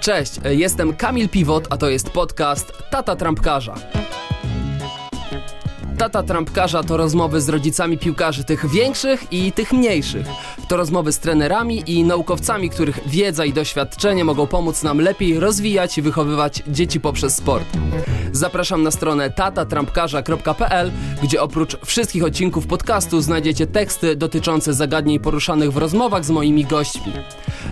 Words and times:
Cześć, 0.00 0.32
jestem 0.44 0.96
Kamil 0.96 1.28
Piwot, 1.28 1.66
a 1.70 1.76
to 1.76 1.88
jest 1.88 2.10
podcast 2.10 2.72
Tata 2.90 3.16
Trampkarza. 3.16 3.74
Tata 5.98 6.22
Trampkarza 6.22 6.82
to 6.82 6.96
rozmowy 6.96 7.40
z 7.40 7.48
rodzicami 7.48 7.98
piłkarzy 7.98 8.44
tych 8.44 8.70
większych 8.70 9.32
i 9.32 9.52
tych 9.52 9.72
mniejszych. 9.72 10.26
To 10.68 10.76
rozmowy 10.76 11.12
z 11.12 11.18
trenerami 11.18 11.82
i 11.86 12.04
naukowcami, 12.04 12.70
których 12.70 13.08
wiedza 13.08 13.44
i 13.44 13.52
doświadczenie 13.52 14.24
mogą 14.24 14.46
pomóc 14.46 14.82
nam 14.82 15.00
lepiej 15.00 15.40
rozwijać 15.40 15.98
i 15.98 16.02
wychowywać 16.02 16.62
dzieci 16.66 17.00
poprzez 17.00 17.36
sport. 17.36 17.64
Zapraszam 18.32 18.82
na 18.82 18.90
stronę 18.90 19.30
tatatrampkarza.pl, 19.30 20.90
gdzie 21.22 21.42
oprócz 21.42 21.76
wszystkich 21.84 22.24
odcinków 22.24 22.66
podcastu 22.66 23.20
znajdziecie 23.20 23.66
teksty 23.66 24.16
dotyczące 24.16 24.74
zagadnień 24.74 25.20
poruszanych 25.20 25.72
w 25.72 25.76
rozmowach 25.76 26.24
z 26.24 26.30
moimi 26.30 26.64
gośćmi. 26.64 27.12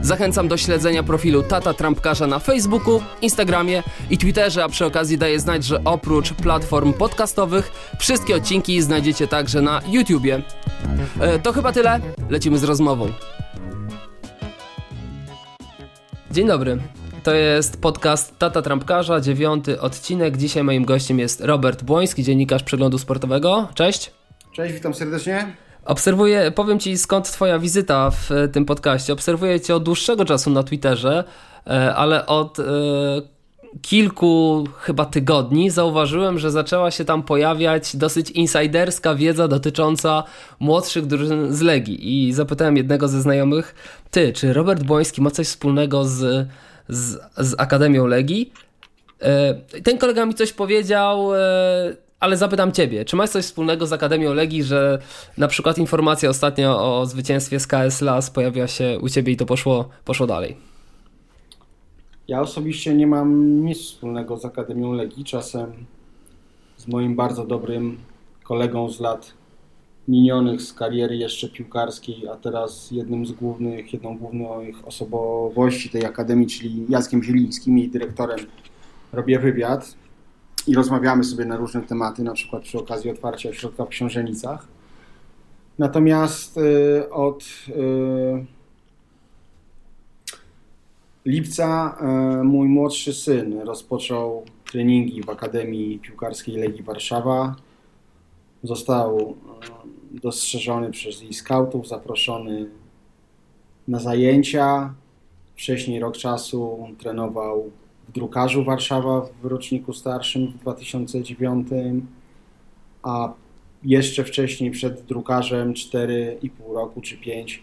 Zachęcam 0.02 0.48
do 0.48 0.56
śledzenia 0.56 1.02
profilu 1.02 1.42
Tata 1.42 1.74
Trampkarza 1.74 2.26
na 2.26 2.38
Facebooku, 2.38 3.02
Instagramie 3.22 3.82
i 4.10 4.18
Twitterze, 4.18 4.64
a 4.64 4.68
przy 4.68 4.86
okazji 4.86 5.18
daję 5.18 5.40
znać, 5.40 5.64
że 5.64 5.84
oprócz 5.84 6.32
platform 6.32 6.92
podcastowych 6.92 7.94
wszystkie 8.16 8.36
odcinki 8.36 8.82
znajdziecie 8.82 9.28
także 9.28 9.62
na 9.62 9.80
YouTubie. 9.88 10.42
E, 11.20 11.38
to 11.38 11.52
chyba 11.52 11.72
tyle. 11.72 12.00
Lecimy 12.30 12.58
z 12.58 12.64
rozmową. 12.64 13.08
Dzień 16.30 16.46
dobry. 16.46 16.78
To 17.22 17.34
jest 17.34 17.80
podcast 17.80 18.38
Tata 18.38 18.62
Trampkarza, 18.62 19.20
dziewiąty 19.20 19.80
odcinek. 19.80 20.36
Dzisiaj 20.36 20.64
moim 20.64 20.84
gościem 20.84 21.18
jest 21.18 21.40
Robert 21.40 21.82
Błoński, 21.82 22.24
dziennikarz 22.24 22.62
przeglądu 22.62 22.98
sportowego. 22.98 23.68
Cześć. 23.74 24.10
Cześć, 24.52 24.74
witam 24.74 24.94
serdecznie. 24.94 25.56
Obserwuję, 25.84 26.52
powiem 26.54 26.78
Ci 26.78 26.98
skąd 26.98 27.32
Twoja 27.32 27.58
wizyta 27.58 28.10
w 28.10 28.32
e, 28.32 28.48
tym 28.48 28.64
podcaście. 28.64 29.12
Obserwuję 29.12 29.60
Cię 29.60 29.74
od 29.74 29.82
dłuższego 29.82 30.24
czasu 30.24 30.50
na 30.50 30.62
Twitterze, 30.62 31.24
e, 31.66 31.94
ale 31.94 32.26
od 32.26 32.58
e, 32.58 32.62
kilku 33.82 34.64
chyba 34.78 35.04
tygodni 35.04 35.70
zauważyłem, 35.70 36.38
że 36.38 36.50
zaczęła 36.50 36.90
się 36.90 37.04
tam 37.04 37.22
pojawiać 37.22 37.96
dosyć 37.96 38.30
insiderska 38.30 39.14
wiedza 39.14 39.48
dotycząca 39.48 40.24
młodszych 40.60 41.06
drużyn 41.06 41.54
z 41.54 41.60
Legii. 41.60 42.26
I 42.26 42.32
zapytałem 42.32 42.76
jednego 42.76 43.08
ze 43.08 43.22
znajomych, 43.22 43.74
ty, 44.10 44.32
czy 44.32 44.52
Robert 44.52 44.82
Błoński 44.82 45.22
ma 45.22 45.30
coś 45.30 45.46
wspólnego 45.46 46.04
z, 46.04 46.48
z, 46.88 47.18
z 47.36 47.54
Akademią 47.58 48.06
Legii? 48.06 48.52
Ten 49.84 49.98
kolega 49.98 50.26
mi 50.26 50.34
coś 50.34 50.52
powiedział 50.52 51.32
ale 52.20 52.36
zapytam 52.36 52.72
Ciebie, 52.72 53.04
czy 53.04 53.16
masz 53.16 53.30
coś 53.30 53.44
wspólnego 53.44 53.86
z 53.86 53.92
Akademią 53.92 54.34
Legii, 54.34 54.64
że 54.64 54.98
na 55.38 55.48
przykład 55.48 55.78
informacja 55.78 56.28
ostatnio 56.28 56.98
o 56.98 57.06
zwycięstwie 57.06 57.60
z 57.60 57.66
KS 57.66 58.00
Las 58.00 58.30
pojawiła 58.30 58.66
się 58.66 58.98
u 59.00 59.08
Ciebie 59.08 59.32
i 59.32 59.36
to 59.36 59.46
poszło, 59.46 59.88
poszło 60.04 60.26
dalej? 60.26 60.75
Ja 62.28 62.40
osobiście 62.40 62.94
nie 62.94 63.06
mam 63.06 63.60
nic 63.64 63.78
wspólnego 63.78 64.36
z 64.36 64.44
Akademią 64.44 64.92
Legii. 64.92 65.24
Czasem 65.24 65.72
z 66.76 66.88
moim 66.88 67.16
bardzo 67.16 67.44
dobrym 67.44 67.98
kolegą 68.42 68.90
z 68.90 69.00
lat 69.00 69.34
minionych 70.08 70.62
z 70.62 70.72
kariery 70.72 71.16
jeszcze 71.16 71.48
piłkarskiej, 71.48 72.28
a 72.28 72.36
teraz 72.36 72.90
jednym 72.90 73.26
z 73.26 73.32
głównych, 73.32 73.92
jedną 73.92 74.18
główną 74.18 74.48
osobowości 74.84 75.90
tej 75.90 76.04
akademii, 76.04 76.46
czyli 76.46 76.86
Jackiem 76.88 77.22
Zielińskim, 77.22 77.78
jej 77.78 77.88
dyrektorem, 77.88 78.38
robię 79.12 79.38
wywiad 79.38 79.94
i 80.66 80.74
rozmawiamy 80.74 81.24
sobie 81.24 81.44
na 81.44 81.56
różne 81.56 81.82
tematy, 81.82 82.22
na 82.22 82.32
przykład 82.32 82.62
przy 82.62 82.78
okazji 82.78 83.10
otwarcia 83.10 83.48
ośrodka 83.48 83.84
w 83.84 83.88
Książenicach. 83.88 84.66
Natomiast 85.78 86.58
y, 86.58 87.10
od 87.10 87.44
y, 87.68 88.55
lipca 91.26 91.98
y, 92.40 92.44
mój 92.44 92.68
młodszy 92.68 93.12
syn 93.12 93.60
rozpoczął 93.60 94.44
treningi 94.72 95.22
w 95.22 95.30
Akademii 95.30 95.98
Piłkarskiej 95.98 96.56
Legii 96.56 96.82
Warszawa. 96.82 97.56
Został 98.62 99.36
dostrzeżony 100.22 100.90
przez 100.90 101.22
jej 101.22 101.34
skautów, 101.34 101.88
zaproszony 101.88 102.70
na 103.88 103.98
zajęcia. 103.98 104.94
Wcześniej 105.56 106.00
rok 106.00 106.16
czasu 106.16 106.88
trenował 106.98 107.70
w 108.08 108.12
drukarzu 108.12 108.64
Warszawa 108.64 109.28
w 109.42 109.46
roczniku 109.46 109.92
starszym 109.92 110.46
w 110.46 110.58
2009, 110.58 111.68
a 113.02 113.32
jeszcze 113.84 114.24
wcześniej 114.24 114.70
przed 114.70 115.02
drukarzem 115.02 115.72
4,5 115.72 116.48
roku 116.74 117.00
czy 117.00 117.16
5 117.16 117.62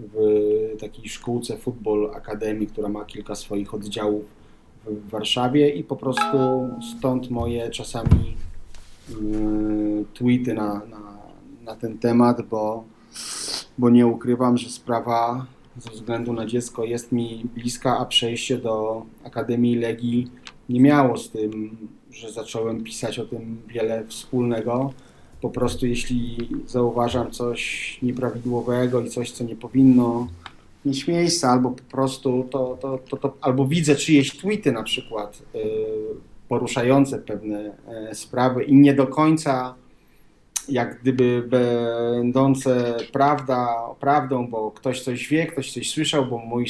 w 0.00 0.80
takiej 0.80 1.08
szkółce 1.08 1.56
Football 1.56 2.10
Academy, 2.14 2.66
która 2.66 2.88
ma 2.88 3.04
kilka 3.04 3.34
swoich 3.34 3.74
oddziałów 3.74 4.24
w 4.86 5.10
Warszawie 5.10 5.68
i 5.68 5.84
po 5.84 5.96
prostu 5.96 6.68
stąd 6.98 7.30
moje 7.30 7.70
czasami 7.70 8.36
yy, 9.08 10.04
tweety 10.14 10.54
na, 10.54 10.74
na, 10.74 11.18
na 11.64 11.76
ten 11.76 11.98
temat, 11.98 12.42
bo, 12.42 12.84
bo 13.78 13.90
nie 13.90 14.06
ukrywam, 14.06 14.58
że 14.58 14.70
sprawa 14.70 15.46
ze 15.76 15.90
względu 15.90 16.32
na 16.32 16.46
dziecko 16.46 16.84
jest 16.84 17.12
mi 17.12 17.44
bliska, 17.54 17.98
a 17.98 18.04
przejście 18.04 18.58
do 18.58 19.06
Akademii 19.24 19.76
Legii 19.76 20.30
nie 20.68 20.80
miało 20.80 21.16
z 21.16 21.30
tym, 21.30 21.76
że 22.10 22.32
zacząłem 22.32 22.84
pisać 22.84 23.18
o 23.18 23.24
tym 23.24 23.62
wiele 23.68 24.04
wspólnego. 24.06 24.92
Po 25.40 25.50
prostu 25.50 25.86
jeśli 25.86 26.48
zauważam 26.66 27.30
coś 27.30 27.98
nieprawidłowego 28.02 29.00
i 29.00 29.10
coś, 29.10 29.30
co 29.30 29.44
nie 29.44 29.56
powinno 29.56 30.28
mieć 30.84 31.08
miejsca, 31.08 31.50
albo 31.50 31.70
po 31.70 31.82
prostu 31.82 32.48
to, 32.50 32.78
to, 32.80 32.98
to, 32.98 33.16
to 33.16 33.36
albo 33.40 33.66
widzę 33.66 33.96
czyjeś 33.96 34.36
tweety 34.36 34.72
na 34.72 34.82
przykład 34.82 35.42
yy, 35.54 35.62
poruszające 36.48 37.18
pewne 37.18 37.76
yy, 38.08 38.14
sprawy 38.14 38.64
i 38.64 38.74
nie 38.74 38.94
do 38.94 39.06
końca 39.06 39.74
jak 40.68 41.00
gdyby 41.00 41.42
będące 41.48 42.96
prawda, 43.12 43.76
prawdą, 44.00 44.46
bo 44.46 44.70
ktoś 44.70 45.02
coś 45.02 45.28
wie, 45.28 45.46
ktoś 45.46 45.72
coś 45.72 45.90
słyszał, 45.90 46.26
bo 46.26 46.38
mój, 46.38 46.66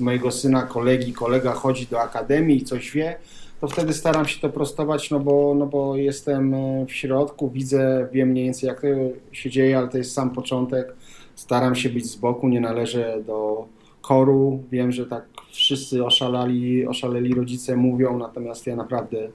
mojego 0.00 0.30
syna, 0.30 0.62
kolegi, 0.62 1.12
kolega 1.12 1.52
chodzi 1.52 1.86
do 1.86 2.00
akademii 2.00 2.56
i 2.56 2.64
coś 2.64 2.90
wie, 2.90 3.18
to 3.60 3.68
wtedy 3.68 3.92
staram 3.92 4.26
się 4.26 4.40
to 4.40 4.48
prostować, 4.48 5.10
no 5.10 5.20
bo, 5.20 5.54
no 5.54 5.66
bo 5.66 5.96
jestem 5.96 6.54
e, 6.54 6.86
w 6.86 6.92
środku, 6.92 7.50
widzę, 7.50 8.08
wiem 8.12 8.28
mniej 8.28 8.44
więcej 8.44 8.66
jak 8.66 8.80
to 8.80 8.86
się 9.32 9.50
dzieje, 9.50 9.78
ale 9.78 9.88
to 9.88 9.98
jest 9.98 10.12
sam 10.12 10.30
początek. 10.30 10.94
Staram 11.34 11.74
się 11.74 11.88
być 11.88 12.06
z 12.06 12.16
boku, 12.16 12.48
nie 12.48 12.60
należę 12.60 13.22
do 13.26 13.68
koru. 14.00 14.62
Wiem, 14.70 14.92
że 14.92 15.06
tak 15.06 15.24
wszyscy 15.50 16.04
oszalali, 16.04 16.86
oszaleli 16.86 17.34
rodzice 17.34 17.76
mówią, 17.76 18.18
natomiast 18.18 18.66
ja 18.66 18.76
naprawdę 18.76 19.28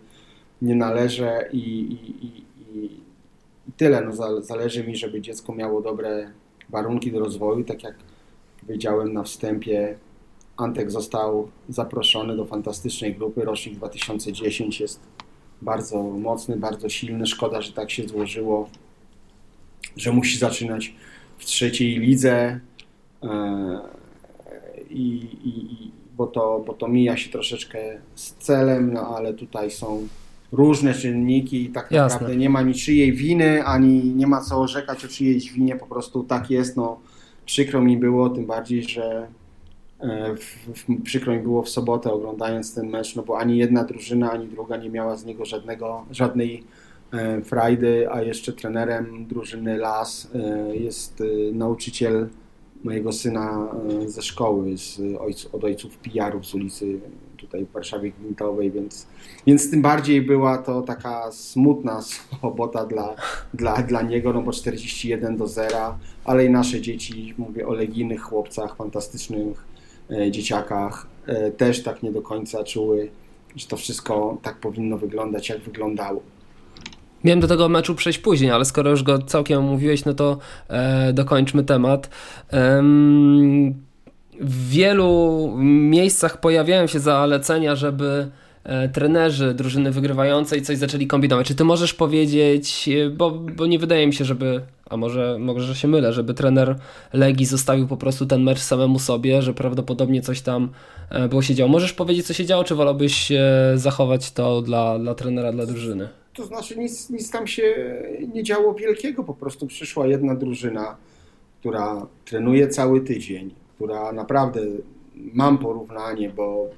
nie 0.61 0.75
należę 0.75 1.49
i, 1.51 1.57
i, 1.57 2.25
i, 2.25 2.45
i 2.75 3.01
tyle. 3.77 4.01
No, 4.01 4.41
zależy 4.41 4.87
mi, 4.87 4.95
żeby 4.95 5.21
dziecko 5.21 5.55
miało 5.55 5.81
dobre 5.81 6.31
warunki 6.69 7.11
do 7.11 7.19
rozwoju. 7.19 7.63
Tak 7.63 7.83
jak 7.83 7.95
powiedziałem 8.61 9.13
na 9.13 9.23
wstępie, 9.23 9.95
Antek 10.57 10.91
został 10.91 11.51
zaproszony 11.69 12.37
do 12.37 12.45
fantastycznej 12.45 13.15
grupy. 13.15 13.45
Rocznik 13.45 13.75
2010 13.75 14.79
jest 14.79 14.99
bardzo 15.61 16.03
mocny, 16.03 16.57
bardzo 16.57 16.89
silny. 16.89 17.27
Szkoda, 17.27 17.61
że 17.61 17.73
tak 17.73 17.91
się 17.91 18.07
złożyło, 18.07 18.69
że 19.97 20.11
musi 20.11 20.37
zaczynać 20.37 20.95
w 21.37 21.45
trzeciej 21.45 21.99
lidze. 21.99 22.59
E, 23.23 23.81
I, 24.89 25.27
i, 25.43 25.91
bo, 26.17 26.27
to, 26.27 26.63
bo 26.67 26.73
to 26.73 26.87
mija 26.87 27.17
się 27.17 27.29
troszeczkę 27.29 28.01
z 28.15 28.33
celem, 28.33 28.93
no 28.93 29.15
ale 29.15 29.33
tutaj 29.33 29.71
są 29.71 30.07
różne 30.51 30.93
czynniki 30.93 31.63
i 31.63 31.69
tak 31.69 31.91
Jasne. 31.91 32.13
naprawdę 32.13 32.35
nie 32.35 32.49
ma 32.49 32.61
niczyjej 32.61 33.13
winy, 33.13 33.63
ani 33.63 34.03
nie 34.03 34.27
ma 34.27 34.41
co 34.41 34.61
orzekać 34.61 35.05
o 35.05 35.07
czyjejś 35.07 35.53
winie, 35.53 35.75
po 35.75 35.85
prostu 35.85 36.23
tak 36.23 36.49
jest. 36.49 36.77
No, 36.77 36.99
przykro 37.45 37.81
mi 37.81 37.97
było, 37.97 38.29
tym 38.29 38.45
bardziej, 38.45 38.83
że 38.83 39.27
w, 40.37 40.79
w, 40.79 41.03
przykro 41.03 41.33
mi 41.33 41.39
było 41.39 41.63
w 41.63 41.69
sobotę 41.69 42.11
oglądając 42.11 42.75
ten 42.75 42.89
mecz, 42.89 43.15
no 43.15 43.23
bo 43.23 43.39
ani 43.39 43.57
jedna 43.57 43.83
drużyna, 43.83 44.31
ani 44.31 44.47
druga 44.47 44.77
nie 44.77 44.89
miała 44.89 45.15
z 45.15 45.25
niego 45.25 45.45
żadnego, 45.45 46.05
żadnej 46.11 46.63
e, 47.13 47.41
frajdy, 47.41 48.11
a 48.11 48.21
jeszcze 48.21 48.53
trenerem 48.53 49.25
drużyny 49.25 49.77
LAS 49.77 50.31
e, 50.35 50.75
jest 50.75 51.21
e, 51.21 51.53
nauczyciel 51.53 52.27
mojego 52.83 53.11
syna 53.11 53.69
e, 54.03 54.09
ze 54.09 54.21
szkoły, 54.21 54.77
z 54.77 54.99
ojc, 55.19 55.47
od 55.51 55.63
ojców 55.63 55.97
PR-ów 55.97 56.45
z 56.45 56.55
ulicy 56.55 56.99
tutaj 57.37 57.65
w 57.65 57.71
Warszawie 57.71 58.11
Gwintowej, 58.11 58.71
więc, 58.71 59.07
więc 59.47 59.71
tym 59.71 59.81
bardziej 59.81 60.21
była 60.21 60.57
to 60.57 60.81
taka 60.81 61.31
smutna 61.31 62.01
sobota 62.01 62.85
dla, 62.85 63.15
dla, 63.53 63.81
dla 63.81 64.01
niego, 64.01 64.33
no 64.33 64.41
bo 64.41 64.51
41 64.51 65.37
do 65.37 65.47
0, 65.47 65.97
ale 66.25 66.45
i 66.45 66.49
nasze 66.49 66.81
dzieci, 66.81 67.33
mówię 67.37 67.67
o 67.67 67.73
legijnych 67.73 68.21
chłopcach, 68.21 68.75
fantastycznych 68.75 69.47
e, 69.47 69.70
dzieciakach, 70.31 71.07
e, 71.27 71.51
też 71.51 71.83
tak 71.83 72.03
nie 72.03 72.11
do 72.11 72.21
końca 72.21 72.63
czuły, 72.63 73.09
że 73.55 73.67
to 73.67 73.77
wszystko 73.77 74.37
tak 74.41 74.59
powinno 74.59 74.97
wyglądać, 74.97 75.49
jak 75.49 75.59
wyglądało. 75.59 76.21
Miałem 77.23 77.39
do 77.39 77.47
tego 77.47 77.69
meczu 77.69 77.95
przejść 77.95 78.19
później, 78.19 78.51
ale 78.51 78.65
skoro 78.65 78.89
już 78.89 79.03
go 79.03 79.19
całkiem 79.19 79.59
omówiłeś, 79.59 80.05
no 80.05 80.13
to 80.13 80.37
e, 80.67 81.13
dokończmy 81.13 81.63
temat. 81.63 82.09
Ehm, 82.51 83.73
w 84.39 84.69
wielu 84.69 85.51
miejscach 85.57 86.39
pojawiają 86.39 86.87
się 86.87 86.99
zalecenia, 86.99 87.75
żeby 87.75 88.31
E, 88.50 88.50
trenerzy 88.93 89.53
drużyny 89.53 89.91
wygrywającej 89.91 90.61
coś 90.61 90.77
zaczęli 90.77 91.07
kombinować. 91.07 91.47
Czy 91.47 91.55
ty 91.55 91.63
możesz 91.63 91.93
powiedzieć, 91.93 92.89
e, 92.89 93.09
bo, 93.09 93.31
bo 93.31 93.67
nie 93.67 93.79
wydaje 93.79 94.07
mi 94.07 94.13
się, 94.13 94.25
żeby, 94.25 94.61
a 94.89 94.97
może, 94.97 95.37
może 95.39 95.75
się 95.75 95.87
mylę, 95.87 96.13
żeby 96.13 96.33
trener 96.33 96.75
Legii 97.13 97.45
zostawił 97.45 97.87
po 97.87 97.97
prostu 97.97 98.25
ten 98.25 98.43
mecz 98.43 98.59
samemu 98.59 98.99
sobie, 98.99 99.41
że 99.41 99.53
prawdopodobnie 99.53 100.21
coś 100.21 100.41
tam 100.41 100.69
e, 101.09 101.29
było 101.29 101.41
się 101.41 101.55
działo. 101.55 101.71
Możesz 101.71 101.93
powiedzieć, 101.93 102.27
co 102.27 102.33
się 102.33 102.45
działo, 102.45 102.63
czy 102.63 102.75
wolałbyś 102.75 103.31
zachować 103.75 104.31
to 104.31 104.61
dla, 104.61 104.99
dla 104.99 105.15
trenera, 105.15 105.51
dla 105.51 105.65
drużyny? 105.65 106.09
To 106.33 106.45
znaczy 106.45 106.79
nic, 106.79 107.09
nic 107.09 107.31
tam 107.31 107.47
się 107.47 107.75
nie 108.33 108.43
działo 108.43 108.73
wielkiego, 108.73 109.23
po 109.23 109.33
prostu 109.33 109.67
przyszła 109.67 110.07
jedna 110.07 110.35
drużyna, 110.35 110.97
która 111.59 112.07
trenuje 112.25 112.67
cały 112.67 113.01
tydzień, 113.01 113.53
która 113.75 114.11
naprawdę 114.11 114.61
mam 115.33 115.57
porównanie, 115.57 116.29
bo, 116.29 116.69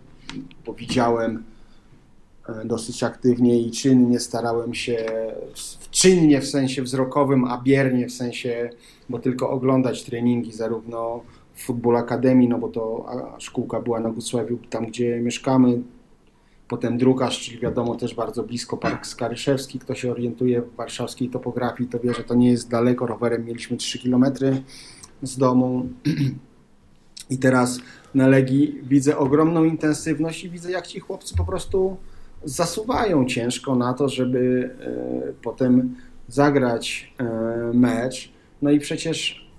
bo 0.65 0.74
widziałem 0.74 1.44
E, 1.44 1.52
dosyć 2.66 3.04
aktywnie 3.04 3.60
i 3.60 3.72
czynnie 3.72 4.19
starałem 4.19 4.74
się, 4.74 5.06
czynnie 5.92 6.42
w 6.42 6.48
sensie 6.48 6.81
wzrokowym, 6.81 7.45
a 7.45 7.62
biernie 7.62 8.07
w 8.07 8.12
sensie, 8.12 8.69
bo 9.10 9.19
tylko 9.19 9.50
oglądać 9.50 10.04
treningi 10.04 10.51
zarówno 10.51 11.22
w 11.54 11.63
Futbol 11.63 11.98
Akademii, 11.98 12.50
no 12.50 12.60
bo 12.60 12.69
to 12.69 13.06
szkółka 13.38 13.81
była 13.81 14.00
na 14.00 14.10
Gusławiu, 14.10 14.60
tam 14.69 14.86
gdzie 14.86 15.19
mieszkamy, 15.19 15.81
potem 16.68 16.98
drukarz, 16.98 17.40
czyli 17.40 17.60
wiadomo 17.60 17.95
też 17.95 18.16
bardzo 18.16 18.44
blisko 18.44 18.78
Park 18.78 19.06
Skaryszewski, 19.06 19.80
kto 19.80 19.95
się 19.95 20.12
orientuje 20.12 20.62
w 20.62 20.75
warszawskiej 20.75 21.30
topografii, 21.30 21.90
to 21.90 22.00
wie, 22.00 22.13
że 22.13 22.24
to 22.24 22.36
nie 22.36 22.51
jest 22.51 22.69
daleko, 22.69 23.07
rowerem 23.07 23.45
mieliśmy 23.45 23.78
3 23.78 24.00
km 24.00 24.25
z 25.24 25.38
domu. 25.38 25.90
I 27.30 27.38
teraz 27.38 27.80
na 28.16 28.28
Legii 28.28 28.81
widzę 28.84 29.18
ogromną 29.18 29.63
intensywność 29.63 30.44
i 30.44 30.50
widzę 30.50 30.72
jak 30.72 30.88
ci 30.88 31.00
chłopcy 31.00 31.36
po 31.36 31.45
prostu 31.45 31.98
zasuwają 32.45 33.25
ciężko 33.25 33.75
na 33.75 33.94
to, 33.94 34.10
żeby 34.10 34.69
e, 34.81 35.34
potem 35.44 35.95
zagrać 36.28 37.13
e, 37.19 37.24
mecz. 37.74 38.31
No 38.62 38.72
i 38.72 38.80
przecież 38.80 39.50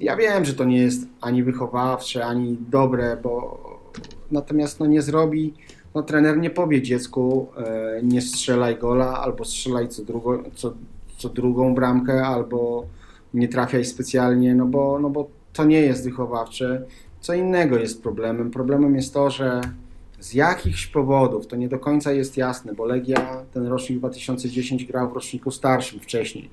ja 0.00 0.16
wiem, 0.16 0.44
że 0.44 0.54
to 0.54 0.64
nie 0.64 0.78
jest 0.78 1.08
ani 1.20 1.42
wychowawcze, 1.42 2.26
ani 2.26 2.56
dobre, 2.70 3.16
bo 3.22 3.58
natomiast 4.30 4.80
no 4.80 4.86
nie 4.86 5.02
zrobi, 5.02 5.54
no 5.94 6.02
trener 6.02 6.38
nie 6.38 6.50
powie 6.50 6.82
dziecku 6.82 7.48
e, 7.56 8.00
nie 8.02 8.22
strzelaj 8.22 8.76
gola, 8.76 9.18
albo 9.18 9.44
strzelaj 9.44 9.88
co, 9.88 10.04
drugo, 10.04 10.42
co, 10.54 10.74
co 11.18 11.28
drugą 11.28 11.74
bramkę, 11.74 12.26
albo 12.26 12.86
nie 13.34 13.48
trafiaj 13.48 13.84
specjalnie, 13.84 14.54
no 14.54 14.66
bo, 14.66 14.98
no 14.98 15.10
bo 15.10 15.28
to 15.52 15.64
nie 15.64 15.80
jest 15.80 16.04
wychowawcze. 16.04 16.82
Co 17.20 17.34
innego 17.34 17.78
jest 17.78 18.02
problemem. 18.02 18.50
Problemem 18.50 18.94
jest 18.94 19.14
to, 19.14 19.30
że 19.30 19.60
z 20.20 20.34
jakichś 20.34 20.86
powodów, 20.86 21.46
to 21.46 21.56
nie 21.56 21.68
do 21.68 21.78
końca 21.78 22.12
jest 22.12 22.36
jasne, 22.36 22.74
bo 22.74 22.84
Legia 22.84 23.44
ten 23.52 23.66
rocznik 23.66 23.98
2010 23.98 24.84
grał 24.84 25.10
w 25.10 25.12
roczniku 25.12 25.50
starszym 25.50 26.00
wcześniej. 26.00 26.50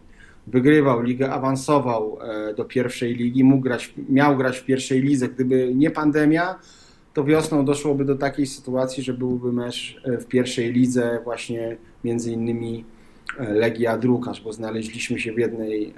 Wygrywał 0.47 1.01
ligę, 1.01 1.31
awansował 1.31 2.17
e, 2.21 2.53
do 2.53 2.65
pierwszej 2.65 3.15
ligi, 3.15 3.43
mógł 3.43 3.63
grać, 3.63 3.93
miał 4.09 4.37
grać 4.37 4.57
w 4.57 4.65
pierwszej 4.65 5.01
lidze. 5.01 5.27
Gdyby 5.27 5.71
nie 5.75 5.91
pandemia, 5.91 6.59
to 7.13 7.23
wiosną 7.23 7.65
doszłoby 7.65 8.05
do 8.05 8.15
takiej 8.15 8.47
sytuacji, 8.47 9.03
że 9.03 9.13
byłby 9.13 9.53
mecz 9.53 10.01
e, 10.03 10.17
w 10.17 10.25
pierwszej 10.27 10.73
lidze 10.73 11.19
właśnie 11.23 11.77
między 12.03 12.31
innymi 12.31 12.85
Legia 13.39 13.97
Drukarz, 13.97 14.41
bo 14.41 14.53
znaleźliśmy 14.53 15.19
się 15.19 15.33
w 15.33 15.37
jednej 15.37 15.93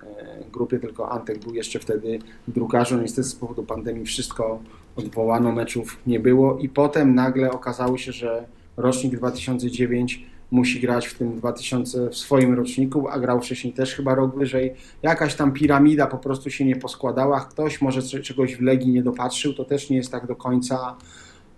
grupie, 0.52 0.80
tylko 0.80 1.12
Antek 1.12 1.40
był 1.40 1.56
jeszcze 1.56 1.80
wtedy 1.80 2.20
drukarzem. 2.48 3.02
Niestety 3.02 3.28
z 3.28 3.36
powodu 3.36 3.64
pandemii 3.64 4.06
wszystko 4.06 4.60
odwołano, 4.96 5.52
meczów 5.52 5.98
nie 6.08 6.20
było 6.20 6.58
i 6.58 6.70
potem 6.70 7.16
nagle 7.16 7.52
okazało 7.52 7.98
się, 7.98 8.12
że 8.12 8.46
rocznik 8.78 9.16
2009 9.16 10.26
musi 10.52 10.80
grać 10.80 11.08
w 11.08 11.18
tym 11.18 11.36
2000 11.36 12.10
w 12.10 12.18
swoim 12.18 12.54
roczniku, 12.54 13.08
a 13.08 13.20
grał 13.20 13.42
wcześniej 13.42 13.74
też 13.74 13.96
chyba 13.96 14.16
rok 14.16 14.38
wyżej. 14.38 14.74
Jakaś 15.04 15.36
tam 15.36 15.52
piramida 15.52 16.08
po 16.08 16.18
prostu 16.18 16.50
się 16.50 16.66
nie 16.66 16.76
poskładała. 16.76 17.40
Ktoś 17.40 17.82
może 17.82 18.02
czegoś 18.02 18.56
w 18.56 18.62
Legii 18.62 18.92
nie 18.92 19.04
dopatrzył, 19.04 19.54
to 19.54 19.66
też 19.66 19.90
nie 19.90 19.98
jest 19.98 20.12
tak 20.12 20.28
do 20.28 20.36
końca. 20.36 20.96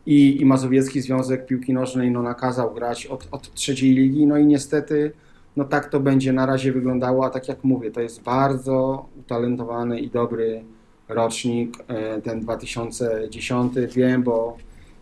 I, 0.05 0.41
i 0.41 0.45
Mazowiecki 0.45 1.01
Związek 1.01 1.45
Piłki 1.45 1.73
Nożnej 1.73 2.11
no, 2.11 2.21
nakazał 2.21 2.73
grać 2.73 3.05
od, 3.05 3.27
od 3.31 3.53
trzeciej 3.53 3.91
ligi, 3.91 4.27
no 4.27 4.37
i 4.37 4.45
niestety 4.45 5.11
no 5.59 5.65
tak 5.65 5.89
to 5.89 5.99
będzie 5.99 6.33
na 6.33 6.45
razie 6.45 6.71
wyglądało, 6.71 7.25
a 7.25 7.29
tak 7.29 7.47
jak 7.47 7.63
mówię, 7.63 7.91
to 7.91 8.01
jest 8.01 8.23
bardzo 8.23 9.05
utalentowany 9.19 9.99
i 9.99 10.09
dobry 10.09 10.63
rocznik, 11.09 11.77
e, 11.87 12.21
ten 12.21 12.39
2010, 12.39 13.73
wiem, 13.95 14.23
bo 14.23 14.57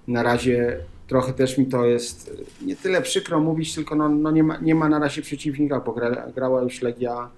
na 0.08 0.24
razie 0.24 0.78
trochę 1.08 1.34
też 1.34 1.58
mi 1.58 1.66
to 1.66 1.86
jest 1.86 2.44
nie 2.66 2.76
tyle 2.76 3.02
przykro 3.02 3.40
mówić, 3.40 3.76
tylko 3.76 3.96
no, 3.96 4.10
no 4.10 4.32
nie, 4.32 4.44
ma, 4.44 4.58
nie 4.58 4.76
ma 4.76 4.90
na 4.90 5.00
razie 5.00 5.22
przeciwnika, 5.22 5.80
bo 5.80 5.94
gra, 5.94 6.28
grała 6.36 6.62
już 6.62 6.82
Legia 6.82 7.30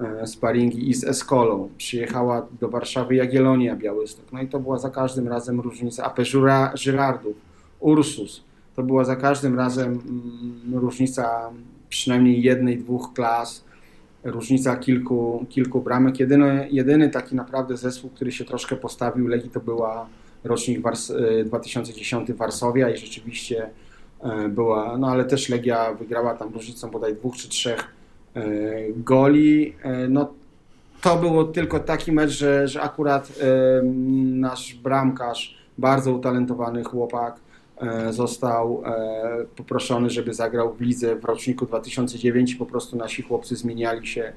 e, 0.00 0.26
sparingi 0.26 0.90
i 0.90 0.94
z 0.94 1.04
Eskolą. 1.04 1.68
Przyjechała 1.76 2.46
do 2.60 2.68
Warszawy 2.68 3.14
Jagiellonia 3.14 3.76
Białystok. 3.76 4.32
No 4.32 4.42
i 4.42 4.48
to 4.48 4.60
była 4.60 4.78
za 4.78 4.90
każdym 4.90 5.28
razem 5.28 5.60
różnica. 5.60 6.04
AP 6.04 6.18
Żyrardów, 6.74 7.36
Ursus. 7.80 8.44
To 8.76 8.82
była 8.82 9.04
za 9.04 9.16
każdym 9.16 9.56
razem 9.56 9.86
mm, 9.86 10.74
różnica 10.74 11.50
przynajmniej 11.88 12.42
jednej, 12.42 12.78
dwóch 12.78 13.12
klas 13.14 13.64
różnica 14.24 14.76
kilku, 14.76 15.46
kilku 15.48 15.80
bramek. 15.80 16.20
Jedyny, 16.20 16.68
jedyny 16.70 17.10
taki 17.10 17.36
naprawdę 17.36 17.76
zespół, 17.76 18.10
który 18.10 18.32
się 18.32 18.44
troszkę 18.44 18.76
postawił 18.76 19.28
Legii 19.28 19.50
to 19.50 19.60
była 19.60 20.06
rocznik 20.44 20.80
Wars 20.80 21.12
2010 21.44 22.30
e, 22.30 22.34
Warszawia 22.34 22.90
i 22.90 22.96
rzeczywiście 22.96 23.70
e, 24.20 24.48
była, 24.48 24.98
no 24.98 25.08
ale 25.08 25.24
też 25.24 25.48
Legia 25.48 25.94
wygrała 25.94 26.34
tam 26.34 26.52
różnicą 26.52 26.90
bodaj 26.90 27.14
dwóch 27.14 27.36
czy 27.36 27.48
trzech 27.48 27.84
e, 28.34 28.42
goli. 28.96 29.74
No 30.08 30.32
to 31.02 31.16
było 31.16 31.44
tylko 31.44 31.80
taki 31.80 32.12
mecz, 32.12 32.30
że, 32.30 32.68
że 32.68 32.82
akurat 32.82 33.32
nasz 34.24 34.74
bramkarz, 34.74 35.56
bardzo 35.78 36.12
utalentowany 36.12 36.84
chłopak, 36.84 37.36
został 38.10 38.82
e, 38.86 39.44
poproszony, 39.56 40.10
żeby 40.10 40.34
zagrał 40.34 40.74
w 40.74 40.80
lidze 40.80 41.16
w 41.16 41.24
roczniku 41.24 41.66
2009 41.66 42.54
po 42.54 42.66
prostu 42.66 42.96
nasi 42.96 43.22
chłopcy 43.22 43.56
zmieniali 43.56 44.06
się 44.06 44.32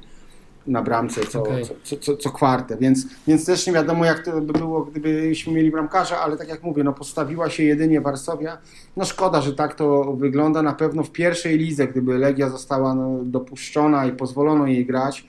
na 0.68 0.82
bramce 0.82 1.22
co, 1.22 1.44
okay. 1.44 1.64
co, 1.84 1.98
co, 1.98 2.18
co, 2.18 2.32
kwartę, 2.32 2.78
więc, 2.78 3.06
więc 3.28 3.46
też 3.46 3.68
nie 3.68 3.74
wiadomo 3.74 4.06
jak 4.06 4.26
to 4.26 4.42
by 4.42 4.54
było, 4.54 4.86
gdybyśmy 4.86 5.54
mieli 5.54 5.72
bramkarza, 5.72 6.20
ale 6.20 6.38
tak 6.38 6.50
jak 6.50 6.64
mówię, 6.64 6.84
no 6.84 6.94
postawiła 6.94 7.50
się 7.50 7.64
jedynie 7.64 8.02
Warszawia. 8.02 8.58
No 8.98 9.06
szkoda, 9.06 9.42
że 9.42 9.54
tak 9.54 9.76
to 9.76 10.14
wygląda. 10.14 10.62
Na 10.62 10.74
pewno 10.74 11.04
w 11.04 11.12
pierwszej 11.12 11.58
lidze, 11.58 11.88
gdyby 11.88 12.18
Legia 12.18 12.50
została 12.50 12.96
no, 12.96 13.20
dopuszczona 13.24 14.06
i 14.06 14.12
pozwolono 14.12 14.68
jej 14.68 14.86
grać, 14.86 15.28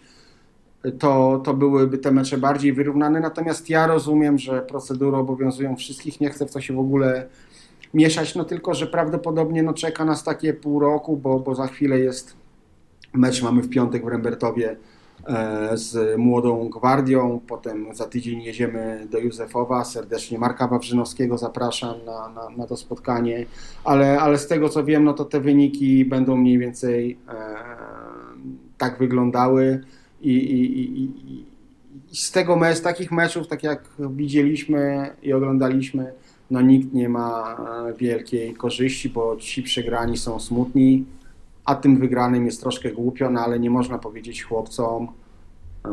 to, 0.98 1.40
to 1.44 1.54
byłyby 1.54 1.98
te 1.98 2.10
mecze 2.10 2.38
bardziej 2.38 2.72
wyrównane. 2.72 3.20
Natomiast 3.20 3.70
ja 3.70 3.86
rozumiem, 3.86 4.38
że 4.38 4.62
procedury 4.62 5.16
obowiązują 5.16 5.76
wszystkich, 5.76 6.20
nie 6.20 6.30
chcę 6.30 6.46
w 6.46 6.52
to 6.52 6.60
się 6.60 6.74
w 6.74 6.78
ogóle 6.78 7.28
mieszać, 7.94 8.34
no 8.34 8.44
tylko, 8.44 8.74
że 8.74 8.86
prawdopodobnie 8.86 9.62
no, 9.62 9.74
czeka 9.74 10.04
nas 10.04 10.24
takie 10.24 10.54
pół 10.54 10.80
roku, 10.80 11.16
bo, 11.16 11.40
bo 11.40 11.54
za 11.54 11.66
chwilę 11.66 11.98
jest 11.98 12.40
mecz 13.14 13.42
mamy 13.42 13.62
w 13.62 13.68
piątek 13.68 14.04
w 14.04 14.08
Rembertowie 14.08 14.76
e, 15.26 15.70
z 15.76 16.18
Młodą 16.18 16.68
Gwardią, 16.68 17.40
potem 17.46 17.94
za 17.94 18.04
tydzień 18.04 18.42
jedziemy 18.42 19.06
do 19.10 19.18
Józefowa, 19.18 19.84
serdecznie 19.84 20.38
Marka 20.38 20.68
Wawrzynowskiego 20.68 21.38
zapraszam 21.38 21.94
na, 22.06 22.28
na, 22.28 22.50
na, 22.56 22.66
to 22.66 22.76
spotkanie, 22.76 23.46
ale, 23.84 24.20
ale 24.20 24.38
z 24.38 24.46
tego 24.46 24.68
co 24.68 24.84
wiem, 24.84 25.04
no 25.04 25.12
to 25.12 25.24
te 25.24 25.40
wyniki 25.40 26.04
będą 26.04 26.36
mniej 26.36 26.58
więcej 26.58 27.18
e, 27.28 27.34
tak 28.78 28.98
wyglądały 28.98 29.80
i, 30.20 30.30
i, 30.30 30.80
i, 30.80 31.02
i 31.02 31.46
z 32.12 32.30
tego 32.30 32.56
mecz, 32.56 32.80
takich 32.80 33.12
meczów, 33.12 33.48
tak 33.48 33.62
jak 33.62 33.84
widzieliśmy 33.98 35.10
i 35.22 35.32
oglądaliśmy, 35.32 36.12
no 36.50 36.60
nikt 36.60 36.92
nie 36.92 37.08
ma 37.08 37.56
e, 37.88 37.94
wielkiej 37.94 38.54
korzyści, 38.54 39.08
bo 39.08 39.36
ci 39.36 39.62
przegrani 39.62 40.16
są 40.16 40.40
smutni, 40.40 41.04
a 41.64 41.74
tym 41.74 41.98
wygranym 41.98 42.46
jest 42.46 42.60
troszkę 42.60 42.90
głupio, 42.90 43.30
no 43.30 43.40
ale 43.40 43.60
nie 43.60 43.70
można 43.70 43.98
powiedzieć 43.98 44.42
chłopcom 44.42 45.08
e, 45.84 45.90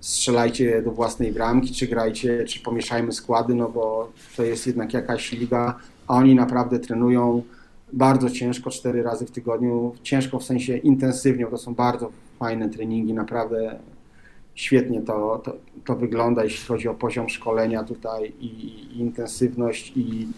strzelajcie 0.00 0.82
do 0.82 0.90
własnej 0.90 1.32
bramki, 1.32 1.74
czy 1.74 1.86
grajcie, 1.86 2.44
czy 2.44 2.60
pomieszajmy 2.60 3.12
składy, 3.12 3.54
no 3.54 3.68
bo 3.68 4.12
to 4.36 4.42
jest 4.42 4.66
jednak 4.66 4.94
jakaś 4.94 5.32
liga, 5.32 5.78
a 6.06 6.14
oni 6.14 6.34
naprawdę 6.34 6.78
trenują 6.78 7.42
bardzo 7.92 8.30
ciężko, 8.30 8.70
cztery 8.70 9.02
razy 9.02 9.26
w 9.26 9.30
tygodniu, 9.30 9.92
ciężko 10.02 10.38
w 10.38 10.44
sensie 10.44 10.76
intensywnie, 10.76 11.46
to 11.46 11.58
są 11.58 11.74
bardzo 11.74 12.10
fajne 12.38 12.68
treningi, 12.68 13.14
naprawdę 13.14 13.78
świetnie 14.56 15.02
to, 15.02 15.40
to, 15.44 15.56
to, 15.84 15.96
wygląda, 15.96 16.44
jeśli 16.44 16.66
chodzi 16.66 16.88
o 16.88 16.94
poziom 16.94 17.28
szkolenia 17.28 17.84
tutaj 17.84 18.32
i, 18.40 18.46
i 18.46 19.00
intensywność 19.00 19.92
i 19.96 20.28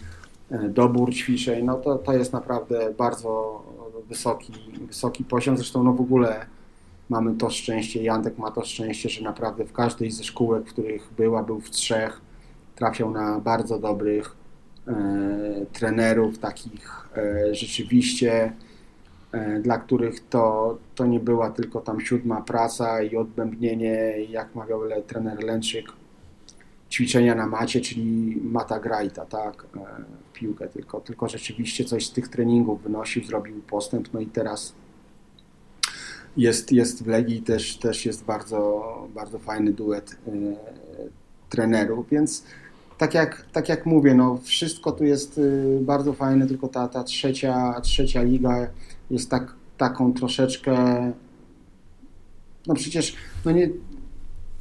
e, 0.51 0.69
dobór 0.69 1.13
ćwiczeń, 1.13 1.65
no 1.65 1.75
to, 1.75 1.95
to 1.95 2.13
jest 2.13 2.33
naprawdę 2.33 2.93
bardzo 2.97 3.63
wysoki, 4.09 4.53
wysoki 4.87 5.23
poziom. 5.23 5.57
Zresztą 5.57 5.83
no 5.83 5.93
w 5.93 6.01
ogóle 6.01 6.45
mamy 7.09 7.35
to 7.35 7.49
szczęście, 7.49 8.03
Jantek 8.03 8.37
ma 8.37 8.51
to 8.51 8.65
szczęście, 8.65 9.09
że 9.09 9.23
naprawdę 9.23 9.65
w 9.65 9.73
każdej 9.73 10.11
ze 10.11 10.23
szkółek, 10.23 10.65
w 10.65 10.73
których 10.73 11.09
była, 11.17 11.43
był 11.43 11.59
w 11.59 11.69
trzech, 11.69 12.21
trafiał 12.75 13.11
na 13.11 13.39
bardzo 13.39 13.79
dobrych 13.79 14.35
trenerów 15.73 16.39
takich 16.39 17.09
rzeczywiście 17.51 18.53
dla 19.61 19.77
których 19.77 20.27
to, 20.29 20.77
to 20.95 21.05
nie 21.05 21.19
była 21.19 21.49
tylko 21.49 21.81
tam 21.81 22.01
siódma 22.01 22.41
praca 22.41 23.01
i 23.01 23.15
odbębnienie, 23.15 24.25
jak 24.29 24.55
mawiał 24.55 24.81
trener 25.07 25.43
Lęczyk, 25.43 25.85
ćwiczenia 26.91 27.35
na 27.35 27.47
macie, 27.47 27.81
czyli 27.81 28.39
mata 28.43 28.79
grajta, 28.79 29.25
tak, 29.25 29.65
piłkę, 30.33 30.67
tylko, 30.67 31.01
tylko 31.01 31.29
rzeczywiście 31.29 31.85
coś 31.85 32.05
z 32.05 32.11
tych 32.11 32.27
treningów 32.27 32.83
wynosił, 32.83 33.23
zrobił 33.23 33.61
postęp, 33.61 34.13
no 34.13 34.19
i 34.19 34.25
teraz 34.25 34.73
jest, 36.37 36.71
jest 36.71 37.03
w 37.03 37.07
Legii 37.07 37.41
też, 37.41 37.77
też 37.77 38.05
jest 38.05 38.23
bardzo, 38.23 38.83
bardzo 39.15 39.39
fajny 39.39 39.73
duet 39.73 40.11
y, 40.11 40.55
trenerów, 41.49 42.09
więc 42.09 42.43
tak 42.97 43.13
jak, 43.13 43.45
tak 43.51 43.69
jak 43.69 43.85
mówię, 43.85 44.15
no 44.15 44.37
wszystko 44.43 44.91
tu 44.91 45.03
jest 45.03 45.41
bardzo 45.81 46.13
fajne, 46.13 46.47
tylko 46.47 46.67
ta, 46.67 46.87
ta 46.87 47.03
trzecia, 47.03 47.81
trzecia 47.81 48.21
liga 48.21 48.67
jest 49.11 49.29
tak, 49.29 49.53
taką 49.77 50.13
troszeczkę 50.13 50.75
no 52.67 52.75
przecież 52.75 53.15
no 53.45 53.51
nie, 53.51 53.69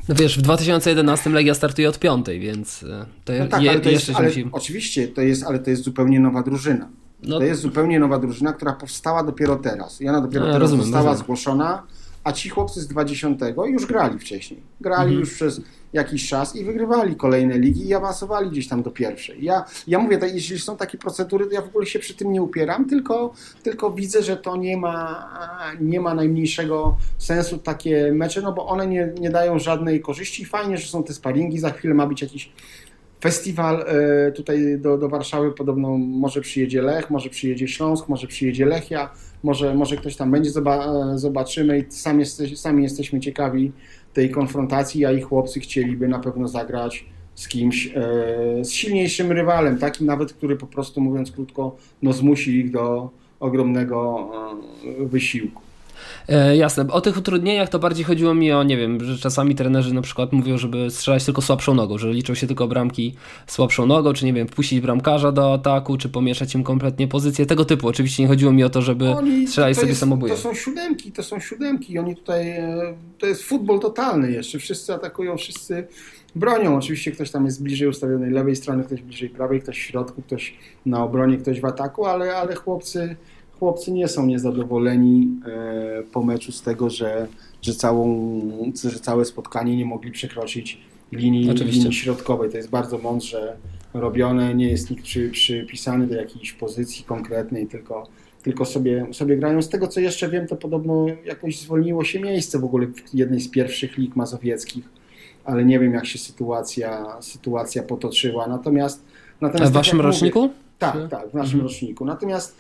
no 0.09 0.14
wiesz, 0.14 0.38
w 0.38 0.43
2011 0.43 1.31
Legia 1.31 1.55
startuje 1.55 1.88
od 1.88 1.99
piątej, 1.99 2.40
więc 2.40 2.83
e, 2.83 3.07
to, 3.25 3.33
no 3.38 3.47
tak, 3.47 3.62
je, 3.62 3.71
ale 3.71 3.81
to 3.81 3.90
jest, 3.90 4.11
ale 4.14 4.31
Oczywiście, 4.52 5.09
to 5.09 5.21
jest, 5.21 5.45
ale 5.45 5.59
to 5.59 5.71
jest 5.71 5.83
zupełnie 5.83 6.21
nowa 6.21 6.43
drużyna. 6.43 6.88
No. 7.23 7.38
To 7.38 7.45
jest 7.45 7.61
zupełnie 7.61 8.00
nowa 8.00 8.19
drużyna, 8.19 8.52
która 8.52 8.73
powstała 8.73 9.25
dopiero 9.25 9.57
teraz. 9.57 10.00
I 10.00 10.09
ona 10.09 10.21
dopiero 10.21 10.45
no, 10.47 10.52
teraz 10.52 10.61
rozumiem, 10.61 10.85
została 10.85 11.05
rozumiem. 11.05 11.25
zgłoszona, 11.25 11.83
a 12.25 12.33
ci 12.33 12.49
chłopcy 12.49 12.81
z 12.81 12.89
20 12.89 13.29
już 13.67 13.87
grali 13.87 14.19
wcześniej. 14.19 14.63
Grali 14.81 15.03
mhm. 15.03 15.21
już 15.21 15.35
przez 15.35 15.61
jakiś 15.93 16.29
czas 16.29 16.57
i 16.57 16.65
wygrywali 16.65 17.17
kolejne 17.17 17.59
ligi 17.59 17.89
i 17.89 17.95
awansowali 17.95 18.51
gdzieś 18.51 18.69
tam 18.69 18.83
do 18.83 18.91
pierwszej. 18.91 19.45
Ja, 19.45 19.65
ja 19.87 19.99
mówię, 19.99 20.19
tak, 20.19 20.35
jeśli 20.35 20.59
są 20.59 20.77
takie 20.77 20.99
procedury, 20.99 21.47
to 21.47 21.53
ja 21.53 21.63
w 21.63 21.67
ogóle 21.67 21.87
się 21.87 21.99
przy 21.99 22.15
tym 22.15 22.33
nie 22.33 22.43
upieram, 22.43 22.89
tylko, 22.89 23.33
tylko 23.63 23.91
widzę, 23.91 24.23
że 24.23 24.37
to 24.37 24.57
nie 24.57 24.77
ma, 24.77 25.29
nie 25.81 26.01
ma 26.01 26.15
najmniejszego 26.15 26.97
sensu 27.19 27.59
takie 27.59 28.13
mecze, 28.13 28.43
no 28.43 28.53
bo 28.53 28.67
one 28.67 28.87
nie, 28.87 29.13
nie 29.21 29.31
dają 29.31 29.59
żadnej 29.59 30.01
korzyści. 30.01 30.45
Fajnie, 30.45 30.77
że 30.77 30.89
są 30.89 31.05
te 31.05 31.13
sparingi, 31.13 31.59
za 31.59 31.71
chwilę 31.71 31.95
ma 31.95 32.07
być 32.07 32.23
jakiś 32.23 32.53
Festiwal 33.21 33.85
e, 33.87 34.33
tutaj 34.33 34.79
do, 34.79 34.99
do 34.99 35.09
Warszawy 35.09 35.53
podobno 35.53 35.99
może 35.99 36.41
przyjedzie 36.41 36.83
Lech, 36.83 37.11
może 37.11 37.31
przyjedzie 37.31 37.69
Śląsk, 37.69 38.09
może 38.09 38.27
przyjedzie 38.27 38.67
Lechia, 38.67 39.11
może, 39.43 39.75
może 39.75 39.97
ktoś 39.97 40.17
tam 40.17 40.31
będzie, 40.31 40.51
e, 40.51 41.19
zobaczymy 41.19 41.79
i 41.79 41.93
sami, 41.93 42.21
jesteś, 42.21 42.61
sami 42.61 42.83
jesteśmy 42.83 43.21
ciekawi 43.21 43.73
tej 44.13 44.31
konfrontacji, 44.31 45.05
a 45.05 45.13
ich 45.13 45.25
chłopcy 45.25 45.61
chcieliby 45.61 46.09
na 46.09 46.19
pewno 46.19 46.49
zagrać 46.49 47.05
z 47.35 47.49
kimś, 47.49 47.87
e, 47.87 48.65
z 48.65 48.71
silniejszym 48.71 49.33
rywalem, 49.33 49.79
takim 49.79 50.07
nawet, 50.07 50.33
który 50.33 50.57
po 50.57 50.67
prostu 50.67 51.01
mówiąc 51.01 51.33
krótko, 51.33 51.77
no 52.03 52.13
zmusi 52.13 52.59
ich 52.59 52.71
do 52.71 53.11
ogromnego 53.41 54.31
wysiłku. 55.01 55.68
E, 56.29 56.57
jasne. 56.57 56.87
O 56.91 57.01
tych 57.01 57.17
utrudnieniach 57.17 57.69
to 57.69 57.79
bardziej 57.79 58.05
chodziło 58.05 58.35
mi 58.35 58.53
o, 58.53 58.63
nie 58.63 58.77
wiem, 58.77 59.05
że 59.05 59.19
czasami 59.19 59.55
trenerzy 59.55 59.95
na 59.95 60.03
przykład 60.03 60.33
mówią, 60.33 60.59
żeby 60.59 60.91
strzelać 60.91 61.25
tylko 61.25 61.43
słabszą 61.43 61.75
nogą, 61.75 61.99
że 61.99 62.13
liczą 62.13 62.35
się 62.35 62.47
tylko 62.47 62.69
bramki 62.69 63.15
słabszą 63.47 63.87
nogą, 63.87 64.13
czy 64.13 64.25
nie 64.25 64.33
wiem, 64.33 64.49
wpuścić 64.49 64.81
bramkarza 64.81 65.33
do 65.33 65.53
ataku, 65.53 65.97
czy 65.99 66.09
pomieszać 66.09 66.55
im 66.55 66.65
kompletnie 66.65 67.09
pozycję, 67.09 67.47
tego 67.47 67.65
typu. 67.65 67.89
Oczywiście 67.89 68.23
nie 68.23 68.29
chodziło 68.29 68.53
mi 68.53 68.65
o 68.65 68.71
to, 68.71 68.83
żeby 68.83 69.09
Oni, 69.09 69.47
strzelać 69.47 69.75
to 69.75 69.81
sobie 69.81 69.89
jest. 69.89 70.01
To 70.29 70.37
są 70.37 70.55
siódemki, 70.55 71.13
to 71.13 71.23
są 71.23 71.41
siódemki. 71.41 71.99
Oni 71.99 72.17
tutaj, 72.17 72.51
e, 72.51 72.95
to 73.19 73.27
jest 73.27 73.43
futbol 73.43 73.81
totalny 73.81 74.33
jeszcze. 74.33 74.59
Wszyscy 74.59 74.95
atakują, 74.95 75.37
wszyscy 75.37 75.87
bronią. 76.35 76.77
Oczywiście 76.77 77.13
ktoś 77.13 77.31
tam 77.31 77.45
jest 77.45 77.63
bliżej 77.63 77.89
ustawionej 77.89 78.31
lewej 78.31 78.57
strony, 78.57 78.85
ktoś 78.85 79.03
bliżej 79.03 79.29
prawej, 79.29 79.61
ktoś 79.61 79.79
w 79.79 79.83
środku, 79.83 80.23
ktoś 80.23 80.55
na 80.87 81.05
obronie, 81.05 81.37
ktoś 81.37 81.61
w 81.61 81.65
ataku, 81.65 82.07
ale, 82.07 82.37
ale 82.37 82.55
chłopcy 82.55 83.17
chłopcy 83.59 83.93
nie 83.93 84.09
są 84.09 84.27
niezadowoleni 84.27 85.29
e, 85.47 86.03
po 86.12 86.23
meczu 86.23 86.53
z 86.53 86.62
tego, 86.62 86.91
że, 86.91 87.27
że, 87.62 87.75
całą, 87.75 88.41
że 88.85 89.00
całe 89.00 89.25
spotkanie 89.25 89.77
nie 89.77 89.85
mogli 89.85 90.11
przekroczyć 90.11 90.79
linii, 91.12 91.50
linii 91.50 91.93
środkowej. 91.93 92.50
To 92.50 92.57
jest 92.57 92.71
bardzo 92.71 92.99
mądrze 92.99 93.57
robione, 93.95 94.55
nie 94.55 94.69
jest 94.69 94.91
nikt 94.91 95.05
przy, 95.05 95.31
przypisany 95.31 96.07
do 96.07 96.15
jakiejś 96.15 96.53
pozycji 96.53 97.05
konkretnej, 97.05 97.67
tylko, 97.67 98.07
tylko 98.43 98.65
sobie, 98.65 99.07
sobie 99.12 99.37
grają. 99.37 99.62
Z 99.62 99.69
tego 99.69 99.88
co 99.88 100.00
jeszcze 100.00 100.29
wiem, 100.29 100.47
to 100.47 100.57
podobno 100.57 101.07
jakoś 101.25 101.61
zwolniło 101.61 102.05
się 102.05 102.21
miejsce 102.21 102.59
w 102.59 102.65
ogóle 102.65 102.87
w 102.87 103.15
jednej 103.15 103.41
z 103.41 103.49
pierwszych 103.49 103.99
lig 103.99 104.17
mazowieckich, 104.17 104.85
ale 105.45 105.65
nie 105.65 105.79
wiem 105.79 105.93
jak 105.93 106.07
się 106.07 106.19
sytuacja, 106.19 107.17
sytuacja 107.21 107.83
potoczyła. 107.83 108.47
Natomiast, 108.47 109.05
natomiast 109.41 109.69
A 109.69 109.71
w 109.71 109.73
tak 109.73 109.85
waszym 109.85 110.00
roczniku? 110.00 110.41
Mówię, 110.41 110.55
tak, 110.79 111.09
tak, 111.11 111.31
w 111.31 111.35
naszym 111.35 111.61
mhm. 111.61 111.62
roczniku. 111.62 112.05
Natomiast 112.05 112.57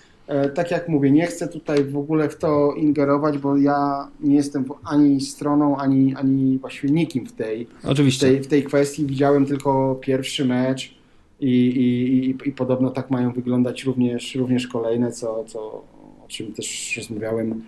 tak 0.54 0.70
jak 0.70 0.88
mówię, 0.88 1.10
nie 1.10 1.26
chcę 1.26 1.48
tutaj 1.48 1.84
w 1.84 1.96
ogóle 1.96 2.28
w 2.28 2.36
to 2.36 2.72
ingerować, 2.72 3.38
bo 3.38 3.56
ja 3.56 4.08
nie 4.20 4.36
jestem 4.36 4.64
ani 4.84 5.20
stroną, 5.20 5.76
ani, 5.76 6.14
ani 6.14 6.58
właściwie 6.58 6.92
nikim 6.92 7.26
w 7.26 7.32
tej, 7.32 7.66
Oczywiście. 7.84 8.26
W 8.26 8.30
tej, 8.30 8.42
w 8.42 8.46
tej 8.46 8.62
kwestii. 8.62 9.06
Widziałem 9.06 9.46
tylko 9.46 9.98
pierwszy 10.00 10.44
mecz 10.44 10.94
i, 11.40 11.50
i, 11.50 12.28
i, 12.30 12.48
i 12.48 12.52
podobno 12.52 12.90
tak 12.90 13.10
mają 13.10 13.32
wyglądać 13.32 13.84
również, 13.84 14.34
również 14.34 14.66
kolejne, 14.66 15.12
co, 15.12 15.44
co, 15.44 15.60
o 16.24 16.24
czym 16.28 16.52
też 16.52 16.96
rozmawiałem, 16.96 17.62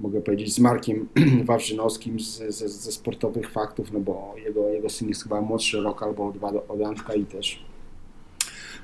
mogę 0.00 0.20
powiedzieć, 0.20 0.54
z 0.54 0.58
Markiem 0.58 1.08
Wawrzynowskim 1.44 2.20
z, 2.20 2.38
ze, 2.38 2.68
ze 2.68 2.92
sportowych 2.92 3.50
faktów, 3.50 3.92
no 3.92 4.00
bo 4.00 4.34
jego, 4.44 4.68
jego 4.68 4.88
syn 4.88 5.08
jest 5.08 5.22
chyba 5.22 5.40
młodszy 5.40 5.80
rok 5.80 6.02
albo 6.02 6.32
dwa 6.32 6.48
od 6.68 6.82
Antka 6.82 7.14
i 7.14 7.24
też 7.24 7.64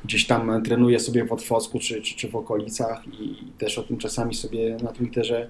gdzieś 0.04 0.26
tam 0.26 0.62
trenuję 0.62 1.00
sobie 1.00 1.24
w 1.24 1.32
Otwocku 1.32 1.78
czy, 1.78 2.02
czy, 2.02 2.16
czy 2.16 2.28
w 2.28 2.36
okolicach 2.36 3.06
i 3.20 3.52
też 3.58 3.78
o 3.78 3.82
tym 3.82 3.98
czasami 3.98 4.34
sobie 4.34 4.76
na 4.82 4.92
Twitterze 4.92 5.48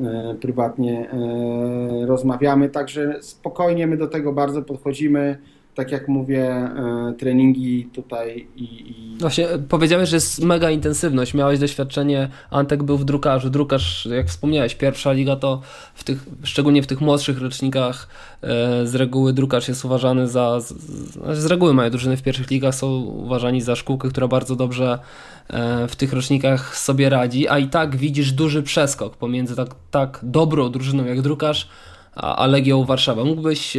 e, 0.00 0.36
prywatnie 0.40 1.10
e, 1.10 2.06
rozmawiamy, 2.06 2.68
także 2.68 3.18
spokojnie 3.22 3.86
my 3.86 3.96
do 3.96 4.06
tego 4.06 4.32
bardzo 4.32 4.62
podchodzimy 4.62 5.38
tak 5.74 5.92
jak 5.92 6.08
mówię, 6.08 6.48
e, 6.50 7.14
treningi 7.18 7.88
tutaj 7.92 8.46
i, 8.56 8.64
i, 8.64 9.16
Właśnie 9.18 9.46
powiedziałeś, 9.68 10.08
że 10.08 10.16
jest 10.16 10.44
mega 10.44 10.70
intensywność. 10.70 11.34
Miałeś 11.34 11.58
doświadczenie, 11.58 12.28
Antek 12.50 12.82
był 12.82 12.98
w 12.98 13.04
drukarzu. 13.04 13.50
Drukarz, 13.50 14.06
jak 14.06 14.26
wspomniałeś, 14.26 14.74
pierwsza 14.74 15.12
liga 15.12 15.36
to 15.36 15.60
w 15.94 16.04
tych, 16.04 16.26
szczególnie 16.42 16.82
w 16.82 16.86
tych 16.86 17.00
młodszych 17.00 17.42
rocznikach 17.42 18.08
e, 18.42 18.86
z 18.86 18.94
reguły 18.94 19.32
drukarz 19.32 19.68
jest 19.68 19.84
uważany 19.84 20.28
za, 20.28 20.60
z, 20.60 20.74
z 21.32 21.46
reguły 21.46 21.74
moje 21.74 21.90
drużyny 21.90 22.16
w 22.16 22.22
pierwszych 22.22 22.50
ligach 22.50 22.74
są 22.74 23.00
uważani 23.00 23.60
za 23.60 23.76
szkółkę, 23.76 24.08
która 24.08 24.28
bardzo 24.28 24.56
dobrze 24.56 24.98
e, 25.48 25.88
w 25.88 25.96
tych 25.96 26.12
rocznikach 26.12 26.78
sobie 26.78 27.08
radzi, 27.08 27.48
a 27.48 27.58
i 27.58 27.68
tak 27.68 27.96
widzisz 27.96 28.32
duży 28.32 28.62
przeskok 28.62 29.16
pomiędzy 29.16 29.56
tak, 29.56 29.68
tak 29.90 30.20
dobrą 30.22 30.70
drużyną 30.70 31.04
jak 31.04 31.22
drukarz, 31.22 31.68
a, 32.14 32.36
a 32.36 32.46
Legią 32.46 32.84
Warszawa. 32.84 33.24
Mógłbyś 33.24 33.76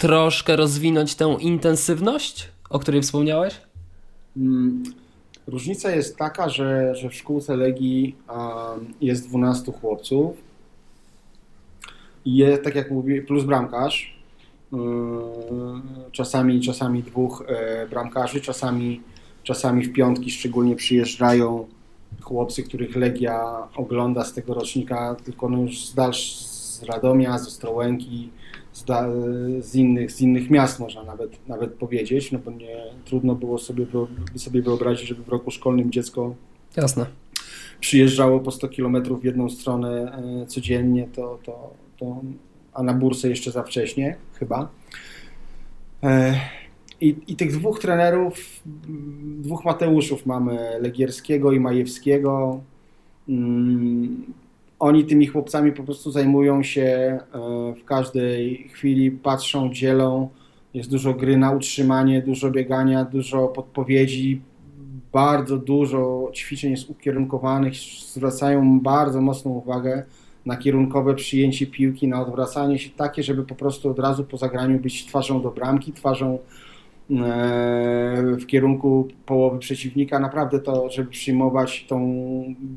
troszkę 0.00 0.56
rozwinąć 0.56 1.14
tę 1.14 1.36
intensywność, 1.40 2.48
o 2.70 2.78
której 2.78 3.02
wspomniałeś? 3.02 3.60
Mm, 4.36 4.82
różnica 5.46 5.90
jest 5.90 6.16
taka, 6.16 6.48
że, 6.48 6.94
że 6.94 7.08
w 7.08 7.14
szkółce 7.14 7.56
Legii 7.56 8.16
jest 9.00 9.28
12 9.28 9.72
chłopców. 9.72 10.36
Jest, 12.24 12.62
tak 12.62 12.74
jak 12.74 12.90
mówię, 12.90 13.22
plus 13.22 13.44
bramkarz. 13.44 14.20
Yy, 14.72 14.78
czasami, 16.12 16.60
czasami 16.60 17.02
dwóch 17.02 17.44
e, 17.48 17.86
bramkarzy, 17.88 18.40
czasami, 18.40 19.00
czasami 19.42 19.84
w 19.84 19.92
piątki 19.92 20.30
szczególnie 20.30 20.76
przyjeżdżają 20.76 21.66
chłopcy, 22.20 22.62
których 22.62 22.96
Legia 22.96 23.68
ogląda 23.76 24.24
z 24.24 24.32
tego 24.32 24.54
rocznika, 24.54 25.16
tylko 25.24 25.48
no 25.48 25.58
już 25.62 25.86
z, 25.86 25.94
dalsz, 25.94 26.36
z 26.80 26.82
Radomia, 26.82 27.38
z 27.38 27.46
Ostrołęki, 27.46 28.30
z, 28.72 28.84
z, 29.66 29.74
innych, 29.74 30.12
z 30.12 30.20
innych 30.20 30.50
miast, 30.50 30.80
można 30.80 31.02
nawet, 31.02 31.48
nawet 31.48 31.74
powiedzieć, 31.74 32.32
no 32.32 32.38
bo 32.38 32.50
nie, 32.50 32.76
trudno 33.04 33.34
było 33.34 33.58
sobie, 33.58 33.86
sobie 34.36 34.62
wyobrazić, 34.62 35.08
żeby 35.08 35.22
w 35.22 35.28
roku 35.28 35.50
szkolnym 35.50 35.92
dziecko 35.92 36.34
Jasne. 36.76 37.06
przyjeżdżało 37.80 38.40
po 38.40 38.50
100 38.50 38.68
km 38.68 39.18
w 39.20 39.24
jedną 39.24 39.50
stronę 39.50 40.18
e, 40.42 40.46
codziennie, 40.46 41.08
to, 41.14 41.38
to, 41.44 41.74
to, 41.98 42.20
a 42.72 42.82
na 42.82 42.94
bursę 42.94 43.28
jeszcze 43.28 43.50
za 43.50 43.62
wcześnie, 43.62 44.16
chyba. 44.38 44.68
E, 46.02 46.40
I, 47.00 47.16
I 47.26 47.36
tych 47.36 47.52
dwóch 47.52 47.78
trenerów, 47.78 48.60
dwóch 49.38 49.64
Mateuszów 49.64 50.26
mamy, 50.26 50.58
Legierskiego 50.80 51.52
i 51.52 51.60
Majewskiego. 51.60 52.60
Oni 54.80 55.04
tymi 55.04 55.26
chłopcami 55.26 55.72
po 55.72 55.82
prostu 55.82 56.10
zajmują 56.10 56.62
się 56.62 56.82
e, 56.82 57.20
w 57.80 57.84
każdej 57.84 58.68
chwili, 58.68 59.10
patrzą, 59.10 59.72
dzielą. 59.72 60.28
Jest 60.74 60.90
dużo 60.90 61.14
gry 61.14 61.36
na 61.36 61.50
utrzymanie, 61.50 62.22
dużo 62.22 62.50
biegania, 62.50 63.04
dużo 63.04 63.48
podpowiedzi, 63.48 64.40
bardzo 65.12 65.56
dużo 65.56 66.30
ćwiczeń 66.34 66.70
jest 66.70 66.90
ukierunkowanych, 66.90 67.74
zwracają 68.06 68.80
bardzo 68.80 69.20
mocną 69.20 69.50
uwagę 69.50 70.02
na 70.46 70.56
kierunkowe 70.56 71.14
przyjęcie 71.14 71.66
piłki, 71.66 72.08
na 72.08 72.22
odwracanie 72.22 72.78
się 72.78 72.90
takie, 72.90 73.22
żeby 73.22 73.44
po 73.44 73.54
prostu 73.54 73.90
od 73.90 73.98
razu 73.98 74.24
po 74.24 74.36
zagraniu 74.36 74.78
być 74.78 75.06
twarzą 75.06 75.42
do 75.42 75.50
bramki, 75.50 75.92
twarzą 75.92 76.38
w 78.38 78.46
kierunku 78.46 79.08
połowy 79.26 79.58
przeciwnika. 79.58 80.18
Naprawdę 80.18 80.60
to, 80.60 80.90
żeby 80.90 81.10
przyjmować 81.10 81.86
tą 81.88 82.24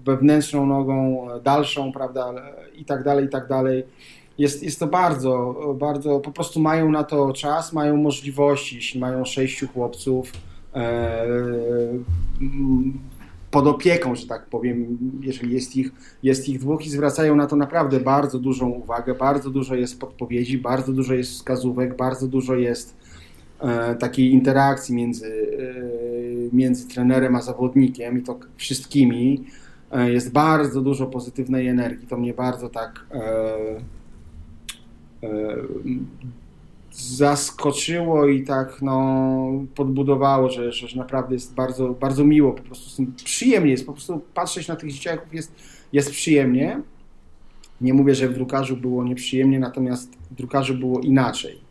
wewnętrzną 0.06 0.66
nogą, 0.66 1.28
dalszą, 1.44 1.92
prawda, 1.92 2.34
i 2.76 2.86
tak 2.86 3.04
dalej, 3.04 3.26
i 3.26 3.30
tak 3.30 3.48
dalej. 3.48 3.84
Jest, 4.38 4.64
jest 4.64 4.80
to 4.80 4.88
bardzo, 4.88 5.56
bardzo, 5.80 6.20
po 6.20 6.32
prostu 6.32 6.60
mają 6.60 6.92
na 6.92 7.04
to 7.04 7.34
czas, 7.34 7.74
mają 7.74 7.98
możliwości, 7.98 8.76
jeśli 8.76 9.00
mają 9.00 9.26
sześciu 9.26 9.68
chłopców, 9.68 10.32
e, 10.76 11.26
pod 13.52 13.68
opieką, 13.68 14.16
że 14.16 14.28
tak 14.28 14.46
powiem, 14.46 14.98
jeżeli 15.22 15.54
jest 15.54 15.76
ich, 15.76 15.92
jest 16.24 16.50
ich 16.50 16.60
dwóch 16.60 16.86
i 16.86 16.90
zwracają 16.90 17.36
na 17.36 17.48
to 17.48 17.56
naprawdę 17.56 18.00
bardzo 18.00 18.40
dużą 18.40 18.70
uwagę, 18.70 19.16
bardzo 19.16 19.50
dużo 19.50 19.76
jest 19.76 20.00
podpowiedzi, 20.00 20.58
bardzo 20.58 20.94
dużo 20.94 21.14
jest 21.14 21.32
wskazówek, 21.32 21.98
bardzo 21.98 22.28
dużo 22.28 22.56
jest 22.56 22.96
e, 23.00 23.03
takiej 24.00 24.32
interakcji 24.32 24.96
między, 24.96 25.28
e, 26.52 26.56
między 26.56 26.88
trenerem 26.88 27.36
a 27.36 27.42
zawodnikiem 27.42 28.20
i 28.20 28.22
to 28.22 28.40
wszystkimi. 28.56 29.46
E, 29.94 30.12
jest 30.12 30.32
bardzo 30.32 30.82
dużo 30.82 31.08
pozytywnej 31.08 31.68
energii. 31.68 32.08
To 32.08 32.18
mnie 32.18 32.34
bardzo 32.34 32.70
tak 32.70 33.06
e, 33.12 33.22
e, 35.24 35.56
zaskoczyło 36.92 38.28
i 38.28 38.44
tak 38.44 38.82
no, 38.82 39.52
podbudowało, 39.76 40.50
że, 40.50 40.72
że 40.72 40.98
naprawdę 40.98 41.34
jest 41.36 41.54
bardzo, 41.54 41.90
bardzo 41.90 42.26
miło, 42.26 42.52
po 42.52 42.64
prostu 42.64 43.06
przyjemnie 43.24 43.72
jest, 43.72 43.86
po 43.86 43.94
prostu 43.94 44.22
patrzeć 44.34 44.68
na 44.68 44.76
tych 44.76 44.92
dzieciaków 44.92 45.34
jest, 45.34 45.52
jest 45.94 46.12
przyjemnie. 46.12 46.82
Nie 47.82 47.94
mówię, 47.94 48.16
że 48.16 48.28
w 48.28 48.34
drukarzu 48.34 48.78
było 48.78 49.04
nieprzyjemnie, 49.04 49.60
natomiast 49.60 50.16
w 50.32 50.36
drukarzu 50.36 50.76
było 50.76 51.00
inaczej, 51.00 51.63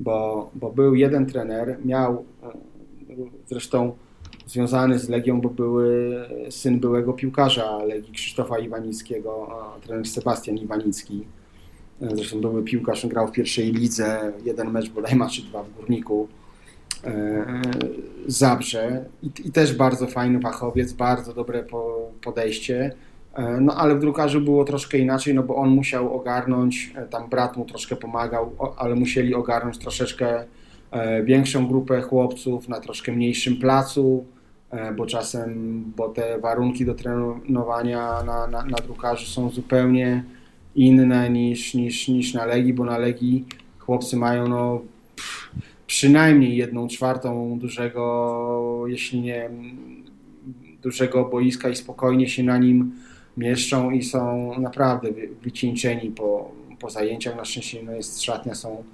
bo, 0.00 0.50
bo 0.54 0.70
był 0.70 0.94
jeden 0.94 1.26
trener, 1.26 1.78
miał 1.84 2.24
e, 2.42 2.46
zresztą 3.46 3.96
związany 4.46 4.98
z 4.98 5.08
Legią, 5.08 5.40
bo 5.40 5.48
były 5.48 6.16
syn 6.50 6.80
byłego 6.80 7.12
piłkarza 7.12 7.84
Legii 7.84 8.12
Krzysztofa 8.12 8.58
Iwanickiego, 8.58 9.48
trener 9.82 10.06
Sebastian 10.06 10.58
Iwanicki, 10.58 11.24
Zresztą 12.00 12.40
były 12.40 12.62
piłkarz, 12.62 13.06
grał 13.06 13.28
w 13.28 13.32
pierwszej 13.32 13.72
lidze, 13.72 14.32
jeden 14.44 14.70
mecz 14.70 14.90
bodajma 14.90 15.28
czy 15.28 15.42
dwa 15.42 15.62
w 15.62 15.74
Górniku. 15.74 16.28
E, 17.04 17.62
Zabrze 18.26 19.04
I, 19.22 19.30
i 19.44 19.52
też 19.52 19.74
bardzo 19.74 20.06
fajny 20.06 20.40
fachowiec, 20.40 20.92
bardzo 20.92 21.34
dobre 21.34 21.64
podejście. 22.22 22.92
E, 23.36 23.60
no 23.60 23.74
ale 23.74 23.94
w 23.94 24.00
drukarzu 24.00 24.40
było 24.40 24.64
troszkę 24.64 24.98
inaczej, 24.98 25.34
no 25.34 25.42
bo 25.42 25.56
on 25.56 25.68
musiał 25.68 26.14
ogarnąć, 26.16 26.92
e, 26.96 27.06
tam 27.06 27.28
brat 27.28 27.56
mu 27.56 27.64
troszkę 27.64 27.96
pomagał, 27.96 28.52
ale 28.76 28.94
musieli 28.94 29.34
ogarnąć 29.34 29.78
troszeczkę 29.78 30.44
większą 31.24 31.66
grupę 31.66 32.02
chłopców 32.02 32.68
na 32.68 32.80
troszkę 32.80 33.12
mniejszym 33.12 33.56
placu, 33.56 34.24
bo 34.96 35.06
czasem, 35.06 35.82
bo 35.96 36.08
te 36.08 36.38
warunki 36.38 36.86
do 36.86 36.94
trenowania 36.94 38.22
na, 38.22 38.46
na, 38.46 38.64
na 38.64 38.76
drukarzu 38.76 39.26
są 39.26 39.50
zupełnie 39.50 40.24
inne 40.74 41.30
niż, 41.30 41.74
niż, 41.74 42.08
niż 42.08 42.34
na 42.34 42.46
Legii, 42.46 42.74
bo 42.74 42.84
na 42.84 42.98
Legii 42.98 43.44
chłopcy 43.78 44.16
mają 44.16 44.48
no, 44.48 44.80
pff, 45.16 45.50
przynajmniej 45.86 46.56
jedną 46.56 46.88
czwartą 46.88 47.58
dużego, 47.58 48.84
jeśli 48.86 49.20
nie 49.20 49.50
dużego 50.82 51.24
boiska 51.24 51.68
i 51.68 51.76
spokojnie 51.76 52.28
się 52.28 52.42
na 52.42 52.58
nim 52.58 52.92
mieszczą 53.36 53.90
i 53.90 54.02
są 54.02 54.52
naprawdę 54.60 55.08
wycieńczeni 55.42 56.10
po, 56.10 56.52
po 56.78 56.90
zajęciach. 56.90 57.36
Na 57.36 57.44
szczęście 57.44 57.82
no 57.82 57.92
jest 57.92 58.22
szatnia, 58.22 58.54
są 58.54 58.84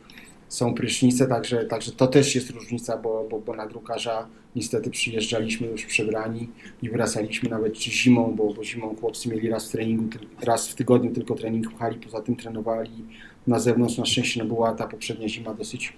są 0.52 0.75
prysznice, 0.75 1.26
także, 1.26 1.64
także 1.64 1.92
to 1.92 2.06
też 2.06 2.34
jest 2.34 2.50
różnica, 2.50 2.96
bo, 2.96 3.26
bo, 3.30 3.38
bo 3.40 3.56
na 3.56 3.66
drukarza 3.66 4.26
niestety 4.56 4.90
przyjeżdżaliśmy 4.90 5.66
już 5.66 5.87
przebrani 5.87 6.49
i 6.82 6.90
wracaliśmy 6.90 7.50
nawet 7.50 7.76
zimą, 7.78 8.35
bo, 8.37 8.55
bo 8.55 8.64
zimą 8.64 8.96
chłopcy 9.00 9.28
mieli 9.28 9.48
raz 9.48 9.68
w 9.68 9.72
treningu, 9.72 10.18
raz 10.42 10.68
w 10.68 10.74
tygodniu 10.74 11.11
tylko 11.11 11.35
trening 11.35 11.72
w 11.72 11.78
hali, 11.78 11.98
poza 11.98 12.20
tym 12.20 12.37
trenowali 12.37 13.05
na 13.46 13.59
zewnątrz. 13.59 13.98
Na 13.98 14.05
szczęście 14.05 14.40
no 14.40 14.46
była 14.46 14.72
ta 14.72 14.87
poprzednia 14.87 15.28
zima 15.28 15.55
dosyć 15.55 15.92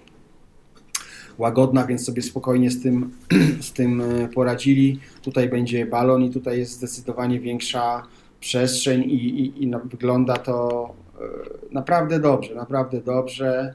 łagodna, 1.37 1.85
więc 1.87 2.05
sobie 2.05 2.21
spokojnie 2.21 2.71
z 2.71 2.81
tym, 2.81 3.11
z 3.61 3.73
tym 3.73 4.01
e, 4.01 4.27
poradzili. 4.27 4.99
Tutaj 5.21 5.49
będzie 5.49 5.85
balon 5.85 6.23
i 6.23 6.29
tutaj 6.29 6.59
jest 6.59 6.71
zdecydowanie 6.71 7.39
większa 7.39 8.03
przestrzeń 8.45 9.01
i, 9.01 9.15
i, 9.15 9.63
i 9.63 9.67
no, 9.67 9.79
wygląda 9.79 10.37
to 10.37 10.89
e, 11.15 11.23
naprawdę 11.71 12.19
dobrze, 12.19 12.55
naprawdę 12.55 13.01
dobrze. 13.01 13.73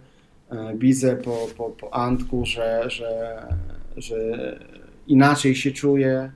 E, 0.50 0.76
widzę 0.76 1.16
po, 1.16 1.46
po, 1.56 1.70
po 1.70 1.94
Antku, 1.94 2.46
że, 2.46 2.85
że, 2.90 3.42
że 3.96 4.16
inaczej 5.06 5.54
się 5.54 5.70
czuje, 5.70 6.30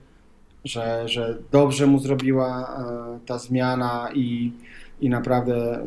że, 0.65 1.09
że 1.09 1.39
dobrze 1.51 1.87
mu 1.87 1.99
zrobiła 1.99 2.77
e, 2.79 3.27
ta 3.27 3.39
zmiana 3.39 4.09
i, 4.15 4.53
i 5.01 5.09
naprawdę 5.09 5.85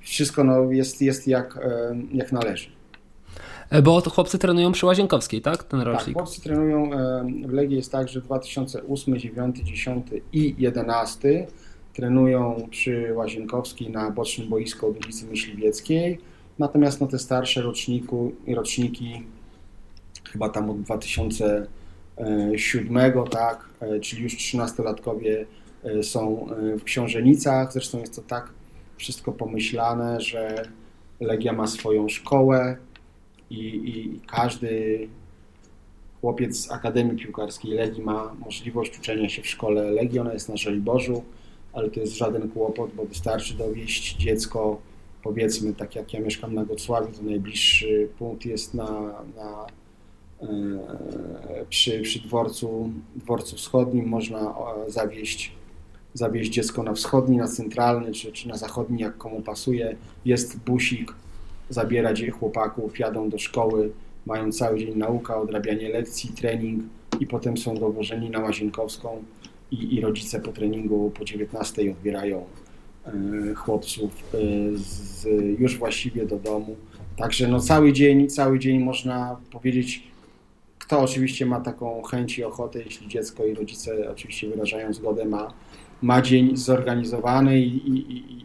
wszystko 0.00 0.44
no, 0.44 0.70
jest, 0.70 1.02
jest 1.02 1.28
jak, 1.28 1.58
jak 2.12 2.32
należy. 2.32 2.70
Bo 3.82 4.00
chłopcy 4.00 4.38
trenują 4.38 4.72
przy 4.72 4.86
Łazienkowskiej, 4.86 5.40
tak? 5.40 5.64
Ten 5.64 5.80
rocznik. 5.80 6.16
Tak, 6.16 6.24
chłopcy 6.24 6.42
trenują, 6.42 6.90
w 7.46 7.52
Legii 7.52 7.76
jest 7.76 7.92
tak, 7.92 8.08
że 8.08 8.20
2008, 8.20 9.18
9, 9.18 9.58
10 9.58 10.06
i 10.32 10.54
11 10.58 11.46
trenują 11.94 12.68
przy 12.70 13.14
Łazienkowskiej 13.14 13.90
na 13.90 14.10
bocznym 14.10 14.48
boisku 14.48 14.86
ulicy 14.86 15.26
Myśliwieckiej 15.26 16.18
Natomiast 16.58 17.00
no, 17.00 17.06
te 17.06 17.18
starsze 17.18 17.62
roczniku, 17.62 18.32
roczniki, 18.46 19.22
chyba 20.24 20.48
tam 20.48 20.70
od 20.70 20.82
2007, 20.82 23.12
tak, 23.30 23.68
e, 23.80 24.00
czyli 24.00 24.22
już 24.22 24.36
13-latkowie 24.36 25.44
e, 25.84 26.02
są 26.02 26.46
e, 26.50 26.78
w 26.78 26.84
Książenicach. 26.84 27.72
Zresztą 27.72 27.98
jest 27.98 28.16
to 28.16 28.22
tak 28.22 28.50
wszystko 28.96 29.32
pomyślane, 29.32 30.20
że 30.20 30.62
Legia 31.20 31.52
ma 31.52 31.66
swoją 31.66 32.08
szkołę 32.08 32.76
i, 33.52 33.88
i 33.90 34.20
każdy 34.26 34.98
chłopiec 36.20 36.56
z 36.56 36.70
Akademii 36.70 37.16
Piłkarskiej 37.16 37.70
Legii 37.70 38.02
ma 38.02 38.34
możliwość 38.34 38.98
uczenia 38.98 39.28
się 39.28 39.42
w 39.42 39.46
szkole 39.46 39.90
Legii. 39.90 40.18
Ona 40.18 40.32
jest 40.32 40.48
na 40.48 40.56
Żoliborzu, 40.56 41.22
ale 41.72 41.90
to 41.90 42.00
jest 42.00 42.16
żaden 42.16 42.50
kłopot, 42.50 42.90
bo 42.94 43.04
wystarczy 43.04 43.54
dowieść 43.54 44.16
dziecko 44.16 44.78
powiedzmy, 45.22 45.74
tak 45.74 45.96
jak 45.96 46.12
ja 46.12 46.20
mieszkam 46.20 46.54
na 46.54 46.64
Gocławiu, 46.64 47.12
to 47.12 47.22
najbliższy 47.22 48.08
punkt 48.18 48.46
jest 48.46 48.74
na, 48.74 48.90
na 49.36 49.66
e, 50.42 50.46
przy, 51.68 52.00
przy 52.00 52.20
dworcu, 52.20 52.90
dworcu 53.16 53.56
wschodnim, 53.56 54.08
można 54.08 54.54
zawieźć, 54.88 55.52
zawieźć 56.14 56.52
dziecko 56.52 56.82
na 56.82 56.94
wschodni, 56.94 57.36
na 57.36 57.48
centralny 57.48 58.12
czy, 58.12 58.32
czy 58.32 58.48
na 58.48 58.56
zachodni, 58.56 59.02
jak 59.02 59.18
komu 59.18 59.42
pasuje. 59.42 59.96
Jest 60.24 60.58
busik, 60.58 61.14
zabierać 61.72 62.22
chłopaków, 62.38 62.98
jadą 62.98 63.28
do 63.28 63.38
szkoły, 63.38 63.90
mają 64.26 64.52
cały 64.52 64.78
dzień 64.78 64.98
nauka, 64.98 65.36
odrabianie 65.36 65.88
lekcji, 65.88 66.30
trening 66.30 66.84
i 67.20 67.26
potem 67.26 67.56
są 67.56 67.74
dowożeni 67.74 68.30
na 68.30 68.38
Łazienkowską 68.38 69.22
i, 69.70 69.94
i 69.94 70.00
rodzice 70.00 70.40
po 70.40 70.52
treningu 70.52 71.12
po 71.18 71.24
19 71.24 71.90
odbierają 71.90 72.44
E, 73.06 73.54
chłopców 73.54 74.10
e, 74.34 74.38
z, 74.74 75.24
już 75.60 75.78
właściwie 75.78 76.26
do 76.26 76.36
domu. 76.36 76.76
Także 77.16 77.48
no 77.48 77.60
cały 77.60 77.92
dzień, 77.92 78.28
cały 78.28 78.58
dzień 78.58 78.80
można 78.80 79.36
powiedzieć, 79.50 80.02
kto 80.78 81.00
oczywiście 81.00 81.46
ma 81.46 81.60
taką 81.60 82.02
chęć 82.02 82.38
i 82.38 82.44
ochotę, 82.44 82.82
jeśli 82.82 83.08
dziecko 83.08 83.46
i 83.46 83.54
rodzice 83.54 84.10
oczywiście 84.10 84.48
wyrażają 84.48 84.92
zgodę, 84.92 85.24
ma, 85.24 85.52
ma 86.02 86.22
dzień 86.22 86.56
zorganizowany 86.56 87.60
i, 87.60 87.88
i 87.88 88.41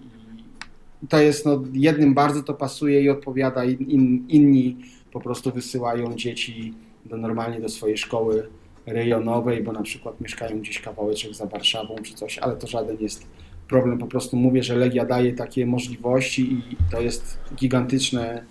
to 1.10 1.22
jest, 1.22 1.46
no, 1.46 1.64
jednym 1.74 2.14
bardzo 2.14 2.44
to 2.44 2.54
pasuje 2.54 3.02
i 3.02 3.10
odpowiada, 3.10 3.66
in, 3.66 4.26
inni 4.30 4.78
po 5.12 5.20
prostu 5.20 5.52
wysyłają 5.52 6.16
dzieci 6.16 6.74
do, 7.06 7.18
normalnie 7.18 7.60
do 7.60 7.70
swojej 7.70 7.98
szkoły 7.98 8.48
rejonowej, 8.86 9.64
bo 9.64 9.72
na 9.72 9.82
przykład 9.82 10.22
mieszkają 10.22 10.60
gdzieś 10.60 10.82
kawałeczek 10.82 11.34
za 11.34 11.46
Warszawą 11.46 11.96
czy 12.04 12.14
coś, 12.14 12.38
ale 12.38 12.56
to 12.56 12.68
żaden 12.68 12.98
jest 13.00 13.28
problem. 13.68 13.98
Po 13.98 14.08
prostu 14.08 14.38
mówię, 14.38 14.64
że 14.64 14.76
Legia 14.76 15.06
daje 15.06 15.34
takie 15.34 15.66
możliwości 15.66 16.54
i 16.54 16.62
to 16.92 17.02
jest 17.02 17.40
gigantyczne 17.56 18.44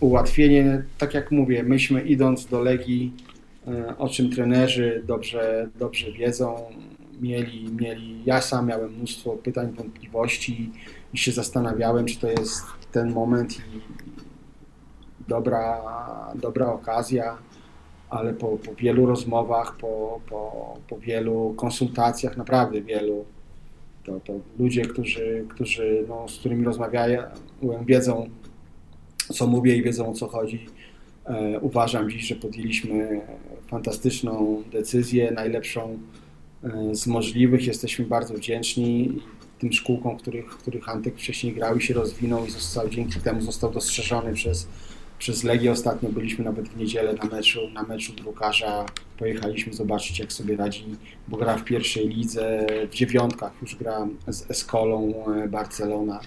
ułatwienie. 0.00 0.82
Tak 0.98 1.14
jak 1.14 1.30
mówię, 1.30 1.62
myśmy 1.62 2.02
idąc 2.02 2.46
do 2.46 2.60
Legii, 2.60 3.12
e, 3.68 3.98
o 3.98 4.08
czym 4.08 4.30
trenerzy 4.30 5.02
dobrze, 5.06 5.68
dobrze 5.78 6.12
wiedzą, 6.12 6.56
mieli, 7.20 7.72
mieli, 7.80 8.22
ja 8.26 8.40
sam 8.40 8.66
miałem 8.66 8.92
mnóstwo 8.92 9.30
pytań, 9.30 9.72
wątpliwości 9.72 10.70
i 11.14 11.18
się 11.18 11.32
zastanawiałem, 11.32 12.06
czy 12.06 12.20
to 12.20 12.28
jest 12.28 12.62
ten 12.92 13.12
moment 13.12 13.58
i 13.58 13.80
dobra, 15.28 15.80
dobra 16.34 16.72
okazja, 16.72 17.38
ale 18.10 18.32
po, 18.32 18.48
po 18.48 18.74
wielu 18.74 19.06
rozmowach, 19.06 19.76
po, 19.76 20.20
po, 20.30 20.74
po 20.88 20.98
wielu 20.98 21.54
konsultacjach, 21.56 22.36
naprawdę 22.36 22.82
wielu, 22.82 23.24
to, 24.04 24.20
to 24.20 24.32
ludzie, 24.58 24.82
którzy, 24.82 25.46
którzy, 25.48 26.04
no, 26.08 26.28
z 26.28 26.38
którymi 26.38 26.64
rozmawiałem, 26.64 27.24
wiedzą, 27.86 28.28
co 29.16 29.46
mówię 29.46 29.76
i 29.76 29.82
wiedzą 29.82 30.10
o 30.10 30.12
co 30.12 30.28
chodzi. 30.28 30.66
Uważam 31.60 32.10
dziś, 32.10 32.26
że 32.26 32.34
podjęliśmy 32.34 33.20
fantastyczną 33.66 34.62
decyzję, 34.72 35.30
najlepszą 35.30 35.98
z 36.92 37.06
możliwych. 37.06 37.66
Jesteśmy 37.66 38.04
bardzo 38.04 38.34
wdzięczni 38.34 39.20
tym 39.64 39.72
szkółkom, 39.72 40.16
których, 40.16 40.46
których 40.46 40.88
Antek 40.88 41.16
wcześniej 41.16 41.52
grał 41.52 41.76
i 41.76 41.82
się 41.82 41.94
rozwinął 41.94 42.46
i 42.46 42.50
został, 42.50 42.88
dzięki 42.88 43.20
temu 43.20 43.40
został 43.40 43.72
dostrzeżony 43.72 44.32
przez, 44.32 44.68
przez 45.18 45.44
Legię. 45.44 45.72
Ostatnio 45.72 46.08
byliśmy 46.08 46.44
nawet 46.44 46.68
w 46.68 46.76
niedzielę 46.76 47.14
na 47.14 47.24
meczu, 47.24 47.60
na 47.74 47.82
meczu 47.82 48.12
drukarza. 48.12 48.86
Pojechaliśmy 49.18 49.72
zobaczyć, 49.72 50.18
jak 50.18 50.32
sobie 50.32 50.56
radzi, 50.56 50.84
bo 51.28 51.36
gra 51.36 51.56
w 51.56 51.64
pierwszej 51.64 52.08
lidze, 52.08 52.66
w 52.90 52.94
dziewiątkach 52.94 53.52
już 53.62 53.76
gra 53.76 54.08
z 54.28 54.50
Eskolą 54.50 55.24
e, 55.34 55.48
Barcelona. 55.48 56.20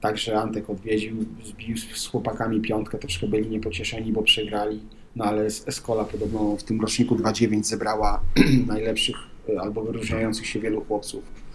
Także 0.00 0.40
Antek 0.40 0.70
odwiedził, 0.70 1.16
zbił 1.44 1.76
z 1.76 2.06
chłopakami 2.06 2.60
piątkę, 2.60 2.98
troszkę 2.98 3.26
byli 3.26 3.48
niepocieszeni, 3.48 4.12
bo 4.12 4.22
przegrali, 4.22 4.80
no 5.16 5.24
ale 5.24 5.42
Escola 5.44 6.04
podobno 6.04 6.56
w 6.56 6.62
tym 6.62 6.80
roczniku 6.80 7.16
2.9 7.16 7.62
zebrała 7.62 8.20
najlepszych 8.66 9.16
e, 9.48 9.60
albo 9.60 9.82
wyróżniających 9.82 10.46
się 10.46 10.60
wielu 10.60 10.84
chłopców 10.84 11.45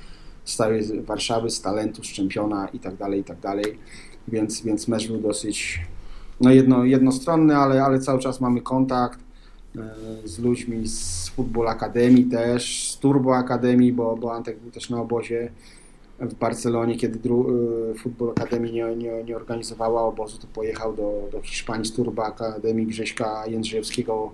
z 0.45 0.55
całej 0.55 1.01
Warszawy, 1.01 1.49
z 1.49 1.61
talentu, 1.61 2.03
z 2.03 2.07
czempiona 2.07 2.67
i 2.67 2.79
tak 2.79 2.95
dalej, 2.95 3.19
i 3.19 3.23
tak 3.23 3.39
dalej. 3.39 3.77
Więc, 4.27 4.61
więc 4.61 4.87
mecz 4.87 5.07
był 5.07 5.17
dosyć 5.17 5.81
no 6.41 6.51
jedno, 6.51 6.85
jednostronny, 6.85 7.57
ale, 7.57 7.83
ale 7.83 7.99
cały 7.99 8.19
czas 8.19 8.41
mamy 8.41 8.61
kontakt 8.61 9.19
e, 9.77 9.93
z 10.25 10.39
ludźmi 10.39 10.87
z 10.87 11.29
Football 11.29 11.67
Akademii 11.67 12.25
też, 12.25 12.91
z 12.91 12.97
Turbo 12.97 13.35
Akademii, 13.35 13.93
bo, 13.93 14.17
bo 14.17 14.33
Antek 14.33 14.59
był 14.59 14.71
też 14.71 14.89
na 14.89 15.01
obozie 15.01 15.51
w 16.19 16.33
Barcelonie, 16.33 16.95
kiedy 16.95 17.19
dru, 17.19 17.47
e, 17.91 17.93
Football 17.93 18.29
Akademii 18.29 18.73
nie, 18.73 18.95
nie, 18.95 19.23
nie 19.23 19.35
organizowała 19.35 20.01
obozu, 20.03 20.37
to 20.37 20.47
pojechał 20.53 20.95
do, 20.95 21.29
do 21.31 21.41
Hiszpanii 21.41 21.85
z 21.85 21.93
Turbo 21.93 22.25
Akademii 22.25 22.87
Grześka 22.87 23.47
Jędrzejewskiego 23.47 24.31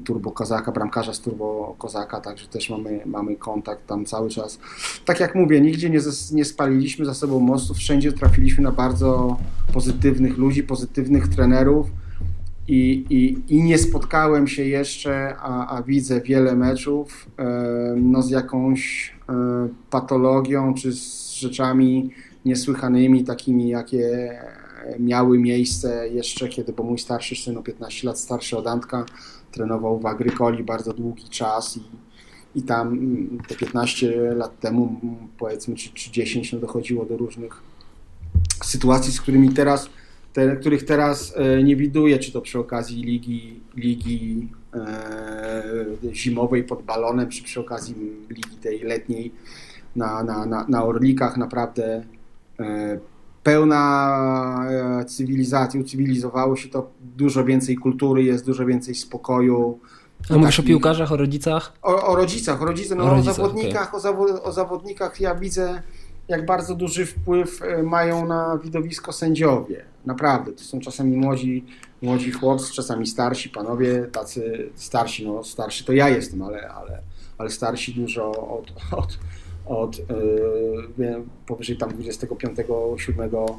Turbo 0.00 0.30
Kozaka, 0.30 0.72
bramkarza 0.72 1.14
z 1.14 1.20
Turbo 1.20 1.74
Kozaka, 1.78 2.20
także 2.20 2.48
też 2.48 2.70
mamy, 2.70 3.00
mamy 3.06 3.36
kontakt 3.36 3.86
tam 3.86 4.04
cały 4.04 4.30
czas. 4.30 4.58
Tak 5.04 5.20
jak 5.20 5.34
mówię, 5.34 5.60
nigdzie 5.60 5.90
nie, 5.90 6.00
nie 6.32 6.44
spaliliśmy 6.44 7.04
za 7.04 7.14
sobą 7.14 7.40
mostów, 7.40 7.76
wszędzie 7.76 8.12
trafiliśmy 8.12 8.64
na 8.64 8.72
bardzo 8.72 9.36
pozytywnych 9.72 10.38
ludzi, 10.38 10.62
pozytywnych 10.62 11.28
trenerów 11.28 11.86
i, 12.68 13.04
i, 13.10 13.54
i 13.54 13.62
nie 13.62 13.78
spotkałem 13.78 14.48
się 14.48 14.64
jeszcze, 14.64 15.36
a, 15.36 15.76
a 15.76 15.82
widzę 15.82 16.20
wiele 16.20 16.56
meczów 16.56 17.26
e, 17.38 17.94
no 17.96 18.22
z 18.22 18.30
jakąś 18.30 19.12
e, 19.28 19.68
patologią 19.90 20.74
czy 20.74 20.92
z 20.92 21.30
rzeczami 21.30 22.10
niesłychanymi, 22.44 23.24
takimi 23.24 23.68
jakie 23.68 24.38
miały 24.98 25.38
miejsce 25.38 26.08
jeszcze 26.08 26.48
kiedy, 26.48 26.72
bo 26.72 26.82
mój 26.82 26.98
starszy 26.98 27.36
syn 27.36 27.56
o 27.56 27.62
15 27.62 28.06
lat 28.06 28.18
starszy 28.18 28.56
od 28.56 28.66
Antka, 28.66 29.04
trenował 29.52 29.98
w 29.98 30.06
Agrykoli 30.06 30.64
bardzo 30.64 30.92
długi 30.92 31.28
czas 31.28 31.76
i, 31.76 31.82
i 32.58 32.62
tam 32.62 32.88
mm, 32.88 33.38
te 33.48 33.54
15 33.54 34.20
lat 34.34 34.60
temu, 34.60 35.00
mm, 35.02 35.16
powiedzmy, 35.38 35.74
czy, 35.76 35.90
czy 35.90 36.10
10, 36.10 36.52
no 36.52 36.58
dochodziło 36.58 37.04
do 37.04 37.16
różnych 37.16 37.62
sytuacji, 38.64 39.12
z 39.12 39.20
którymi 39.20 39.48
teraz, 39.48 39.90
te, 40.32 40.56
których 40.56 40.84
teraz 40.84 41.34
e, 41.36 41.62
nie 41.62 41.76
widuję, 41.76 42.18
czy 42.18 42.32
to 42.32 42.40
przy 42.40 42.58
okazji 42.58 43.02
ligi, 43.02 43.60
ligi 43.76 44.48
e, 44.74 45.62
zimowej 46.12 46.64
pod 46.64 46.82
balonem, 46.82 47.28
czy 47.28 47.42
przy 47.42 47.60
okazji 47.60 47.94
ligi 48.30 48.56
tej 48.56 48.80
letniej 48.80 49.32
na, 49.96 50.22
na, 50.22 50.46
na, 50.46 50.66
na 50.68 50.84
Orlikach, 50.84 51.36
naprawdę 51.36 52.04
e, 52.60 52.98
pełna 53.48 54.66
e, 55.00 55.04
cywilizacji, 55.04 55.80
ucywilizowało 55.80 56.56
się 56.56 56.68
to, 56.68 56.90
dużo 57.16 57.44
więcej 57.44 57.76
kultury 57.76 58.22
jest, 58.22 58.46
dużo 58.46 58.66
więcej 58.66 58.94
spokoju. 58.94 59.78
A 60.30 60.38
mówisz 60.38 60.56
taki... 60.56 60.66
o 60.66 60.68
piłkarzach, 60.68 61.12
o 61.12 61.16
rodzicach? 61.16 61.72
O, 61.82 62.06
o 62.06 62.16
rodzicach, 62.16 62.62
o 62.62 62.64
rodzicach, 62.64 62.98
no, 62.98 63.04
o, 63.04 63.10
rodzicach, 63.10 63.34
o 63.34 63.36
zawodnikach, 63.36 63.88
okay. 63.88 63.98
o, 63.98 64.00
zawo 64.00 64.44
o 64.44 64.52
zawodnikach 64.52 65.20
ja 65.20 65.34
widzę, 65.34 65.82
jak 66.28 66.46
bardzo 66.46 66.74
duży 66.74 67.06
wpływ 67.06 67.62
e, 67.62 67.82
mają 67.82 68.26
na 68.26 68.58
widowisko 68.64 69.12
sędziowie. 69.12 69.84
Naprawdę, 70.06 70.52
to 70.52 70.64
są 70.64 70.80
czasami 70.80 71.16
młodzi, 71.16 71.64
młodzi 72.02 72.32
chłopcy, 72.32 72.72
czasami 72.72 73.06
starsi 73.06 73.50
panowie, 73.50 74.06
tacy 74.12 74.70
starsi, 74.74 75.26
no 75.26 75.44
starszy 75.44 75.84
to 75.84 75.92
ja 75.92 76.08
jestem, 76.08 76.42
ale, 76.42 76.68
ale, 76.68 77.02
ale 77.38 77.50
starsi 77.50 77.94
dużo 77.94 78.30
od, 78.30 78.72
od 78.92 79.18
od 79.68 79.96
e, 81.00 81.22
powyżej 81.46 81.76
tam 81.76 81.90
25-7 81.90 83.54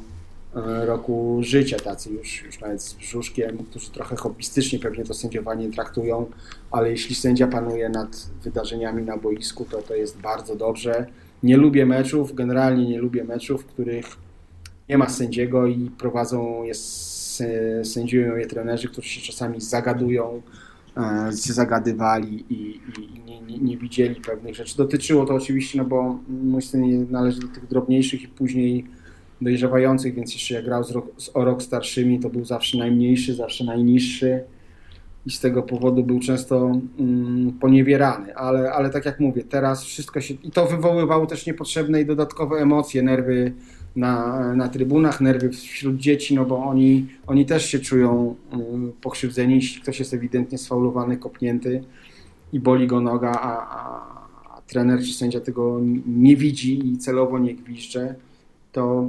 e, 0.54 0.86
roku 0.86 1.38
życia, 1.40 1.76
tacy 1.76 2.10
już, 2.10 2.42
już 2.42 2.60
nawet 2.60 2.82
z 2.82 2.94
brzuszkiem, 2.94 3.58
którzy 3.58 3.90
trochę 3.90 4.16
hobbystycznie 4.16 4.78
pewnie 4.78 5.04
to 5.04 5.14
sędziowanie 5.14 5.70
traktują, 5.70 6.26
ale 6.70 6.90
jeśli 6.90 7.14
sędzia 7.14 7.46
panuje 7.46 7.88
nad 7.88 8.26
wydarzeniami 8.42 9.02
na 9.02 9.16
boisku, 9.16 9.64
to 9.70 9.82
to 9.82 9.94
jest 9.94 10.20
bardzo 10.20 10.56
dobrze. 10.56 11.06
Nie 11.42 11.56
lubię 11.56 11.86
meczów, 11.86 12.34
generalnie 12.34 12.86
nie 12.86 12.98
lubię 12.98 13.24
meczów, 13.24 13.62
w 13.62 13.66
których 13.66 14.06
nie 14.88 14.98
ma 14.98 15.08
sędziego 15.08 15.66
i 15.66 15.90
prowadzą, 15.98 16.62
jest, 16.62 17.42
sędziują 17.82 18.36
je 18.36 18.46
trenerzy, 18.46 18.88
którzy 18.88 19.08
się 19.08 19.20
czasami 19.20 19.60
zagadują, 19.60 20.42
się 21.46 21.52
zagadywali 21.52 22.44
i, 22.50 22.80
i 22.98 23.20
nie, 23.26 23.40
nie, 23.40 23.58
nie, 23.58 23.76
widzieli 23.76 24.14
pewnych 24.14 24.54
rzeczy. 24.54 24.76
Dotyczyło 24.76 25.26
to 25.26 25.34
oczywiście, 25.34 25.78
no 25.78 25.84
bo 25.84 26.18
mój 26.28 26.62
syn 26.62 27.06
należy 27.10 27.40
do 27.40 27.48
tych 27.48 27.66
drobniejszych 27.66 28.22
i 28.22 28.28
później 28.28 28.86
dojrzewających, 29.40 30.14
więc 30.14 30.32
jeszcze 30.32 30.54
jak 30.54 30.64
grał 30.64 30.84
z, 30.84 30.90
rok, 30.90 31.06
z 31.16 31.30
o 31.34 31.44
rok 31.44 31.62
starszymi, 31.62 32.20
to 32.20 32.30
był 32.30 32.44
zawsze 32.44 32.78
najmniejszy, 32.78 33.34
zawsze 33.34 33.64
najniższy 33.64 34.44
i 35.26 35.30
z 35.30 35.40
tego 35.40 35.62
powodu 35.62 36.04
był 36.04 36.20
często 36.20 36.72
mm, 36.98 37.52
poniewierany, 37.52 38.36
ale, 38.36 38.72
ale 38.72 38.90
tak 38.90 39.06
jak 39.06 39.20
mówię, 39.20 39.44
teraz 39.44 39.84
wszystko 39.84 40.20
się, 40.20 40.34
i 40.34 40.50
to 40.50 40.66
wywoływało 40.66 41.26
też 41.26 41.46
niepotrzebne 41.46 42.00
i 42.00 42.06
dodatkowe 42.06 42.56
emocje, 42.56 43.02
nerwy 43.02 43.52
na, 43.96 44.40
na 44.54 44.68
trybunach, 44.68 45.20
nerwy 45.20 45.50
wśród 45.50 45.96
dzieci, 45.96 46.34
no 46.34 46.44
bo 46.44 46.64
oni, 46.64 47.06
oni 47.26 47.46
też 47.46 47.66
się 47.66 47.78
czują 47.78 48.34
mm, 48.52 48.92
pokrzywdzeni, 49.00 49.54
jeśli 49.54 49.82
ktoś 49.82 49.98
jest 49.98 50.14
ewidentnie 50.14 50.58
sfaulowany, 50.58 51.16
kopnięty 51.16 51.84
i 52.52 52.60
boli 52.60 52.86
go 52.86 53.00
noga, 53.00 53.30
a, 53.30 53.66
a, 53.68 54.56
a 54.56 54.62
trener 54.62 55.00
czy 55.00 55.12
sędzia 55.12 55.40
tego 55.40 55.80
nie 56.06 56.36
widzi 56.36 56.88
i 56.88 56.98
celowo 56.98 57.38
nie 57.38 57.54
gwizdże, 57.54 58.14
to, 58.72 59.08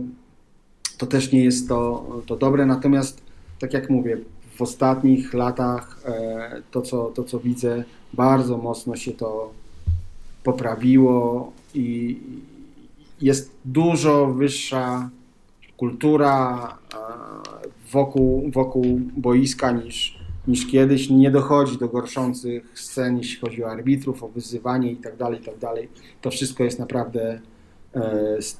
to 0.97 1.05
też 1.05 1.31
nie 1.31 1.43
jest 1.43 1.67
to, 1.67 2.05
to 2.25 2.35
dobre. 2.35 2.65
Natomiast, 2.65 3.21
tak 3.59 3.73
jak 3.73 3.89
mówię, 3.89 4.17
w 4.55 4.61
ostatnich 4.61 5.33
latach 5.33 5.99
e, 6.05 6.61
to, 6.71 6.81
co, 6.81 7.05
to, 7.05 7.23
co 7.23 7.39
widzę, 7.39 7.83
bardzo 8.13 8.57
mocno 8.57 8.95
się 8.95 9.11
to 9.11 9.51
poprawiło 10.43 11.51
i, 11.73 12.17
jest 13.21 13.55
dużo 13.65 14.27
wyższa 14.27 15.09
kultura 15.77 16.67
e, 16.93 16.97
wokół, 17.91 18.51
wokół 18.51 18.99
boiska 19.17 19.71
niż, 19.71 20.19
niż 20.47 20.67
kiedyś. 20.67 21.09
Nie 21.09 21.31
dochodzi 21.31 21.77
do 21.77 21.87
gorszących 21.87 22.71
scen, 22.73 23.17
jeśli 23.17 23.41
chodzi 23.41 23.63
o 23.63 23.71
arbitrów, 23.71 24.23
o 24.23 24.27
wyzywanie 24.27 24.91
itd. 24.91 25.17
Tak 25.17 25.33
itd. 25.33 25.59
Tak 25.59 25.75
to 26.21 26.31
wszystko 26.31 26.63
jest 26.63 26.79
naprawdę 26.79 27.41
e, 27.95 28.41
z 28.41 28.57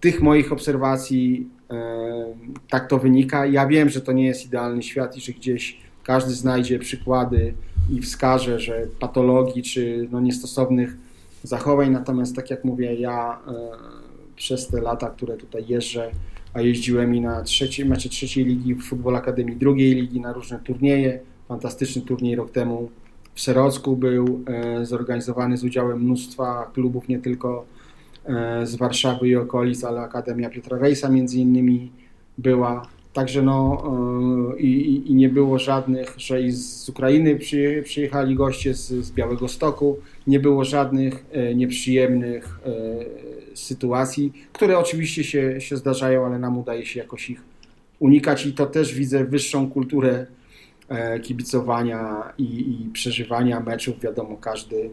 tych 0.00 0.22
moich 0.22 0.52
obserwacji 0.52 1.48
e, 1.70 2.34
tak 2.70 2.88
to 2.88 2.98
wynika. 2.98 3.46
Ja 3.46 3.66
wiem, 3.66 3.88
że 3.88 4.00
to 4.00 4.12
nie 4.12 4.26
jest 4.26 4.46
idealny 4.46 4.82
świat 4.82 5.16
i 5.16 5.20
że 5.20 5.32
gdzieś 5.32 5.80
każdy 6.04 6.34
znajdzie 6.34 6.78
przykłady 6.78 7.54
i 7.90 8.02
wskaże, 8.02 8.60
że 8.60 8.86
patologii 9.00 9.62
czy 9.62 10.08
no, 10.10 10.20
niestosownych 10.20 10.96
zachowań. 11.42 11.90
Natomiast 11.90 12.36
tak 12.36 12.50
jak 12.50 12.64
mówię, 12.64 12.94
ja 12.94 13.38
przez 14.36 14.68
te 14.68 14.80
lata, 14.80 15.10
które 15.10 15.36
tutaj 15.36 15.64
jeżdżę, 15.68 16.10
a 16.54 16.60
jeździłem 16.60 17.14
i 17.14 17.20
na 17.20 17.42
trzeciej, 17.42 17.86
mecze 17.86 18.08
trzeciej 18.08 18.44
ligi 18.44 18.74
w 18.74 18.82
Futbol 18.82 19.16
Akademii 19.16 19.56
drugiej 19.56 19.94
ligi, 19.94 20.20
na 20.20 20.32
różne 20.32 20.58
turnieje. 20.58 21.20
Fantastyczny 21.48 22.02
turniej 22.02 22.36
rok 22.36 22.50
temu 22.50 22.90
w 23.34 23.40
Szerocku 23.40 23.96
był 23.96 24.44
e, 24.46 24.86
zorganizowany 24.86 25.56
z 25.56 25.64
udziałem 25.64 26.02
mnóstwa 26.02 26.70
klubów, 26.74 27.08
nie 27.08 27.18
tylko 27.18 27.64
e, 28.24 28.66
z 28.66 28.76
Warszawy 28.76 29.28
i 29.28 29.36
okolic, 29.36 29.84
ale 29.84 30.00
Akademia 30.00 30.50
Piotra 30.50 30.78
Rejsa 30.78 31.08
między 31.08 31.38
innymi 31.38 31.92
była. 32.38 32.95
Także 33.16 33.42
no 33.42 33.82
i, 34.58 35.02
i, 35.06 35.14
nie 35.14 35.28
było 35.28 35.58
żadnych, 35.58 36.14
że 36.16 36.42
i 36.42 36.52
z 36.52 36.88
Ukrainy 36.88 37.38
przyjechali 37.84 38.34
goście 38.34 38.74
z, 38.74 38.88
z 38.88 39.12
Białego 39.12 39.48
Stoku, 39.48 39.98
nie 40.26 40.40
było 40.40 40.64
żadnych 40.64 41.24
e, 41.32 41.54
nieprzyjemnych 41.54 42.60
e, 42.66 43.56
sytuacji, 43.56 44.32
które 44.52 44.78
oczywiście 44.78 45.24
się, 45.24 45.60
się 45.60 45.76
zdarzają, 45.76 46.26
ale 46.26 46.38
nam 46.38 46.58
udaje 46.58 46.86
się 46.86 47.00
jakoś 47.00 47.30
ich 47.30 47.42
unikać 47.98 48.46
i 48.46 48.52
to 48.52 48.66
też 48.66 48.94
widzę 48.94 49.24
wyższą 49.24 49.70
kulturę 49.70 50.26
e, 50.88 51.20
kibicowania 51.20 52.32
i, 52.38 52.44
i 52.44 52.90
przeżywania 52.92 53.60
meczów. 53.60 54.00
Wiadomo, 54.00 54.36
każdy 54.36 54.90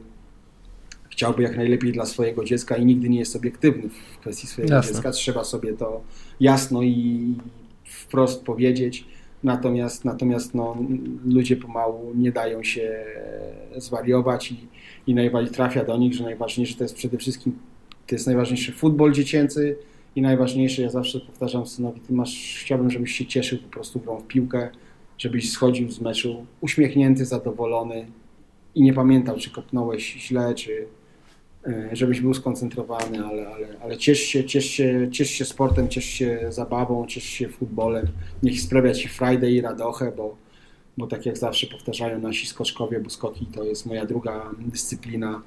chciałby 1.09 1.43
jak 1.43 1.57
najlepiej 1.57 1.91
dla 1.91 2.05
swojego 2.05 2.43
dziecka 2.43 2.75
i 2.75 2.85
nigdy 2.85 3.09
nie 3.09 3.19
jest 3.19 3.35
obiektywny 3.35 3.89
w 3.89 4.17
kwestii 4.17 4.47
swojego 4.47 4.73
Jasne. 4.73 4.93
dziecka. 4.93 5.11
Trzeba 5.11 5.43
sobie 5.43 5.73
to 5.73 6.01
jasno 6.39 6.83
i 6.83 7.35
wprost 7.93 8.43
powiedzieć. 8.43 9.05
Natomiast, 9.43 10.05
natomiast 10.05 10.53
no, 10.53 10.77
ludzie 11.25 11.55
pomału 11.55 12.13
nie 12.15 12.31
dają 12.31 12.63
się 12.63 13.05
zwariować 13.77 14.51
i, 14.51 14.67
i 15.07 15.15
najbardziej 15.15 15.53
trafia 15.53 15.85
do 15.85 15.97
nich, 15.97 16.13
że 16.13 16.23
najważniejsze 16.23 16.75
to 16.77 16.83
jest 16.83 16.95
przede 16.95 17.17
wszystkim 17.17 17.53
to 18.07 18.15
jest 18.15 18.27
najważniejszy 18.27 18.71
futbol 18.71 19.11
dziecięcy 19.11 19.75
i 20.15 20.21
najważniejsze, 20.21 20.81
ja 20.81 20.89
zawsze 20.89 21.19
powtarzam 21.19 21.65
synowi, 21.65 22.01
ty 22.01 22.13
masz, 22.13 22.59
chciałbym, 22.61 22.91
żebyś 22.91 23.11
się 23.11 23.25
cieszył 23.25 23.59
po 23.59 23.69
prostu 23.69 23.99
grą 23.99 24.19
w 24.19 24.27
piłkę, 24.27 24.69
żebyś 25.17 25.51
schodził 25.51 25.91
z 25.91 26.01
meczu 26.01 26.45
uśmiechnięty, 26.61 27.25
zadowolony 27.25 28.07
i 28.75 28.83
nie 28.83 28.93
pamiętał, 28.93 29.37
czy 29.37 29.51
kopnąłeś 29.51 30.13
źle, 30.13 30.53
czy 30.55 30.87
żebyś 31.91 32.21
był 32.21 32.33
skoncentrowany, 32.33 33.25
ale, 33.25 33.47
ale, 33.47 33.67
ale 33.81 33.97
ciesz, 33.97 34.19
się, 34.19 34.45
ciesz, 34.45 34.65
się, 34.65 35.09
ciesz 35.11 35.29
się 35.29 35.45
sportem, 35.45 35.89
ciesz 35.89 36.05
się 36.05 36.39
zabawą, 36.49 37.07
ciesz 37.07 37.23
się 37.23 37.49
futbolem. 37.49 38.07
Niech 38.43 38.61
sprawia 38.61 38.93
ci 38.93 39.09
Friday 39.09 39.51
i 39.51 39.61
radochę, 39.61 40.11
bo, 40.17 40.37
bo 40.97 41.07
tak 41.07 41.25
jak 41.25 41.37
zawsze 41.37 41.67
powtarzają 41.67 42.19
nasi 42.19 42.47
skoczkowie, 42.47 42.99
bo 42.99 43.09
skoki 43.09 43.45
to 43.45 43.63
jest 43.63 43.85
moja 43.85 44.05
druga 44.05 44.51
dyscyplina 44.59 45.41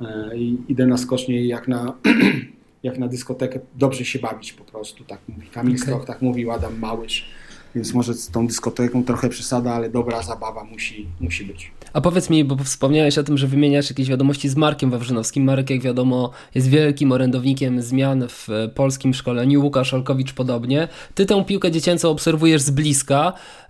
e, 0.00 0.36
i 0.36 0.58
idę 0.68 0.86
na 0.86 0.96
skocznie 0.96 1.46
jak 1.46 1.68
na, 1.68 1.94
jak 2.82 2.98
na 2.98 3.08
dyskotekę 3.08 3.60
dobrze 3.76 4.04
się 4.04 4.18
bawić 4.18 4.52
po 4.52 4.64
prostu, 4.64 5.04
tak 5.04 5.20
mówi 5.28 5.48
Kamil 5.48 5.74
okay. 5.74 5.82
Stroch, 5.82 6.04
tak 6.04 6.22
mówił 6.22 6.50
Adam 6.50 6.78
Małysz 6.78 7.28
więc 7.74 7.94
może 7.94 8.14
z 8.14 8.30
tą 8.30 8.46
dyskoteką 8.46 9.04
trochę 9.04 9.28
przesada, 9.28 9.74
ale 9.74 9.90
dobra 9.90 10.22
zabawa 10.22 10.64
musi, 10.64 11.06
musi 11.20 11.44
być. 11.44 11.70
A 11.92 12.00
powiedz 12.00 12.30
mi, 12.30 12.44
bo 12.44 12.56
wspomniałeś 12.56 13.18
o 13.18 13.22
tym, 13.22 13.38
że 13.38 13.46
wymieniasz 13.46 13.90
jakieś 13.90 14.08
wiadomości 14.08 14.48
z 14.48 14.56
Markiem 14.56 14.90
Wawrzynowskim. 14.90 15.44
Marek, 15.44 15.70
jak 15.70 15.80
wiadomo, 15.80 16.30
jest 16.54 16.68
wielkim 16.68 17.12
orędownikiem 17.12 17.82
zmian 17.82 18.26
w 18.28 18.48
polskim 18.74 19.14
szkoleniu. 19.14 19.62
Łukasz 19.62 19.94
Olkowicz 19.94 20.32
podobnie. 20.32 20.88
Ty 21.14 21.26
tę 21.26 21.44
piłkę 21.44 21.70
dziecięcą 21.70 22.10
obserwujesz 22.10 22.62
z 22.62 22.70
bliska 22.70 23.32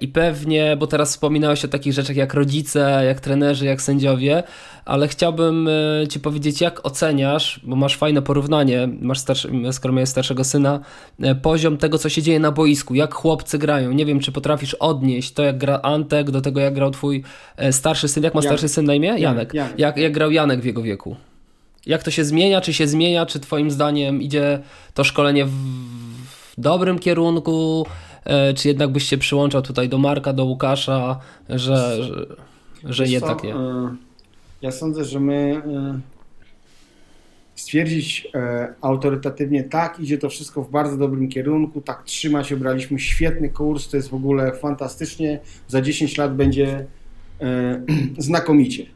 i 0.00 0.08
pewnie, 0.08 0.76
bo 0.76 0.86
teraz 0.86 1.10
wspominałeś 1.10 1.64
o 1.64 1.68
takich 1.68 1.92
rzeczach 1.92 2.16
jak 2.16 2.34
rodzice, 2.34 3.02
jak 3.06 3.20
trenerzy, 3.20 3.66
jak 3.66 3.82
sędziowie, 3.82 4.42
ale 4.84 5.08
chciałbym 5.08 5.68
e, 5.68 6.08
Ci 6.08 6.20
powiedzieć, 6.20 6.60
jak 6.60 6.86
oceniasz, 6.86 7.60
bo 7.64 7.76
masz 7.76 7.96
fajne 7.96 8.22
porównanie, 8.22 8.88
masz 9.00 9.18
starszy, 9.18 9.50
skoro 9.72 9.94
miałeś 9.94 10.08
starszego 10.08 10.44
syna, 10.44 10.80
e, 11.20 11.34
poziom 11.34 11.76
tego, 11.76 11.98
co 11.98 12.08
się 12.08 12.22
dzieje 12.22 12.40
na 12.40 12.52
boisku, 12.52 12.94
jak 12.94 13.14
chłopcy 13.14 13.58
grają. 13.58 13.92
Nie 13.92 14.06
wiem, 14.06 14.20
czy 14.20 14.32
potrafisz 14.32 14.74
odnieść 14.74 15.32
to, 15.32 15.42
jak 15.42 15.58
gra 15.58 15.80
Antek, 15.82 16.30
do 16.30 16.40
tego, 16.40 16.60
jak 16.60 16.74
grał 16.74 16.90
Twój 16.90 17.24
e, 17.56 17.72
starszy 17.72 18.08
syn. 18.08 18.24
Jak 18.24 18.34
ma 18.34 18.42
starszy 18.42 18.68
syn 18.68 18.84
na 18.84 18.94
imię? 18.94 19.14
Janek. 19.18 19.54
Janek. 19.54 19.78
Jak, 19.78 19.96
jak 19.96 20.12
grał 20.12 20.30
Janek 20.30 20.60
w 20.60 20.64
jego 20.64 20.82
wieku? 20.82 21.16
Jak 21.86 22.02
to 22.02 22.10
się 22.10 22.24
zmienia? 22.24 22.60
Czy 22.60 22.72
się 22.72 22.86
zmienia? 22.86 23.26
Czy 23.26 23.40
Twoim 23.40 23.70
zdaniem 23.70 24.22
idzie 24.22 24.58
to 24.94 25.04
szkolenie 25.04 25.44
w 25.44 25.52
dobrym 26.58 26.98
kierunku? 26.98 27.86
Czy 28.56 28.68
jednak 28.68 28.92
byś 28.92 29.04
się 29.04 29.18
przyłączał 29.18 29.62
tutaj 29.62 29.88
do 29.88 29.98
Marka, 29.98 30.32
do 30.32 30.44
Łukasza, 30.44 31.20
że, 31.48 31.56
że, 32.02 32.26
że 32.84 33.06
jednak 33.06 33.44
nie? 33.44 33.54
Ja 34.62 34.72
sądzę, 34.72 35.04
że 35.04 35.20
my 35.20 35.62
e, 35.66 36.00
stwierdzić 37.54 38.28
e, 38.34 38.74
autorytatywnie 38.80 39.64
tak, 39.64 40.00
idzie 40.00 40.18
to 40.18 40.28
wszystko 40.28 40.62
w 40.62 40.70
bardzo 40.70 40.96
dobrym 40.96 41.28
kierunku, 41.28 41.80
tak 41.80 42.02
trzymać, 42.02 42.52
obraliśmy 42.52 42.98
świetny 42.98 43.48
kurs, 43.48 43.88
to 43.88 43.96
jest 43.96 44.08
w 44.08 44.14
ogóle 44.14 44.52
fantastycznie, 44.52 45.40
za 45.68 45.82
10 45.82 46.18
lat 46.18 46.36
będzie 46.36 46.86
e, 47.40 47.82
znakomicie. 48.18 48.86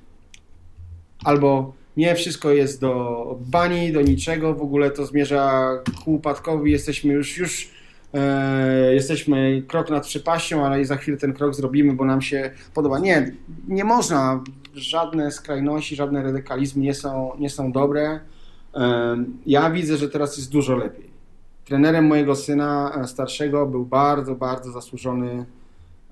Albo 1.24 1.72
nie, 1.96 2.14
wszystko 2.14 2.50
jest 2.50 2.80
do 2.80 3.38
bani, 3.40 3.92
do 3.92 4.02
niczego, 4.02 4.54
w 4.54 4.62
ogóle 4.62 4.90
to 4.90 5.06
zmierza 5.06 5.70
ku 6.04 6.14
upadkowi, 6.14 6.72
jesteśmy 6.72 7.12
już, 7.12 7.38
już 7.38 7.70
e, 8.14 8.94
jesteśmy 8.94 9.62
krok 9.68 9.90
nad 9.90 10.06
przepaścią, 10.06 10.66
ale 10.66 10.80
i 10.80 10.84
za 10.84 10.96
chwilę 10.96 11.16
ten 11.16 11.32
krok 11.32 11.54
zrobimy, 11.54 11.92
bo 11.92 12.04
nam 12.04 12.22
się 12.22 12.50
podoba. 12.74 12.98
Nie, 12.98 13.32
nie 13.68 13.84
można 13.84 14.44
żadne 14.74 15.30
skrajności, 15.30 15.96
żadne 15.96 16.22
radykalizmy 16.22 16.82
nie 16.82 16.94
są, 16.94 17.32
nie 17.38 17.50
są 17.50 17.72
dobre. 17.72 18.20
Ja 19.46 19.70
widzę, 19.70 19.96
że 19.96 20.08
teraz 20.08 20.36
jest 20.36 20.50
dużo 20.50 20.76
lepiej. 20.76 21.12
Trenerem 21.64 22.06
mojego 22.06 22.36
syna 22.36 22.92
e, 23.02 23.06
starszego 23.06 23.66
był 23.66 23.86
bardzo, 23.86 24.34
bardzo 24.34 24.72
zasłużony 24.72 25.46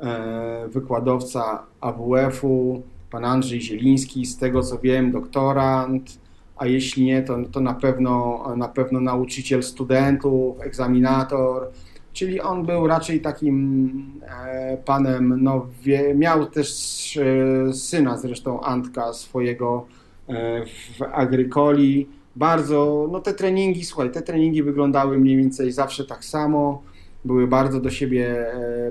e, 0.01 0.69
wykładowca 0.69 1.67
AWF-u, 1.81 2.83
pan 3.11 3.25
Andrzej 3.25 3.61
Zieliński, 3.61 4.27
z 4.27 4.39
tego 4.39 4.63
co 4.63 4.79
wiem, 4.79 5.13
doktorant, 5.13 6.19
a 6.57 6.67
jeśli 6.67 7.05
nie, 7.05 7.23
to, 7.23 7.39
to 7.53 7.61
na, 7.61 7.75
pewno, 7.75 8.45
na 8.57 8.69
pewno 8.69 9.01
nauczyciel 9.01 9.63
studentów, 9.63 10.61
egzaminator 10.61 11.71
Czyli 12.13 12.41
on 12.41 12.67
był 12.67 12.87
raczej 12.87 13.21
takim 13.21 14.21
e, 14.23 14.77
panem, 14.85 15.43
no, 15.43 15.67
miał 16.15 16.47
też 16.47 16.69
e, 17.17 17.73
syna 17.73 18.19
zresztą 18.19 18.61
Antka 18.61 19.13
swojego 19.13 19.87
e, 20.29 20.65
w 20.67 21.03
Agrykoli. 21.13 22.09
Bardzo, 22.37 23.09
no 23.13 23.21
te 23.21 23.35
treningi, 23.35 23.85
słuchaj, 23.85 24.11
te 24.11 24.23
treningi 24.23 24.63
wyglądały 24.63 25.19
mniej 25.19 25.37
więcej 25.37 25.73
zawsze 25.73 26.05
tak 26.05 26.25
samo, 26.25 26.83
były 27.25 27.47
bardzo 27.47 27.81
do 27.81 27.91
siebie 27.91 28.47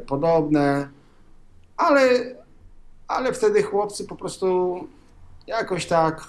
podobne, 0.07 0.89
ale, 1.77 2.01
ale 3.07 3.33
wtedy 3.33 3.63
chłopcy 3.63 4.05
po 4.05 4.15
prostu 4.15 4.77
jakoś 5.47 5.85
tak, 5.85 6.27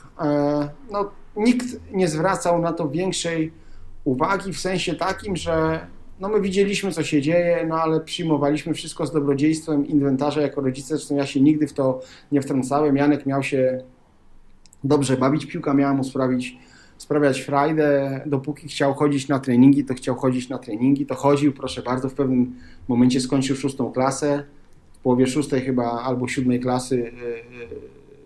no 0.90 1.11
nikt 1.37 1.66
nie 1.92 2.09
zwracał 2.09 2.59
na 2.59 2.72
to 2.72 2.88
większej 2.88 3.53
uwagi 4.05 4.53
w 4.53 4.61
sensie 4.61 4.94
takim, 4.94 5.37
że 5.37 5.87
no 6.21 6.29
my 6.29 6.41
widzieliśmy, 6.41 6.93
co 6.93 7.03
się 7.03 7.23
dzieje, 7.23 7.67
no 7.69 7.75
ale 7.75 8.01
przyjmowaliśmy 8.01 8.75
wszystko 8.75 9.07
z 9.07 9.13
dobrodziejstwem 9.13 9.87
inwentarza 9.87 10.41
jako 10.41 10.61
rodzice, 10.61 10.97
zresztą 10.97 11.17
ja 11.17 11.27
się 11.27 11.41
nigdy 11.41 11.67
w 11.67 11.73
to 11.73 12.01
nie 12.33 12.43
wtrącałem. 12.43 12.97
Janek 12.97 13.27
miał 13.27 13.43
się 13.43 13.85
dobrze 14.85 15.17
bawić, 15.17 15.47
piłka 15.47 15.75
miała 15.75 15.95
mu 15.95 16.05
sprawić, 16.05 16.57
sprawiać 16.99 17.41
frajdę, 17.41 18.21
dopóki 18.27 18.69
chciał 18.69 18.95
chodzić 18.95 19.29
na 19.29 19.39
treningi, 19.39 19.85
to 19.85 19.95
chciał 19.95 20.15
chodzić 20.15 20.49
na 20.49 20.59
treningi, 20.59 21.07
to 21.07 21.15
chodził, 21.15 21.53
proszę 21.53 21.83
bardzo, 21.83 22.09
w 22.09 22.15
pewnym 22.15 22.55
momencie 22.89 23.21
skończył 23.21 23.57
szóstą 23.57 23.93
klasę, 23.93 24.45
w 24.93 24.99
połowie 24.99 25.27
szóstej 25.27 25.61
chyba, 25.61 25.85
albo 25.85 26.29
siódmej 26.29 26.61
klasy, 26.61 27.13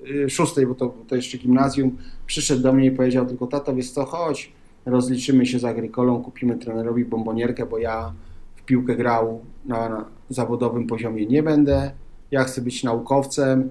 yy, 0.04 0.30
szóstej, 0.30 0.66
bo 0.66 0.74
to, 0.74 0.94
to 1.08 1.16
jeszcze 1.16 1.38
gimnazjum, 1.38 1.96
przyszedł 2.26 2.62
do 2.62 2.72
mnie 2.72 2.86
i 2.86 2.90
powiedział 2.90 3.26
tylko, 3.26 3.46
tato, 3.46 3.74
wiesz 3.74 3.90
co, 3.90 4.04
chodź, 4.04 4.52
rozliczymy 4.86 5.46
się 5.46 5.58
z 5.58 5.64
Agrykolą, 5.64 6.22
kupimy 6.22 6.58
trenerowi 6.58 7.04
bombonierkę, 7.04 7.66
bo 7.66 7.78
ja 7.78 8.12
w 8.56 8.62
piłkę 8.62 8.96
grał 8.96 9.40
na 9.64 10.04
zawodowym 10.28 10.86
poziomie 10.86 11.26
nie 11.26 11.42
będę, 11.42 11.90
ja 12.30 12.44
chcę 12.44 12.62
być 12.62 12.84
naukowcem 12.84 13.70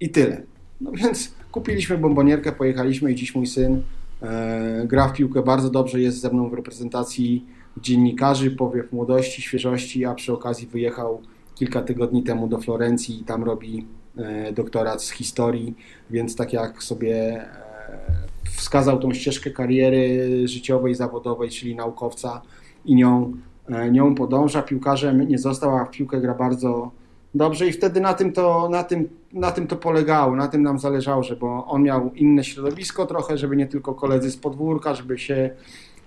i 0.00 0.10
tyle. 0.10 0.42
No 0.80 0.92
więc 0.92 1.34
kupiliśmy 1.52 1.98
bombonierkę, 1.98 2.52
pojechaliśmy 2.52 3.12
i 3.12 3.14
dziś 3.14 3.34
mój 3.34 3.46
syn 3.46 3.82
e, 4.22 4.84
gra 4.86 5.08
w 5.08 5.12
piłkę 5.12 5.42
bardzo 5.42 5.70
dobrze, 5.70 6.00
jest 6.00 6.20
ze 6.20 6.30
mną 6.30 6.48
w 6.48 6.54
reprezentacji 6.54 7.46
dziennikarzy, 7.76 8.50
powiew 8.50 8.92
młodości, 8.92 9.42
świeżości, 9.42 10.04
a 10.04 10.14
przy 10.14 10.32
okazji 10.32 10.66
wyjechał 10.66 11.22
kilka 11.54 11.82
tygodni 11.82 12.22
temu 12.22 12.48
do 12.48 12.58
Florencji 12.58 13.20
i 13.20 13.24
tam 13.24 13.44
robi 13.44 13.86
e, 14.16 14.52
doktorat 14.52 15.02
z 15.02 15.10
historii, 15.10 15.74
więc 16.10 16.36
tak 16.36 16.52
jak 16.52 16.82
sobie 16.82 17.42
e, 17.42 18.29
wskazał 18.56 18.98
tą 18.98 19.12
ścieżkę 19.14 19.50
kariery 19.50 20.28
życiowej, 20.48 20.94
zawodowej, 20.94 21.50
czyli 21.50 21.76
naukowca 21.76 22.42
i 22.84 22.94
nią, 22.94 23.32
e, 23.68 23.90
nią 23.90 24.14
podąża. 24.14 24.62
Piłkarzem 24.62 25.28
nie 25.28 25.38
został, 25.38 25.76
a 25.76 25.84
w 25.84 25.90
piłkę 25.90 26.20
gra 26.20 26.34
bardzo 26.34 26.90
dobrze 27.34 27.66
i 27.68 27.72
wtedy 27.72 28.00
na 28.00 28.14
tym 28.14 28.32
to, 28.32 28.68
na 28.68 28.84
tym, 28.84 29.08
na 29.32 29.50
tym 29.50 29.66
to 29.66 29.76
polegało, 29.76 30.36
na 30.36 30.48
tym 30.48 30.62
nam 30.62 30.78
zależało, 30.78 31.22
żeby 31.22 31.46
on 31.46 31.82
miał 31.82 32.12
inne 32.14 32.44
środowisko 32.44 33.06
trochę, 33.06 33.38
żeby 33.38 33.56
nie 33.56 33.66
tylko 33.66 33.94
koledzy 33.94 34.30
z 34.30 34.36
podwórka, 34.36 34.94
żeby 34.94 35.18
się 35.18 35.50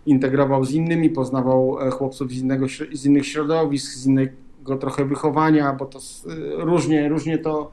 integrował 0.06 0.66
z 0.66 0.72
innymi, 0.72 1.10
poznawał 1.10 1.80
e, 1.80 1.92
chłopców 1.92 2.32
z, 2.32 2.38
innego, 2.42 2.66
z 2.94 3.06
innych 3.06 3.28
środowisk, 3.28 3.92
z 3.92 4.06
innego 4.06 4.78
trochę 4.80 5.06
wychowania, 5.06 5.74
bo 5.74 5.86
to 5.86 6.00
różnie, 6.58 7.10
różnie 7.10 7.38
to 7.38 7.72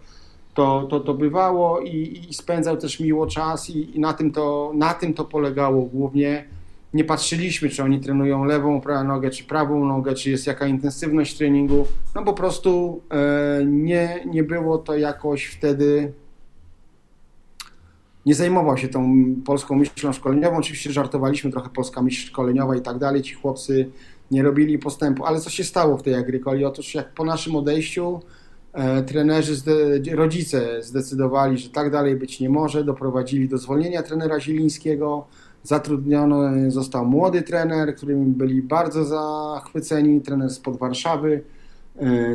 to, 0.54 0.86
to, 0.90 1.00
to 1.00 1.14
bywało 1.14 1.80
i, 1.80 2.26
i 2.30 2.34
spędzał 2.34 2.76
też 2.76 3.00
miło 3.00 3.26
czas 3.26 3.70
i, 3.70 3.96
i, 3.96 4.00
na, 4.00 4.12
tym 4.12 4.32
to, 4.32 4.72
na 4.74 4.94
tym 4.94 5.14
to 5.14 5.24
polegało 5.24 5.82
głównie. 5.82 6.44
Nie 6.94 7.04
patrzyliśmy, 7.04 7.68
czy 7.68 7.82
oni 7.82 8.00
trenują 8.00 8.44
lewą 8.44 8.80
nogę, 9.04 9.30
czy 9.30 9.44
prawą 9.44 9.84
nogę, 9.84 10.14
czy 10.14 10.30
jest 10.30 10.46
jaka 10.46 10.66
intensywność 10.66 11.36
treningu. 11.36 11.86
No 12.14 12.24
po 12.24 12.32
prostu 12.32 13.00
e, 13.10 13.64
nie, 13.64 14.24
nie 14.26 14.42
było 14.42 14.78
to 14.78 14.96
jakoś 14.96 15.46
wtedy 15.46 16.12
nie 18.26 18.34
zajmował 18.34 18.76
się 18.76 18.88
tą 18.88 19.24
polską 19.44 19.76
myślą 19.76 20.12
szkoleniową. 20.12 20.56
Oczywiście 20.56 20.92
żartowaliśmy 20.92 21.50
trochę 21.50 21.68
polska 21.68 22.02
myśl 22.02 22.26
szkoleniowa 22.26 22.76
i 22.76 22.80
tak 22.80 22.98
dalej. 22.98 23.22
Ci 23.22 23.34
chłopcy 23.34 23.90
nie 24.30 24.42
robili 24.42 24.78
postępu. 24.78 25.24
Ale 25.24 25.40
co 25.40 25.50
się 25.50 25.64
stało 25.64 25.98
w 25.98 26.02
tej 26.02 26.14
agrykoli? 26.14 26.64
Otóż 26.64 26.94
jak 26.94 27.14
po 27.14 27.24
naszym 27.24 27.56
odejściu 27.56 28.20
trenerzy, 29.06 29.54
rodzice 30.12 30.82
zdecydowali, 30.82 31.58
że 31.58 31.68
tak 31.68 31.90
dalej 31.90 32.16
być 32.16 32.40
nie 32.40 32.50
może, 32.50 32.84
doprowadzili 32.84 33.48
do 33.48 33.58
zwolnienia 33.58 34.02
trenera 34.02 34.40
Zielińskiego, 34.40 35.26
zatrudniony 35.62 36.70
został 36.70 37.06
młody 37.06 37.42
trener, 37.42 37.94
którym 37.96 38.32
byli 38.32 38.62
bardzo 38.62 39.04
zachwyceni, 39.04 40.20
trener 40.20 40.50
spod 40.50 40.76
Warszawy, 40.76 41.42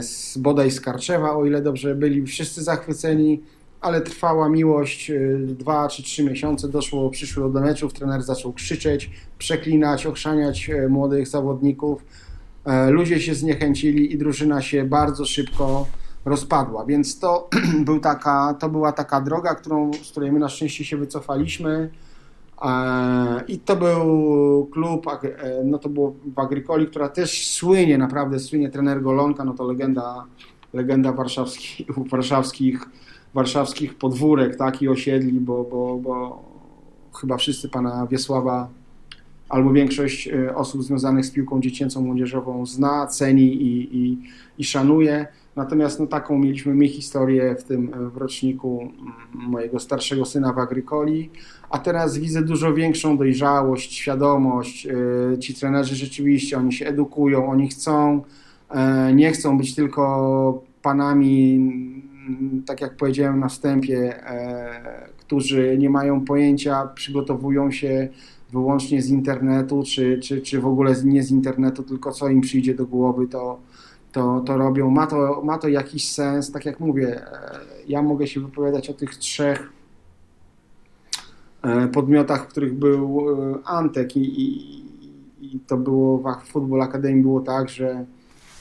z 0.02 0.38
bodaj 0.38 0.71
z 0.71 0.82
Karczewa, 0.82 1.36
o 1.36 1.45
ile 1.45 1.62
dobrze 1.62 1.95
byli 1.95 2.26
wszyscy 2.26 2.63
zachwyceni, 2.63 3.41
ale 3.82 4.02
trwała 4.02 4.50
miłość 4.50 5.12
dwa 5.48 5.88
czy 5.88 6.04
trzy 6.04 6.24
miesiące, 6.24 6.69
doszło, 6.69 7.10
przyszło 7.10 7.50
do 7.50 7.62
meczów, 7.62 7.93
trener 7.93 8.24
zaczął 8.24 8.54
krzyczeć, 8.54 9.12
przeklinać, 9.38 10.06
ochrzaniać 10.06 10.71
młodych 10.89 11.28
zawodników, 11.28 12.06
ludzie 12.89 13.19
się 13.19 13.36
zniechęcili 13.36 14.13
i 14.13 14.17
drużyna 14.17 14.62
się 14.62 14.84
bardzo 14.84 15.26
szybko 15.26 15.88
rozpadła, 16.25 16.85
więc 16.85 17.19
to, 17.19 17.49
był 17.85 17.99
taka, 17.99 18.53
to 18.59 18.69
była 18.69 18.91
taka 18.91 19.21
droga, 19.21 19.55
którą, 19.55 19.91
z 19.93 20.11
której 20.11 20.31
my 20.31 20.39
na 20.39 20.49
szczęście 20.49 20.85
się 20.85 20.97
wycofaliśmy 20.97 21.89
e, 22.61 23.43
i 23.47 23.59
to 23.59 23.75
był 23.75 24.69
klub, 24.73 25.07
e, 25.07 25.63
no 25.63 25.79
to 25.79 25.89
było 25.89 26.15
w 26.35 26.39
Agrykoli, 26.39 26.88
która 26.88 27.09
też 27.09 27.47
słynie, 27.47 27.97
naprawdę 27.97 28.39
słynie, 28.39 28.69
trener 28.69 29.01
Golonka, 29.01 29.45
no 29.45 29.53
to 29.53 29.63
legenda, 29.63 30.25
legenda 30.73 31.11
warszawskich, 31.11 31.88
warszawskich, 32.11 32.79
warszawskich 33.33 33.97
podwórek, 33.97 34.55
tak, 34.55 34.81
i 34.81 34.89
osiedli, 34.89 35.39
bo, 35.39 35.63
bo, 35.63 35.97
bo 35.97 36.43
chyba 37.13 37.38
wszyscy 37.38 37.69
pana 37.69 38.07
Wiesława 38.07 38.69
albo 39.49 39.71
większość 39.71 40.27
e, 40.27 40.55
osób 40.55 40.83
związanych 40.83 41.25
z 41.25 41.31
piłką 41.31 41.61
dziecięcą, 41.61 42.01
młodzieżową 42.01 42.65
zna, 42.65 43.07
ceni 43.07 43.53
i, 43.53 43.97
i, 43.97 44.17
i 44.57 44.63
szanuje. 44.63 45.27
Natomiast 45.56 46.00
no, 46.00 46.08
taką 46.08 46.39
mieliśmy 46.39 46.76
my 46.76 46.88
historię 46.88 47.56
w 47.56 47.63
tym 47.63 47.94
e, 47.94 48.10
w 48.10 48.18
roczniku 48.18 48.82
mm, 48.82 49.50
mojego 49.50 49.80
starszego 49.80 50.26
syna 50.26 50.54
w 50.54 50.60
Agrykoli, 50.60 51.30
a 51.70 51.80
teraz 51.80 52.18
widzę 52.18 52.41
dużo 52.41 52.74
większą 52.74 53.18
dojrzałość, 53.18 53.94
świadomość. 53.94 54.88
E, 54.88 55.38
ci 55.39 55.54
trenerzy 55.54 55.96
rzeczywiście, 55.96 56.58
oni 56.58 56.74
się 56.74 56.88
edukują, 56.88 57.48
oni 57.48 57.68
chcą, 57.70 58.24
e, 58.70 59.13
nie 59.13 59.32
chcą 59.32 59.58
być 59.58 59.76
tylko 59.76 60.63
panami, 60.82 61.56
mm, 61.56 62.63
tak 62.65 62.82
jak 62.82 62.98
powiedziałem 62.98 63.39
na 63.39 63.48
wstępie, 63.48 64.13
którzy 65.18 65.78
nie 65.78 65.89
mają 65.89 66.26
pojęcia, 66.26 66.88
przygotowują 66.96 67.72
się 67.72 68.10
wyłącznie 68.52 69.02
z 69.02 69.10
internetu, 69.10 69.84
czy, 69.88 70.20
czy, 70.20 70.41
czy 70.41 70.62
w 70.62 70.65
ogóle 70.65 70.96
nie 71.04 71.24
z 71.24 71.32
internetu, 71.32 71.84
tylko 71.84 72.12
co 72.12 72.30
im 72.30 72.41
przyjdzie 72.41 72.74
do 72.74 72.86
głowy, 72.86 73.28
to, 73.28 73.60
to, 74.15 74.41
to 74.45 74.58
robią. 74.58 74.89
Ma 74.89 75.08
to, 75.08 75.41
ma 75.43 75.58
to 75.58 75.67
jakiś 75.67 76.12
sens. 76.12 76.51
Tak 76.51 76.65
jak 76.65 76.80
mówię, 76.80 77.21
e, 77.21 77.60
ja 77.88 78.01
mogę 78.01 78.28
się 78.28 78.39
wypowiadać 78.39 78.89
o 78.89 78.93
tych 78.93 79.15
trzech 79.15 79.69
e, 81.62 81.88
podmiotach, 81.88 82.43
w 82.43 82.47
których 82.47 82.73
był 82.73 83.19
e, 83.30 83.67
Antek 83.67 84.17
i, 84.17 84.41
i, 84.41 84.86
i 85.41 85.60
to 85.60 85.78
było 85.78 86.17
w 86.17 86.47
Football 86.47 86.82
Academy 86.82 87.21
było 87.21 87.41
tak, 87.41 87.69
że 87.69 88.06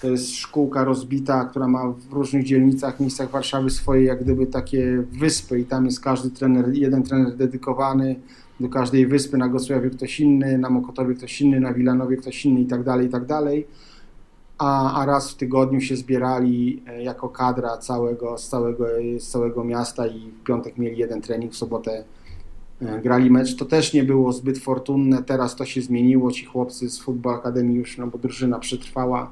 to 0.02 0.08
jest 0.08 0.30
szkółka 0.30 0.84
rozbita, 0.84 1.44
która 1.44 1.68
ma 1.68 1.88
w 1.88 2.12
różnych 2.12 2.44
dzielnicach, 2.44 3.00
miejscach 3.00 3.30
Warszawy 3.30 3.70
swoje 3.70 4.04
jak 4.04 4.24
gdyby 4.24 4.46
takie 4.46 5.04
wyspy 5.12 5.60
i 5.60 5.64
tam 5.64 5.84
jest 5.84 6.00
każdy 6.00 6.30
trener, 6.30 6.72
jeden 6.72 7.02
trener 7.02 7.36
dedykowany 7.36 8.16
do 8.60 8.68
każdej 8.68 9.06
wyspy, 9.06 9.36
na 9.36 9.48
Gosławie 9.48 9.90
ktoś 9.90 10.20
inny, 10.20 10.58
na 10.58 10.70
Mokotowie 10.70 11.14
ktoś 11.14 11.40
inny, 11.40 11.60
na 11.60 11.72
Wilanowie 11.72 12.16
ktoś 12.16 12.46
inny 12.46 12.60
i 12.60 12.66
tak 12.66 12.82
dalej, 12.82 13.06
i 13.06 13.10
tak 13.10 13.26
dalej 13.26 13.66
a, 14.58 15.00
a 15.00 15.06
raz 15.06 15.30
w 15.30 15.34
tygodniu 15.34 15.80
się 15.80 15.96
zbierali 15.96 16.82
e, 16.86 17.02
jako 17.02 17.28
kadra 17.28 17.76
całego, 17.76 18.38
z, 18.38 18.48
całego, 18.48 18.86
z 19.18 19.28
całego 19.28 19.64
miasta 19.64 20.06
i 20.06 20.30
w 20.30 20.42
piątek 20.44 20.78
mieli 20.78 20.98
jeden 20.98 21.20
trening, 21.20 21.52
w 21.52 21.56
sobotę 21.56 22.04
e, 22.82 23.00
grali 23.00 23.30
mecz. 23.30 23.56
To 23.56 23.64
też 23.64 23.92
nie 23.92 24.04
było 24.04 24.32
zbyt 24.32 24.58
fortunne, 24.58 25.22
teraz 25.22 25.56
to 25.56 25.64
się 25.64 25.82
zmieniło, 25.82 26.32
ci 26.32 26.44
chłopcy 26.44 26.90
z 26.90 26.98
Football 26.98 27.34
Academy 27.34 27.72
już, 27.72 27.98
no 27.98 28.06
bo 28.06 28.18
drużyna 28.18 28.58
przetrwała, 28.58 29.30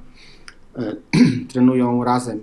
e, 0.76 0.96
trenują 1.52 2.04
razem, 2.04 2.40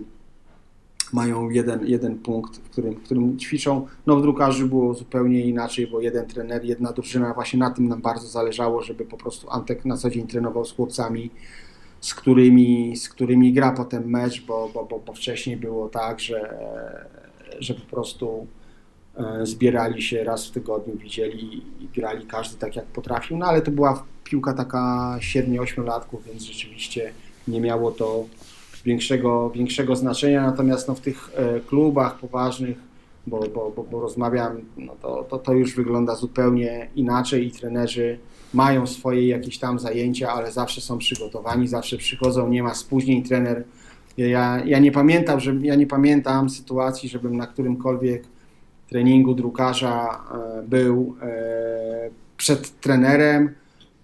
mają 1.13 1.49
jeden, 1.49 1.87
jeden 1.87 2.17
punkt, 2.17 2.57
w 2.57 2.69
którym, 2.69 2.95
w 2.95 3.03
którym 3.03 3.39
ćwiczą. 3.39 3.87
No 4.07 4.15
w 4.15 4.21
drukarzu 4.21 4.67
było 4.67 4.93
zupełnie 4.93 5.45
inaczej, 5.45 5.87
bo 5.87 6.01
jeden 6.01 6.27
trener, 6.27 6.65
jedna 6.65 6.91
drużyna, 6.91 7.33
właśnie 7.33 7.59
na 7.59 7.71
tym 7.71 7.87
nam 7.87 8.01
bardzo 8.01 8.27
zależało, 8.27 8.81
żeby 8.81 9.05
po 9.05 9.17
prostu 9.17 9.49
Antek 9.49 9.85
na 9.85 9.97
co 9.97 10.09
dzień 10.09 10.27
trenował 10.27 10.65
z 10.65 10.71
chłopcami, 10.71 11.31
z 12.01 12.13
którymi, 12.13 12.97
z 12.97 13.09
którymi 13.09 13.53
gra 13.53 13.71
potem 13.71 14.09
mecz, 14.09 14.45
bo, 14.45 14.69
bo, 14.73 14.85
bo, 14.85 14.99
bo 14.99 15.13
wcześniej 15.13 15.57
było 15.57 15.89
tak, 15.89 16.19
że, 16.19 16.57
że 17.59 17.73
po 17.73 17.85
prostu 17.85 18.47
e, 19.17 19.45
zbierali 19.45 20.01
się 20.01 20.23
raz 20.23 20.47
w 20.47 20.51
tygodniu, 20.51 20.97
widzieli 20.97 21.57
i 21.79 21.87
grali 21.95 22.25
każdy 22.25 22.57
tak 22.57 22.75
jak 22.75 22.85
potrafił, 22.85 23.37
no 23.37 23.45
ale 23.45 23.61
to 23.61 23.71
była 23.71 24.03
piłka 24.23 24.53
taka 24.53 25.15
7-8 25.19 25.85
latków, 25.85 26.25
więc 26.25 26.43
rzeczywiście 26.43 27.13
nie 27.47 27.61
miało 27.61 27.91
to 27.91 28.25
większego, 28.85 29.49
większego 29.49 29.95
znaczenia, 29.95 30.41
natomiast 30.41 30.87
no, 30.87 30.95
w 30.95 31.01
tych 31.01 31.31
e, 31.35 31.59
klubach 31.59 32.19
poważnych, 32.19 32.77
bo, 33.27 33.39
bo, 33.39 33.71
bo, 33.75 33.83
bo 33.83 34.01
rozmawiam, 34.01 34.61
no 34.77 34.95
to, 35.01 35.23
to, 35.29 35.37
to 35.37 35.53
już 35.53 35.75
wygląda 35.75 36.15
zupełnie 36.15 36.89
inaczej 36.95 37.47
i 37.47 37.51
trenerzy 37.51 38.19
mają 38.53 38.87
swoje 38.87 39.27
jakieś 39.27 39.59
tam 39.59 39.79
zajęcia, 39.79 40.33
ale 40.33 40.51
zawsze 40.51 40.81
są 40.81 40.97
przygotowani, 40.97 41.67
zawsze 41.67 41.97
przychodzą, 41.97 42.49
nie 42.49 42.63
ma 42.63 42.73
spóźnień, 42.73 43.23
trener. 43.23 43.63
Ja, 44.17 44.63
ja 44.65 44.79
nie 44.79 44.91
pamiętam, 44.91 45.39
że 45.39 45.55
ja 45.61 45.75
nie 45.75 45.87
pamiętam 45.87 46.49
sytuacji, 46.49 47.09
żebym 47.09 47.37
na 47.37 47.47
którymkolwiek 47.47 48.23
treningu 48.89 49.33
drukarza 49.33 50.23
e, 50.31 50.63
był 50.63 51.15
e, 51.21 52.09
przed 52.37 52.79
trenerem. 52.79 53.55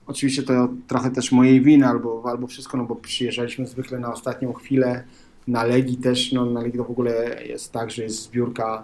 Oczywiście 0.07 0.43
to 0.43 0.69
trochę 0.87 1.11
też 1.11 1.31
mojej 1.31 1.61
winy 1.61 1.87
albo, 1.87 2.23
albo 2.25 2.47
wszystko, 2.47 2.77
no 2.77 2.83
bo 2.83 2.95
przyjeżdżaliśmy 2.95 3.67
zwykle 3.67 3.99
na 3.99 4.13
ostatnią 4.13 4.53
chwilę. 4.53 5.03
Na 5.47 5.63
Legii 5.63 5.97
też, 5.97 6.31
no 6.31 6.45
na 6.45 6.61
Legii 6.61 6.77
to 6.77 6.85
w 6.85 6.91
ogóle 6.91 7.43
jest 7.45 7.71
tak, 7.71 7.91
że 7.91 8.03
jest 8.03 8.23
zbiórka 8.23 8.83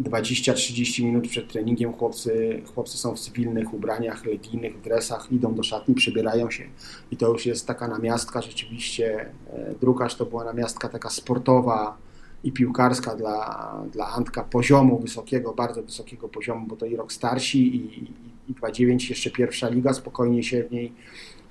20-30 0.00 1.04
minut 1.04 1.28
przed 1.28 1.52
treningiem 1.52 1.92
chłopcy, 1.92 2.62
chłopcy 2.74 2.98
są 2.98 3.16
w 3.16 3.20
cywilnych 3.20 3.74
ubraniach, 3.74 4.24
legijnych, 4.24 4.80
dresach, 4.80 5.32
idą 5.32 5.54
do 5.54 5.62
szatni, 5.62 5.94
przebierają 5.94 6.50
się 6.50 6.64
i 7.10 7.16
to 7.16 7.32
już 7.32 7.46
jest 7.46 7.66
taka 7.66 7.88
namiastka 7.88 8.42
rzeczywiście. 8.42 9.30
E, 9.50 9.74
drukarz 9.80 10.14
to 10.14 10.26
była 10.26 10.44
namiastka 10.44 10.88
taka 10.88 11.10
sportowa 11.10 11.96
i 12.44 12.52
piłkarska 12.52 13.14
dla, 13.16 13.76
dla 13.92 14.08
Antka 14.08 14.44
poziomu 14.44 14.98
wysokiego, 14.98 15.52
bardzo 15.52 15.82
wysokiego 15.82 16.28
poziomu, 16.28 16.66
bo 16.66 16.76
to 16.76 16.86
i 16.86 16.96
rok 16.96 17.12
starsi 17.12 17.76
i, 17.76 18.04
i 18.48 18.54
2-9 18.54 19.10
jeszcze 19.10 19.30
pierwsza 19.30 19.68
liga, 19.68 19.92
spokojnie 19.92 20.42
się 20.42 20.64
w 20.64 20.72
niej 20.72 20.92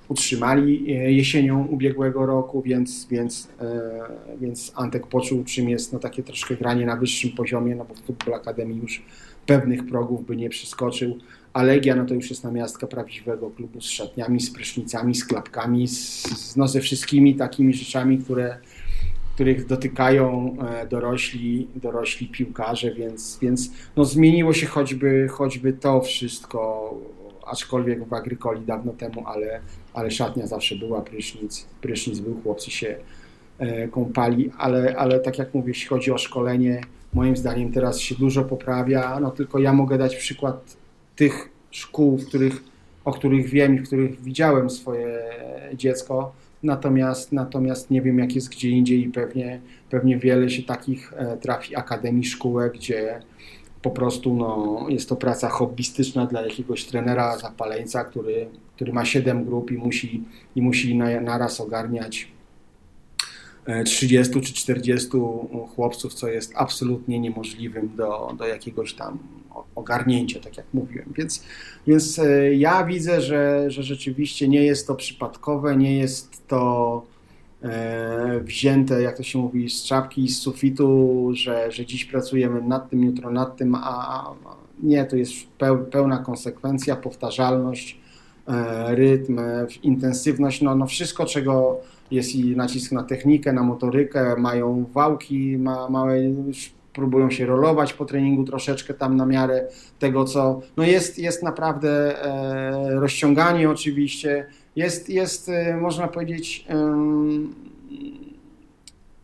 utrzymali 0.08 0.92
e, 0.92 1.12
jesienią 1.12 1.66
ubiegłego 1.66 2.26
roku, 2.26 2.62
więc, 2.62 3.06
więc, 3.10 3.48
e, 3.60 3.90
więc 4.40 4.72
Antek 4.74 5.06
poczuł, 5.06 5.44
czym 5.44 5.68
jest 5.68 5.92
no, 5.92 5.98
takie 5.98 6.22
troszkę 6.22 6.56
granie 6.56 6.86
na 6.86 6.96
wyższym 6.96 7.30
poziomie, 7.30 7.76
no 7.76 7.84
bo 7.84 7.94
w 7.94 8.00
Football 8.00 8.40
już 8.82 9.02
pewnych 9.46 9.86
progów 9.86 10.26
by 10.26 10.36
nie 10.36 10.48
przeskoczył, 10.48 11.18
a 11.52 11.62
Legia 11.62 11.96
no 11.96 12.04
to 12.04 12.14
już 12.14 12.30
jest 12.30 12.44
namiastka 12.44 12.86
prawdziwego 12.86 13.50
klubu 13.50 13.80
z 13.80 13.84
szatniami, 13.84 14.40
z 14.40 14.50
prysznicami, 14.50 15.14
z 15.14 15.24
klapkami, 15.24 15.88
z, 15.88 16.56
no, 16.56 16.68
ze 16.68 16.80
wszystkimi 16.80 17.34
takimi 17.34 17.74
rzeczami, 17.74 18.18
które, 18.18 18.58
których 19.34 19.66
dotykają 19.66 20.56
e, 20.60 20.86
dorośli, 20.86 21.68
dorośli 21.76 22.26
piłkarze, 22.26 22.94
więc, 22.94 23.38
więc 23.42 23.70
no, 23.96 24.04
zmieniło 24.04 24.52
się 24.52 24.66
choćby, 24.66 25.28
choćby 25.30 25.72
to 25.72 26.00
wszystko 26.00 26.90
aczkolwiek 27.46 28.08
w 28.08 28.12
Agrykoli 28.12 28.66
dawno 28.66 28.92
temu, 28.92 29.26
ale, 29.26 29.60
ale 29.94 30.10
szatnia 30.10 30.46
zawsze 30.46 30.76
była, 30.76 31.00
prysznic, 31.00 31.66
prysznic 31.80 32.20
był, 32.20 32.40
chłopcy 32.42 32.70
się 32.70 32.96
e, 33.58 33.88
kąpali, 33.88 34.50
ale, 34.58 34.96
ale 34.96 35.20
tak 35.20 35.38
jak 35.38 35.54
mówię, 35.54 35.68
jeśli 35.68 35.88
chodzi 35.88 36.10
o 36.10 36.18
szkolenie, 36.18 36.80
moim 37.14 37.36
zdaniem 37.36 37.72
teraz 37.72 37.98
się 37.98 38.14
dużo 38.14 38.44
poprawia, 38.44 39.20
no 39.20 39.30
tylko 39.30 39.58
ja 39.58 39.72
mogę 39.72 39.98
dać 39.98 40.16
przykład 40.16 40.76
tych 41.16 41.48
szkół, 41.70 42.18
w 42.18 42.26
których, 42.26 42.64
o 43.04 43.12
których 43.12 43.48
wiem 43.48 43.74
i 43.74 43.78
w 43.78 43.86
których 43.86 44.22
widziałem 44.22 44.70
swoje 44.70 45.18
dziecko, 45.74 46.32
natomiast, 46.62 47.32
natomiast 47.32 47.90
nie 47.90 48.02
wiem 48.02 48.18
jak 48.18 48.34
jest 48.34 48.48
gdzie 48.48 48.70
indziej 48.70 49.04
i 49.04 49.08
pewnie, 49.08 49.60
pewnie 49.90 50.18
wiele 50.18 50.50
się 50.50 50.62
takich 50.62 51.12
e, 51.16 51.36
trafi 51.36 51.76
akademii, 51.76 52.24
szkółek, 52.24 52.72
gdzie 52.72 53.20
po 53.82 53.90
prostu 53.90 54.34
no, 54.34 54.86
jest 54.88 55.08
to 55.08 55.16
praca 55.16 55.48
hobbystyczna 55.48 56.26
dla 56.26 56.42
jakiegoś 56.42 56.84
trenera 56.84 57.38
zapaleńca, 57.38 58.04
który, 58.04 58.48
który 58.76 58.92
ma 58.92 59.04
7 59.04 59.44
grup 59.44 59.70
i 59.70 59.74
musi, 59.74 60.24
i 60.56 60.62
musi 60.62 60.96
na, 60.96 61.20
naraz 61.20 61.60
ogarniać 61.60 62.28
30 63.84 64.38
e, 64.38 64.40
czy 64.40 64.54
40 64.54 65.08
chłopców, 65.74 66.14
co 66.14 66.28
jest 66.28 66.52
absolutnie 66.56 67.18
niemożliwym 67.18 67.96
do, 67.96 68.34
do 68.38 68.46
jakiegoś 68.46 68.94
tam 68.94 69.18
ogarnięcia, 69.74 70.40
tak 70.40 70.56
jak 70.56 70.66
mówiłem. 70.72 71.12
Więc, 71.16 71.44
więc 71.86 72.18
e, 72.18 72.54
ja 72.54 72.84
widzę, 72.84 73.20
że, 73.20 73.70
że 73.70 73.82
rzeczywiście 73.82 74.48
nie 74.48 74.64
jest 74.64 74.86
to 74.86 74.94
przypadkowe, 74.94 75.76
nie 75.76 75.98
jest 75.98 76.46
to 76.48 77.02
wzięte, 78.40 79.02
jak 79.02 79.16
to 79.16 79.22
się 79.22 79.38
mówi, 79.38 79.70
z 79.70 79.84
czapki, 79.84 80.28
z 80.28 80.38
sufitu, 80.38 81.28
że, 81.32 81.72
że 81.72 81.86
dziś 81.86 82.04
pracujemy 82.04 82.62
nad 82.62 82.90
tym, 82.90 83.04
jutro 83.04 83.30
nad 83.30 83.56
tym, 83.56 83.74
a 83.74 84.24
nie, 84.82 85.04
to 85.04 85.16
jest 85.16 85.32
pełna 85.90 86.18
konsekwencja, 86.18 86.96
powtarzalność, 86.96 88.00
e, 88.48 88.94
rytm, 88.94 89.40
intensywność, 89.82 90.62
no, 90.62 90.74
no 90.74 90.86
wszystko, 90.86 91.24
czego 91.24 91.80
jest 92.10 92.34
i 92.34 92.56
nacisk 92.56 92.92
na 92.92 93.02
technikę, 93.02 93.52
na 93.52 93.62
motorykę, 93.62 94.36
mają 94.36 94.84
wałki, 94.94 95.58
ma, 95.58 95.90
małe, 95.90 96.16
próbują 96.92 97.30
się 97.30 97.46
rolować 97.46 97.92
po 97.92 98.04
treningu 98.04 98.44
troszeczkę 98.44 98.94
tam 98.94 99.16
na 99.16 99.26
miarę 99.26 99.68
tego, 99.98 100.24
co. 100.24 100.60
No 100.76 100.84
jest, 100.84 101.18
jest 101.18 101.42
naprawdę 101.42 102.22
e, 102.24 103.00
rozciąganie 103.00 103.70
oczywiście. 103.70 104.46
Jest, 104.76 105.08
jest 105.08 105.48
e, 105.48 105.76
można 105.76 106.08
powiedzieć. 106.08 106.66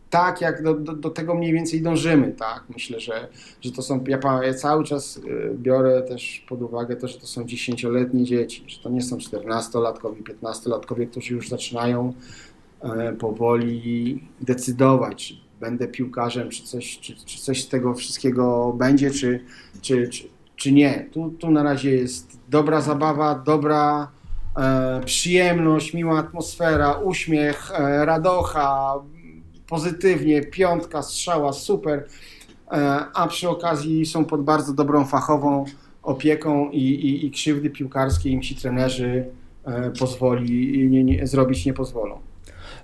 Tak, 0.09 0.41
jak 0.41 0.63
do, 0.63 0.73
do, 0.73 0.93
do, 0.93 1.09
tego 1.09 1.35
mniej 1.35 1.53
więcej 1.53 1.81
dążymy, 1.81 2.31
tak. 2.31 2.63
Myślę, 2.73 2.99
że, 2.99 3.27
że 3.61 3.71
to 3.71 3.81
są, 3.81 4.03
ja, 4.07 4.19
ja 4.43 4.53
cały 4.53 4.83
czas 4.83 5.17
e, 5.17 5.53
biorę 5.53 6.01
też 6.01 6.45
pod 6.49 6.61
uwagę 6.61 6.95
to, 6.95 7.07
że 7.07 7.19
to 7.19 7.27
są 7.27 7.45
dziesięcioletnie 7.45 8.23
dzieci, 8.23 8.63
że 8.67 8.83
to 8.83 8.89
nie 8.89 9.01
są 9.01 9.17
czternastolatkowie, 9.17 10.23
piętnastolatkowie, 10.23 11.07
którzy 11.07 11.33
już 11.33 11.49
zaczynają 11.49 12.13
e, 12.81 13.13
powoli 13.13 14.23
decydować, 14.41 15.33
będę 15.59 15.87
piłkarzem, 15.87 16.49
czy 16.49 16.63
coś, 16.63 16.99
czy, 16.99 17.15
czy 17.25 17.39
coś 17.39 17.63
z 17.63 17.67
tego 17.67 17.93
wszystkiego 17.93 18.73
będzie, 18.77 19.11
czy, 19.11 19.39
czy, 19.81 20.07
czy, 20.07 20.23
czy 20.55 20.71
nie. 20.71 21.09
Tu, 21.11 21.29
tu 21.29 21.51
na 21.51 21.63
razie 21.63 21.91
jest 21.91 22.37
dobra 22.49 22.81
zabawa, 22.81 23.35
dobra 23.45 24.07
przyjemność, 25.05 25.93
miła 25.93 26.19
atmosfera, 26.19 26.91
uśmiech, 26.93 27.71
e, 27.71 28.05
radocha, 28.05 28.93
pozytywnie, 29.67 30.41
piątka, 30.41 31.01
strzała, 31.01 31.53
super, 31.53 32.05
e, 32.71 33.05
a 33.13 33.27
przy 33.27 33.49
okazji 33.49 34.05
są 34.05 34.25
pod 34.25 34.43
bardzo 34.43 34.73
dobrą 34.73 35.05
fachową 35.05 35.65
opieką 36.03 36.69
i, 36.69 36.81
i, 36.81 37.25
i 37.25 37.31
krzywdy 37.31 37.69
piłkarskie 37.69 38.29
im 38.29 38.41
ci 38.41 38.55
trenerzy 38.55 39.25
e, 39.65 39.91
pozwoli 39.99 40.89
nie, 40.89 41.03
nie, 41.03 41.27
zrobić 41.27 41.65
nie 41.65 41.73
pozwolą. 41.73 42.19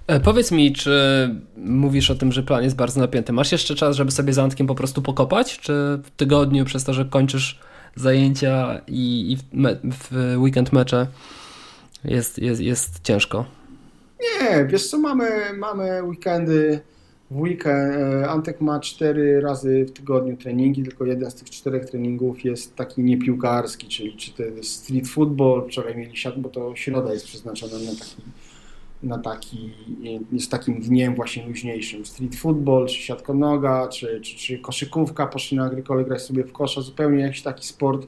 E, 0.07 0.19
powiedz 0.19 0.51
mi, 0.51 0.73
czy 0.73 1.29
mówisz 1.57 2.11
o 2.11 2.15
tym, 2.15 2.31
że 2.31 2.43
plan 2.43 2.63
jest 2.63 2.75
bardzo 2.75 2.99
napięty. 2.99 3.33
Masz 3.33 3.51
jeszcze 3.51 3.75
czas, 3.75 3.95
żeby 3.95 4.11
sobie 4.11 4.33
z 4.33 4.39
Antkiem 4.39 4.67
po 4.67 4.75
prostu 4.75 5.01
pokopać? 5.01 5.59
Czy 5.59 5.73
w 6.03 6.11
tygodniu, 6.17 6.65
przez 6.65 6.83
to, 6.83 6.93
że 6.93 7.05
kończysz 7.05 7.59
zajęcia 7.95 8.81
i, 8.87 9.31
i 9.31 9.37
w, 9.37 9.53
me, 9.53 9.75
w, 9.83 10.35
weekend 10.37 10.73
mecze 10.73 11.07
jest, 12.05 12.39
jest, 12.39 12.61
jest 12.61 12.99
ciężko? 13.03 13.45
Nie, 14.21 14.65
wiesz 14.65 14.89
co, 14.89 14.97
mamy, 14.97 15.29
mamy 15.57 16.03
weekendy. 16.03 16.79
W 17.31 17.39
weekend 17.39 17.95
e, 17.95 18.29
Antek 18.29 18.61
ma 18.61 18.79
cztery 18.79 19.41
razy 19.41 19.85
w 19.85 19.91
tygodniu 19.91 20.37
treningi, 20.37 20.83
tylko 20.83 21.05
jeden 21.05 21.31
z 21.31 21.35
tych 21.35 21.49
czterech 21.49 21.85
treningów 21.85 22.45
jest 22.45 22.75
taki 22.75 23.03
niepiłkarski, 23.03 23.87
czyli 23.87 24.17
czy 24.17 24.33
to 24.33 24.43
jest 24.43 24.71
street 24.71 25.07
football, 25.07 25.67
wczoraj 25.67 25.95
mieli 25.97 26.17
siat, 26.17 26.39
bo 26.39 26.49
to 26.49 26.75
środa 26.75 27.13
jest 27.13 27.25
przeznaczona 27.25 27.73
na 27.73 27.91
taki 27.99 28.21
na 29.03 29.17
taki, 29.17 29.73
z 30.39 30.49
takim 30.49 30.81
dniem 30.81 31.15
właśnie 31.15 31.47
luźniejszym. 31.47 32.05
Street 32.05 32.35
football, 32.35 32.87
czy 32.87 33.01
siatkonoga, 33.01 33.87
czy, 33.87 34.21
czy, 34.21 34.35
czy 34.35 34.59
koszykówka, 34.59 35.27
poszli 35.27 35.57
na 35.57 35.65
agrykole 35.65 36.05
grać 36.05 36.21
sobie 36.21 36.43
w 36.43 36.51
kosza, 36.51 36.81
zupełnie 36.81 37.23
jakiś 37.23 37.41
taki 37.41 37.67
sport 37.67 38.07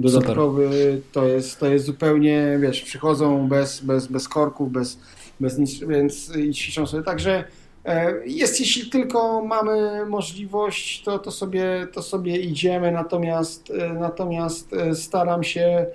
dodatkowy, 0.00 1.00
to 1.12 1.26
jest, 1.26 1.60
to 1.60 1.66
jest 1.66 1.84
zupełnie, 1.84 2.58
wiesz, 2.60 2.82
przychodzą 2.82 3.48
bez, 3.48 3.80
bez, 3.80 4.06
bez 4.06 4.28
korków, 4.28 4.72
bez, 4.72 4.98
bez 5.40 5.58
nic, 5.58 5.78
więc 5.78 6.36
i 6.36 6.54
ćwiczą 6.54 6.86
sobie. 6.86 7.02
Także 7.02 7.44
e, 7.84 8.26
jest, 8.26 8.60
jeśli 8.60 8.90
tylko 8.90 9.44
mamy 9.44 10.06
możliwość, 10.06 11.02
to, 11.02 11.18
to, 11.18 11.30
sobie, 11.30 11.86
to 11.92 12.02
sobie 12.02 12.36
idziemy, 12.36 12.92
natomiast, 12.92 13.70
e, 13.70 13.92
natomiast 13.92 14.72
e, 14.72 14.94
staram 14.94 15.44
się 15.44 15.86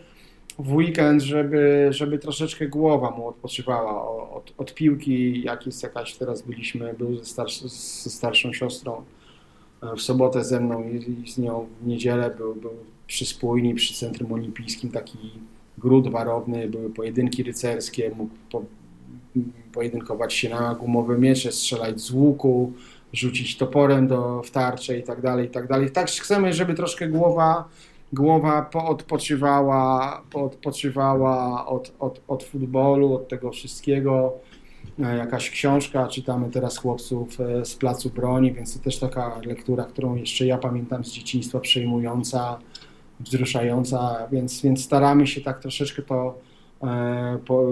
w 0.60 0.74
weekend, 0.74 1.22
żeby, 1.22 1.88
żeby 1.90 2.20
troszeczkę 2.20 2.68
głowa 2.68 3.12
mu 3.12 3.28
odpoczywała 3.28 4.10
od, 4.32 4.54
od 4.58 4.74
piłki, 4.74 5.44
jak 5.44 5.66
jest 5.66 5.84
jakaś, 5.84 6.14
teraz 6.14 6.42
byliśmy, 6.42 6.94
był 6.94 7.18
ze, 7.18 7.26
starsz, 7.26 7.62
ze 8.04 8.10
starszą 8.10 8.54
siostrą 8.54 9.04
w 9.98 10.02
sobotę 10.02 10.44
ze 10.44 10.60
mną 10.60 10.84
i, 10.84 11.24
i 11.24 11.32
z 11.32 11.38
nią 11.38 11.68
w 11.82 11.88
niedzielę 11.88 12.36
był, 12.38 12.56
był 12.56 12.72
przy 13.08 13.26
spójni, 13.26 13.76
przy 13.76 13.94
Centrum 13.94 14.34
Olimpijskim 14.34 14.92
taki 14.92 15.18
gród 15.78 16.08
warowny, 16.08 16.70
były 16.70 16.90
pojedynki 16.90 17.44
rycerskie, 17.44 18.12
mógł 18.18 18.34
po, 18.52 18.64
pojedynkować 19.74 20.34
się 20.34 20.50
na 20.50 20.76
gumowe 20.76 21.18
miecze, 21.18 21.52
strzelać 21.52 22.02
z 22.02 22.12
łuku, 22.12 22.74
rzucić 23.14 23.58
toporem 23.58 24.08
do, 24.08 24.42
w 24.44 24.52
tarczę 24.52 25.00
i 25.00 25.04
tak 25.04 25.22
dalej, 25.22 25.46
i 25.46 25.50
tak 25.50 25.68
dalej. 25.68 25.92
Tak 25.92 26.10
chcemy, 26.10 26.54
żeby 26.54 26.74
troszkę 26.74 27.08
głowa 27.08 27.70
głowa 28.14 28.62
poodpoczywała, 28.62 30.22
poodpoczywała 30.32 31.66
od, 31.68 31.94
od, 32.00 32.22
od 32.28 32.44
futbolu, 32.44 33.14
od 33.14 33.28
tego 33.28 33.52
wszystkiego. 33.52 34.34
E, 35.00 35.18
jakaś 35.18 35.50
książka, 35.50 36.08
czytamy 36.08 36.50
teraz 36.52 36.78
chłopców 36.78 37.42
e, 37.42 37.66
z 37.66 37.76
Placu 37.76 38.10
Broni, 38.10 38.54
więc 38.54 38.78
to 38.78 38.84
też 38.84 39.00
taka 39.00 39.40
lektura, 39.46 39.84
którą 39.84 40.16
jeszcze 40.16 40.46
ja 40.46 40.58
pamiętam 40.58 41.06
z 41.06 41.12
dzieciństwa, 41.12 41.60
przejmująca, 41.60 42.60
wzruszająca, 43.20 44.28
więc, 44.32 44.62
więc 44.62 44.84
staramy 44.84 45.28
się 45.28 45.42
tak 45.42 45.60
troszeczkę 45.60 46.02
to 46.02 46.40
e, 46.84 47.38
po, 47.46 47.68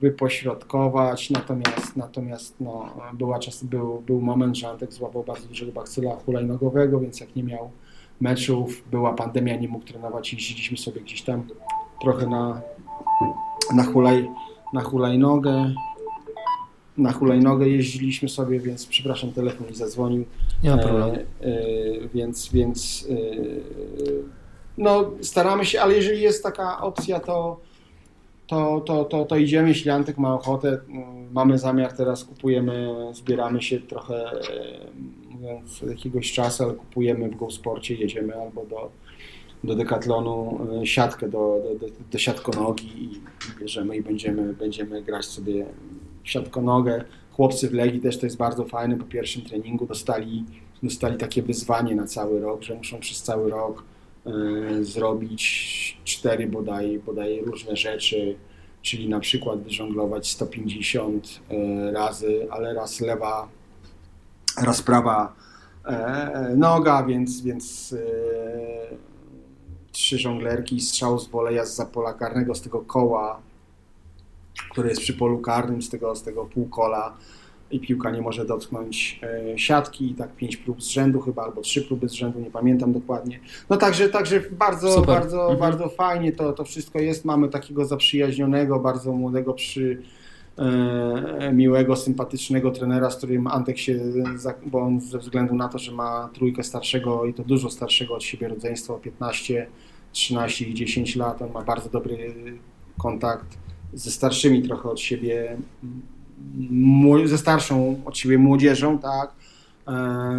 wypośrodkować, 0.00 1.30
natomiast, 1.30 1.96
natomiast 1.96 2.60
no, 2.60 2.88
była 3.12 3.38
czas, 3.38 3.64
był, 3.64 4.00
był 4.00 4.20
moment, 4.20 4.56
że 4.56 4.68
Antek 4.68 4.92
złapał 4.92 5.24
bardzo 5.24 5.48
dużego 5.48 5.72
bakcyla 5.72 6.16
hulajnogowego, 6.16 7.00
więc 7.00 7.20
jak 7.20 7.36
nie 7.36 7.42
miał 7.42 7.70
meczów, 8.20 8.84
była 8.90 9.14
pandemia, 9.14 9.56
nie 9.56 9.68
mógł 9.68 9.84
trenować, 9.84 10.32
jeździliśmy 10.32 10.76
sobie 10.76 11.00
gdzieś 11.00 11.22
tam 11.22 11.42
trochę 12.00 12.26
na, 12.26 12.62
na, 13.74 13.84
hulaj, 13.84 14.28
na 14.72 14.80
hulajnogę. 14.80 15.74
Na 16.98 17.12
hulajnogę 17.12 17.68
jeździliśmy 17.68 18.28
sobie, 18.28 18.60
więc 18.60 18.86
przepraszam, 18.86 19.32
telefon 19.32 19.66
mi 19.66 19.74
zadzwonił. 19.74 20.24
Nie 20.62 20.70
ma 20.70 20.78
problemu. 20.78 21.12
E, 21.12 21.18
e, 21.42 22.08
więc, 22.14 22.48
więc 22.52 23.08
e, 23.10 23.14
no, 24.78 25.10
staramy 25.20 25.64
się, 25.64 25.80
ale 25.80 25.94
jeżeli 25.94 26.20
jest 26.20 26.42
taka 26.42 26.80
opcja, 26.80 27.20
to, 27.20 27.60
to, 28.46 28.80
to, 28.80 29.04
to, 29.04 29.24
to 29.24 29.36
idziemy. 29.36 29.68
Jeśli 29.68 29.90
Antek 29.90 30.18
ma 30.18 30.34
ochotę, 30.34 30.78
mamy 31.32 31.58
zamiar 31.58 31.92
teraz, 31.92 32.24
kupujemy, 32.24 32.94
zbieramy 33.12 33.62
się 33.62 33.80
trochę 33.80 34.30
mówiąc 35.30 35.82
jakiegoś 35.88 36.32
czasu, 36.32 36.64
ale 36.64 36.74
kupujemy 36.74 37.28
w 37.28 37.36
GoSporcie, 37.36 37.94
jedziemy 37.94 38.34
albo 38.34 38.64
do, 38.66 38.90
do 39.64 39.74
Decathlonu 39.74 40.60
e, 40.82 40.86
siatkę 40.86 41.28
do, 41.28 41.60
do, 41.64 41.86
do, 41.86 41.92
do 42.10 42.18
siatkonogi 42.18 43.04
i 43.04 43.20
bierzemy 43.60 43.96
i 43.96 44.02
będziemy, 44.02 44.52
będziemy 44.52 45.02
grać 45.02 45.24
sobie 45.24 45.66
siatkonogę. 46.24 47.04
Chłopcy 47.32 47.68
w 47.68 47.72
Legii 47.72 48.00
też 48.00 48.18
to 48.18 48.26
jest 48.26 48.36
bardzo 48.36 48.64
fajne, 48.64 48.96
po 48.96 49.04
pierwszym 49.04 49.42
treningu 49.42 49.86
dostali, 49.86 50.44
dostali 50.82 51.16
takie 51.16 51.42
wyzwanie 51.42 51.94
na 51.94 52.06
cały 52.06 52.40
rok, 52.40 52.62
że 52.62 52.74
muszą 52.74 53.00
przez 53.00 53.22
cały 53.22 53.50
rok 53.50 53.84
zrobić 54.80 55.98
cztery 56.04 56.46
bodaj, 56.46 56.98
bodaj 57.06 57.40
różne 57.44 57.76
rzeczy, 57.76 58.36
czyli 58.84 59.08
na 59.08 59.20
przykład 59.20 59.62
wyżonglować 59.62 60.30
150 60.30 61.26
y, 61.50 61.54
e, 61.54 61.92
razy, 61.92 62.46
ale 62.50 62.74
raz 62.74 63.00
lewa 63.00 63.48
rozprawa 64.62 65.34
e, 65.86 66.54
noga, 66.56 67.02
więc, 67.02 67.40
więc 67.42 67.92
e, 67.92 68.96
trzy 69.92 70.18
żonglerki, 70.18 70.80
strzał 70.80 71.18
z 71.18 71.28
woleja 71.28 71.64
z 71.66 71.80
pola 71.92 72.12
karnego, 72.12 72.54
z 72.54 72.60
tego 72.60 72.80
koła, 72.80 73.40
które 74.70 74.88
jest 74.88 75.00
przy 75.00 75.14
polu 75.14 75.38
karnym, 75.38 75.82
z 75.82 75.90
tego, 75.90 76.16
z 76.16 76.22
tego 76.22 76.44
półkola 76.44 77.16
i 77.70 77.80
piłka 77.80 78.10
nie 78.10 78.22
może 78.22 78.44
dotknąć 78.44 79.20
e, 79.22 79.58
siatki 79.58 80.10
i 80.10 80.14
tak 80.14 80.36
pięć 80.36 80.56
prób 80.56 80.82
z 80.82 80.88
rzędu 80.88 81.20
chyba, 81.20 81.42
albo 81.42 81.60
trzy 81.60 81.82
próby 81.82 82.08
z 82.08 82.12
rzędu, 82.12 82.40
nie 82.40 82.50
pamiętam 82.50 82.92
dokładnie. 82.92 83.40
No 83.70 83.76
także, 83.76 84.08
także 84.08 84.40
bardzo, 84.50 84.92
Super. 84.92 85.14
bardzo, 85.14 85.40
mhm. 85.40 85.58
bardzo 85.58 85.88
fajnie 85.88 86.32
to, 86.32 86.52
to 86.52 86.64
wszystko 86.64 86.98
jest. 86.98 87.24
Mamy 87.24 87.48
takiego 87.48 87.84
zaprzyjaźnionego, 87.84 88.80
bardzo 88.80 89.12
młodego 89.12 89.54
przy 89.54 90.02
E, 90.58 91.52
miłego, 91.52 91.96
sympatycznego 91.96 92.70
trenera, 92.70 93.10
z 93.10 93.16
którym 93.16 93.46
Antek 93.46 93.78
się, 93.78 94.00
bo 94.66 94.80
on 94.80 95.00
ze 95.00 95.18
względu 95.18 95.54
na 95.54 95.68
to, 95.68 95.78
że 95.78 95.92
ma 95.92 96.30
trójkę 96.34 96.62
starszego 96.62 97.24
i 97.24 97.34
to 97.34 97.42
dużo 97.42 97.70
starszego 97.70 98.14
od 98.14 98.22
siebie 98.22 98.48
rodzeństwa, 98.48 98.94
15, 98.94 99.66
13 100.12 100.64
i 100.64 100.74
10 100.74 101.16
lat, 101.16 101.42
on 101.42 101.52
ma 101.52 101.62
bardzo 101.62 101.90
dobry 101.90 102.34
kontakt 102.98 103.58
ze 103.92 104.10
starszymi 104.10 104.62
trochę 104.62 104.90
od 104.90 105.00
siebie, 105.00 105.56
ze 107.24 107.38
starszą 107.38 108.00
od 108.04 108.18
siebie 108.18 108.38
młodzieżą, 108.38 108.98
tak, 108.98 109.32
e, 109.88 109.92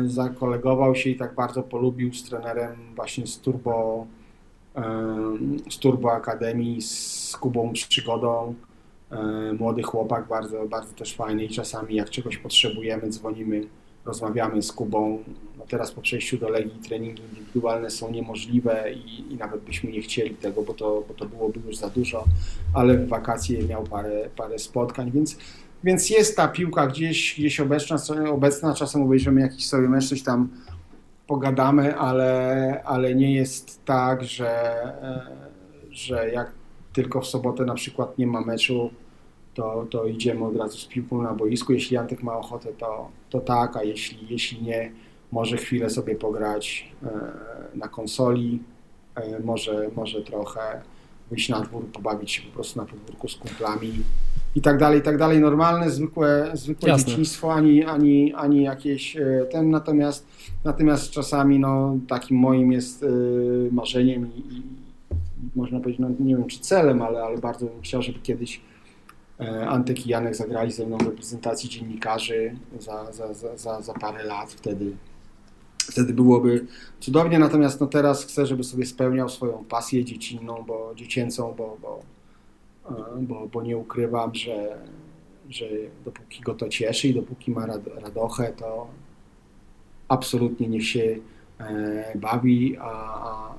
zakolegował 0.05 0.95
się 0.95 1.09
i 1.09 1.15
tak 1.15 1.35
bardzo 1.35 1.63
polubił 1.63 2.13
z 2.13 2.23
trenerem 2.23 2.75
właśnie 2.95 3.27
z 3.27 3.39
Turbo, 3.39 4.05
e, 4.75 4.83
z 5.69 5.77
Turbo 5.77 6.11
Akademii, 6.11 6.81
z 6.81 7.37
Kubą 7.39 7.73
Przygodą, 7.73 8.55
E, 9.11 9.53
młody 9.53 9.83
chłopak, 9.83 10.27
bardzo, 10.27 10.65
bardzo 10.65 10.93
też 10.93 11.15
fajny 11.15 11.45
i 11.45 11.49
czasami 11.49 11.95
jak 11.95 12.09
czegoś 12.09 12.37
potrzebujemy, 12.37 13.09
dzwonimy, 13.09 13.67
rozmawiamy 14.05 14.61
z 14.61 14.71
Kubą. 14.71 15.23
No 15.57 15.65
teraz 15.69 15.91
po 15.91 16.01
przejściu 16.01 16.37
do 16.37 16.49
Legii 16.49 16.79
treningi 16.87 17.23
indywidualne 17.23 17.89
są 17.89 18.11
niemożliwe 18.11 18.93
i, 18.93 19.33
i, 19.33 19.35
nawet 19.35 19.61
byśmy 19.61 19.91
nie 19.91 20.01
chcieli 20.01 20.35
tego, 20.35 20.61
bo 20.61 20.73
to, 20.73 21.03
bo 21.07 21.13
to 21.13 21.25
byłoby 21.25 21.59
już 21.67 21.77
za 21.77 21.89
dużo, 21.89 22.23
ale 22.73 22.97
w 22.97 23.07
wakacje 23.07 23.63
miał 23.63 23.83
parę, 23.83 24.29
parę 24.35 24.59
spotkań, 24.59 25.11
więc 25.11 25.37
więc 25.85 26.09
jest 26.09 26.37
ta 26.37 26.47
piłka 26.47 26.87
gdzieś, 26.87 27.35
gdzieś 27.37 27.59
obecna, 27.59 27.97
obecna, 28.29 28.73
czasem 28.73 29.01
obejrzymy 29.01 29.41
jakiś 29.41 29.67
sobie 29.67 29.89
mecz, 29.89 30.09
coś 30.09 30.23
tam 30.23 30.49
pogadamy, 31.27 31.95
ale, 31.95 32.81
ale 32.85 33.15
nie 33.15 33.33
jest 33.33 33.85
tak, 33.85 34.23
że, 34.23 34.49
e, 35.03 35.21
że 35.91 36.29
jak 36.29 36.51
tylko 36.93 37.21
w 37.21 37.27
sobotę 37.27 37.65
na 37.65 37.73
przykład 37.73 38.17
nie 38.17 38.27
ma 38.27 38.41
meczu, 38.41 38.89
to, 39.53 39.87
to 39.89 40.05
idziemy 40.05 40.45
od 40.45 40.57
razu 40.57 40.77
z 40.77 40.85
piłką 40.85 41.21
na 41.21 41.33
boisku. 41.33 41.73
Jeśli 41.73 41.97
Antek 41.97 42.23
ma 42.23 42.37
ochotę, 42.37 42.73
to, 42.73 43.09
to 43.29 43.39
tak, 43.39 43.77
a 43.77 43.83
jeśli, 43.83 44.27
jeśli 44.29 44.63
nie, 44.63 44.91
może 45.31 45.57
chwilę 45.57 45.89
sobie 45.89 46.15
pograć 46.15 46.91
e, 47.03 47.09
na 47.77 47.87
konsoli, 47.87 48.63
e, 49.15 49.39
może, 49.39 49.89
może 49.95 50.21
trochę 50.21 50.81
wyjść 51.29 51.49
na 51.49 51.59
dwór, 51.59 51.85
pobawić 51.91 52.31
się 52.31 52.41
po 52.41 52.53
prostu 52.53 52.79
na 52.79 52.85
podwórku 52.85 53.27
z 53.27 53.35
kumplami 53.35 53.93
i 54.55 54.61
tak 54.61 54.77
dalej, 54.77 54.99
i 54.99 55.01
tak 55.01 55.17
dalej. 55.17 55.39
Normalne, 55.39 55.89
zwykłe, 55.89 56.51
zwykłe 56.53 56.97
dzieciństwo, 56.97 57.53
ani, 57.53 57.85
ani, 57.85 58.33
ani 58.33 58.63
jakieś 58.63 59.17
e, 59.17 59.45
ten, 59.51 59.69
natomiast, 59.69 60.27
natomiast 60.63 61.11
czasami 61.11 61.59
no, 61.59 61.97
takim 62.07 62.37
moim 62.37 62.71
jest 62.71 63.05
marzeniem 63.71 64.33
i, 64.35 64.39
i 64.39 64.63
można 65.55 65.79
powiedzieć, 65.79 65.99
no, 65.99 66.09
nie 66.19 66.35
wiem 66.35 66.47
czy 66.47 66.59
celem, 66.59 67.01
ale, 67.01 67.23
ale 67.23 67.37
bardzo 67.37 67.65
bym 67.65 67.81
chciał, 67.81 68.01
żeby 68.01 68.19
kiedyś 68.19 68.61
E, 69.39 69.67
Antek 69.67 70.07
i 70.07 70.09
Janek 70.09 70.35
zagrali 70.35 70.71
ze 70.71 70.85
mną 70.85 70.97
w 70.97 71.01
reprezentacji 71.01 71.69
dziennikarzy 71.69 72.55
za, 72.79 73.11
za, 73.11 73.33
za, 73.33 73.57
za, 73.57 73.81
za 73.81 73.93
parę 73.93 74.23
lat. 74.23 74.53
Wtedy, 74.53 74.95
wtedy 75.77 76.13
byłoby 76.13 76.65
cudownie, 76.99 77.39
natomiast 77.39 77.81
no 77.81 77.87
teraz 77.87 78.23
chcę, 78.23 78.45
żeby 78.45 78.63
sobie 78.63 78.85
spełniał 78.85 79.29
swoją 79.29 79.65
pasję 79.69 80.05
dziecinną, 80.05 80.63
bo 80.67 80.91
dziecięcą, 80.95 81.53
bo, 81.57 81.77
bo, 81.81 81.99
bo, 83.21 83.47
bo 83.47 83.63
nie 83.63 83.77
ukrywam, 83.77 84.35
że, 84.35 84.77
że 85.49 85.65
dopóki 86.05 86.41
go 86.41 86.53
to 86.53 86.69
cieszy 86.69 87.07
i 87.07 87.13
dopóki 87.13 87.51
ma 87.51 87.65
radochę, 88.01 88.53
to 88.57 88.87
absolutnie 90.07 90.67
niech 90.67 90.87
się 90.87 91.17
e, 91.59 92.17
bawi, 92.17 92.77
a, 92.77 92.91
a 93.29 93.53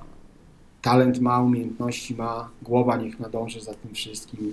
talent 0.82 1.20
ma, 1.20 1.42
umiejętności 1.42 2.14
ma, 2.14 2.50
głowa 2.62 2.96
niech 2.96 3.20
nadąży 3.20 3.60
za 3.60 3.74
tym 3.74 3.94
wszystkim 3.94 4.52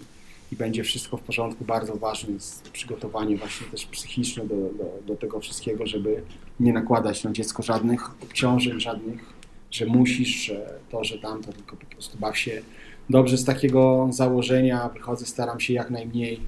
i 0.52 0.56
będzie 0.56 0.84
wszystko 0.84 1.18
w 1.18 1.22
porządku. 1.22 1.66
Bardzo 1.66 1.96
ważne 1.96 2.34
jest 2.34 2.70
przygotowanie 2.70 3.38
właśnie 3.38 3.68
też 3.68 3.86
psychiczne 3.86 4.46
do, 4.46 4.56
do, 4.56 5.00
do 5.08 5.16
tego 5.16 5.40
wszystkiego, 5.40 5.88
żeby 5.88 6.24
nie 6.60 6.74
nakładać 6.74 7.24
na 7.24 7.32
dziecko 7.32 7.64
żadnych 7.64 8.24
obciążeń, 8.24 8.80
żadnych, 8.80 9.34
że 9.72 9.86
musisz, 9.86 10.30
że 10.30 10.80
to, 10.90 11.04
że 11.04 11.20
tamto, 11.20 11.54
tylko 11.54 11.76
po 11.76 11.86
prostu 11.86 12.18
baw 12.18 12.38
się 12.38 12.62
dobrze 13.10 13.38
z 13.38 13.46
takiego 13.46 14.08
założenia. 14.12 14.90
Wychodzę, 14.90 15.26
staram 15.26 15.60
się 15.60 15.74
jak 15.74 15.90
najmniej 15.90 16.40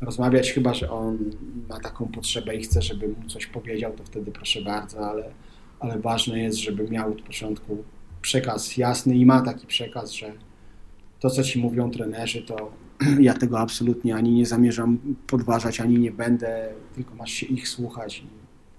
rozmawiać, 0.00 0.52
chyba 0.52 0.74
że 0.74 0.90
on 0.90 1.18
ma 1.68 1.80
taką 1.80 2.06
potrzebę 2.08 2.56
i 2.56 2.62
chce, 2.62 2.82
żebym 2.82 3.10
mu 3.22 3.28
coś 3.28 3.46
powiedział, 3.46 3.92
to 3.92 4.04
wtedy 4.04 4.32
proszę 4.32 4.62
bardzo, 4.62 5.10
ale, 5.10 5.30
ale 5.80 5.98
ważne 5.98 6.38
jest, 6.38 6.58
żeby 6.58 6.90
miał 6.90 7.12
od 7.12 7.22
początku 7.22 7.84
przekaz 8.22 8.76
jasny 8.76 9.16
i 9.16 9.26
ma 9.26 9.42
taki 9.42 9.66
przekaz, 9.66 10.12
że 10.12 10.32
to, 11.20 11.30
co 11.30 11.42
ci 11.42 11.58
mówią 11.58 11.90
trenerzy, 11.90 12.42
to 12.42 12.70
ja 13.20 13.34
tego 13.34 13.58
absolutnie 13.58 14.14
ani 14.14 14.32
nie 14.32 14.46
zamierzam 14.46 14.98
podważać, 15.26 15.80
ani 15.80 15.98
nie 15.98 16.10
będę, 16.10 16.68
tylko 16.94 17.14
masz 17.14 17.32
się 17.32 17.46
ich 17.46 17.68
słuchać 17.68 18.24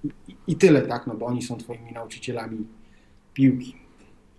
i, 0.04 0.08
i, 0.32 0.36
i 0.48 0.56
tyle, 0.56 0.82
tak, 0.82 1.08
no 1.08 1.16
bo 1.16 1.26
oni 1.26 1.42
są 1.42 1.58
twoimi 1.58 1.92
nauczycielami 1.92 2.68
piłki. 3.34 3.87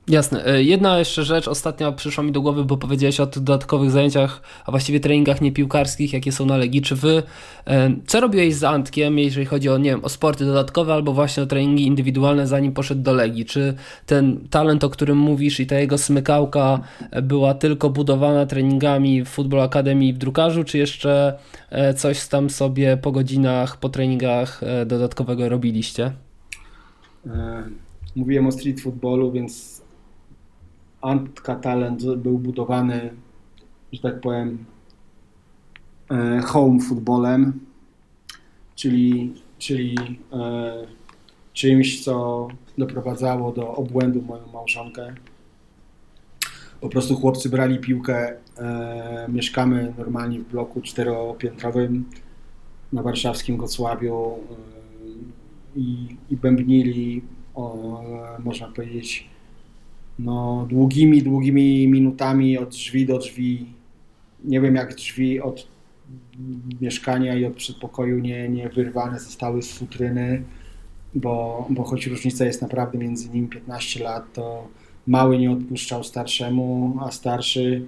Jasne. 0.09 0.47
E, 0.47 0.63
jedna 0.63 0.99
jeszcze 0.99 1.25
rzecz 1.25 1.49
ostatnio 1.49 1.93
przyszła 1.93 2.25
mi 2.25 2.33
do 2.33 2.41
głowy, 2.41 2.65
bo 2.65 2.77
powiedziałeś 2.77 3.21
o 3.21 3.27
tych 3.27 3.43
dodatkowych 3.43 3.91
zajęciach, 3.91 4.43
a 4.67 4.71
właściwie 4.71 5.01
treningach 5.01 5.41
niepiłkarskich, 5.41 6.13
jakie 6.13 6.33
są 6.33 6.47
na 6.47 6.57
Legii. 6.57 6.83
Czy 6.83 6.97
wy, 6.97 7.23
e, 7.67 7.91
co 8.07 8.21
robiłeś 8.21 8.55
z 8.55 8.65
Antkiem, 8.65 9.19
jeżeli 9.19 9.47
chodzi 9.47 9.69
o, 9.69 9.79
nie 9.79 9.91
wiem, 9.91 10.05
o 10.05 10.09
sporty 10.09 10.45
dodatkowe 10.45 10.95
albo 10.95 11.13
właśnie 11.13 11.43
o 11.43 11.47
treningi 11.47 11.87
indywidualne, 11.87 12.47
zanim 12.47 12.73
poszedł 12.73 13.03
do 13.03 13.13
Legii? 13.13 13.45
Czy 13.45 13.75
ten 14.07 14.49
talent, 14.51 14.85
o 14.85 14.91
którym 14.91 15.19
mówisz 15.19 15.61
i 15.61 15.67
ta 15.67 15.79
jego 15.79 15.99
smykałka 15.99 16.81
była 17.23 17.55
tylko 17.55 17.91
budowana 17.91 18.47
treningami 18.47 19.23
w 19.23 19.29
Football 19.29 19.61
Academy 19.61 20.13
w 20.13 20.19
drukarzu, 20.19 20.65
czy 20.65 20.79
jeszcze 20.79 21.39
e, 21.71 21.95
coś 21.95 22.29
tam 22.29 22.51
sobie 22.51 22.97
po 22.97 23.13
godzinach, 23.13 23.77
po 23.77 23.89
treningach 23.89 24.61
dodatkowego 24.87 25.49
robiliście? 25.49 26.13
Mówiłem 28.17 28.47
o 28.47 28.53
street 28.53 28.81
footballu, 28.81 29.33
więc 29.33 29.78
Antka 31.01 31.57
Talent 31.57 32.15
był 32.17 32.39
budowany, 32.39 33.11
że 33.93 34.01
tak 34.01 34.21
powiem, 34.21 34.65
e, 36.11 36.41
home 36.41 36.81
footballem, 36.81 37.61
czyli, 38.75 39.35
czyli 39.59 39.97
e, 40.33 40.73
czymś, 41.53 42.05
co 42.05 42.49
doprowadzało 42.79 43.53
do 43.53 43.75
obłędu 43.75 44.23
moją 44.23 44.47
małżonkę. 44.53 45.15
Po 46.81 46.89
prostu 46.89 47.17
chłopcy 47.17 47.49
brali 47.49 47.79
piłkę, 47.79 48.37
e, 48.59 49.27
mieszkamy 49.29 49.95
normalnie 49.99 50.41
w 50.41 50.51
bloku 50.51 50.81
czteropiętrowym 50.81 52.05
na 52.93 53.03
warszawskim 53.03 53.57
Gocławiu 53.57 54.39
i, 55.77 56.17
i 56.31 56.37
bębnili, 56.37 57.23
o, 57.55 58.03
można 58.39 58.69
powiedzieć, 58.69 59.29
no, 60.19 60.67
długimi, 60.71 61.23
długimi 61.23 61.89
minutami 61.89 62.59
od 62.59 62.69
drzwi 62.69 63.07
do 63.07 63.19
drzwi. 63.19 63.67
Nie 64.45 64.61
wiem, 64.61 64.75
jak 64.75 64.95
drzwi 64.95 65.41
od 65.41 65.67
mieszkania 66.81 67.35
i 67.35 67.45
od 67.45 67.55
przedpokoju 67.55 68.19
nie, 68.19 68.49
nie 68.49 68.69
wyrwane 68.69 69.21
zostały 69.21 69.63
z 69.63 69.73
futryny, 69.73 70.43
bo, 71.15 71.67
bo 71.71 71.85
choć 71.85 72.07
różnica 72.07 72.45
jest 72.45 72.63
naprawdę 72.63 72.99
między 72.99 73.31
nimi 73.31 73.49
15 73.49 74.05
lat, 74.05 74.33
to 74.33 74.69
mały 75.07 75.39
nie 75.39 75.51
odpuszczał 75.51 76.05
starszemu, 76.05 76.97
a 77.01 77.11
starszy 77.11 77.87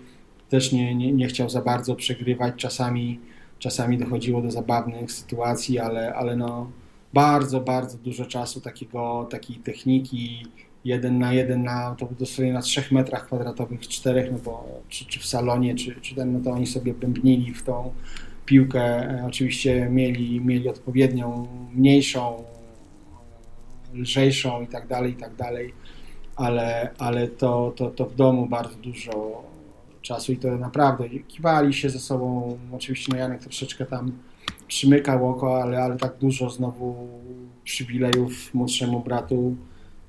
też 0.49 0.73
nie, 0.73 0.95
nie, 0.95 1.13
nie 1.13 1.27
chciał 1.27 1.51
za 1.51 1.63
bardzo 1.63 1.95
przegrywać. 1.95 2.55
Czasami, 2.57 3.21
czasami 3.59 3.99
dochodziło 3.99 4.43
do 4.43 4.51
zabawnych 4.51 5.13
sytuacji, 5.13 5.79
ale, 5.79 6.15
ale 6.15 6.37
no, 6.37 6.71
bardzo, 7.15 7.61
bardzo 7.61 7.99
dużo 7.99 8.27
czasu 8.27 8.61
takiego, 8.61 9.27
takiej 9.31 9.57
techniki, 9.57 10.47
jeden 10.85 11.19
na 11.19 11.33
jeden 11.33 11.63
na, 11.63 11.95
to 11.99 12.09
dosłownie 12.19 12.53
na 12.53 12.63
trzech 12.63 12.93
metrach 12.93 13.27
kwadratowych, 13.27 13.81
czterech, 13.81 14.33
no 14.33 14.39
bo 14.45 14.81
czy, 14.89 15.05
czy 15.05 15.21
w 15.21 15.27
salonie, 15.27 15.75
czy, 15.75 16.01
czy 16.01 16.15
ten, 16.15 16.33
no 16.33 16.41
to 16.41 16.51
oni 16.51 16.67
sobie 16.67 16.95
bębnili 16.95 17.55
w 17.55 17.63
tą 17.63 17.93
piłkę. 18.47 19.25
Oczywiście 19.27 19.89
mieli, 19.91 20.41
mieli 20.41 20.69
odpowiednią, 20.69 21.49
mniejszą, 21.75 22.45
lżejszą 23.95 24.63
i 24.63 24.67
tak 24.67 24.87
dalej, 24.87 25.13
i 25.13 25.17
tak 25.17 25.35
dalej, 25.35 25.73
ale, 26.37 26.91
ale 26.99 27.29
to, 27.29 27.73
to, 27.77 27.91
to 27.91 28.07
w 28.07 28.15
domu 28.15 28.47
bardzo 28.47 28.77
dużo 28.77 29.43
czasu 30.03 30.33
i 30.33 30.37
to 30.37 30.57
naprawdę 30.57 31.09
kiwali 31.09 31.75
się 31.75 31.91
ze 31.91 31.99
sobą. 31.99 32.59
Oczywiście 32.73 33.13
no 33.13 33.19
Janek 33.19 33.41
troszeczkę 33.41 33.87
tam 33.87 34.13
przymykał 34.69 35.31
oko, 35.31 35.63
ale, 35.63 35.83
ale 35.83 35.97
tak 35.97 36.19
dużo 36.19 36.51
znowu 36.51 37.09
przywilejów 37.65 38.55
młodszemu 38.55 39.01
bratu 39.01 39.57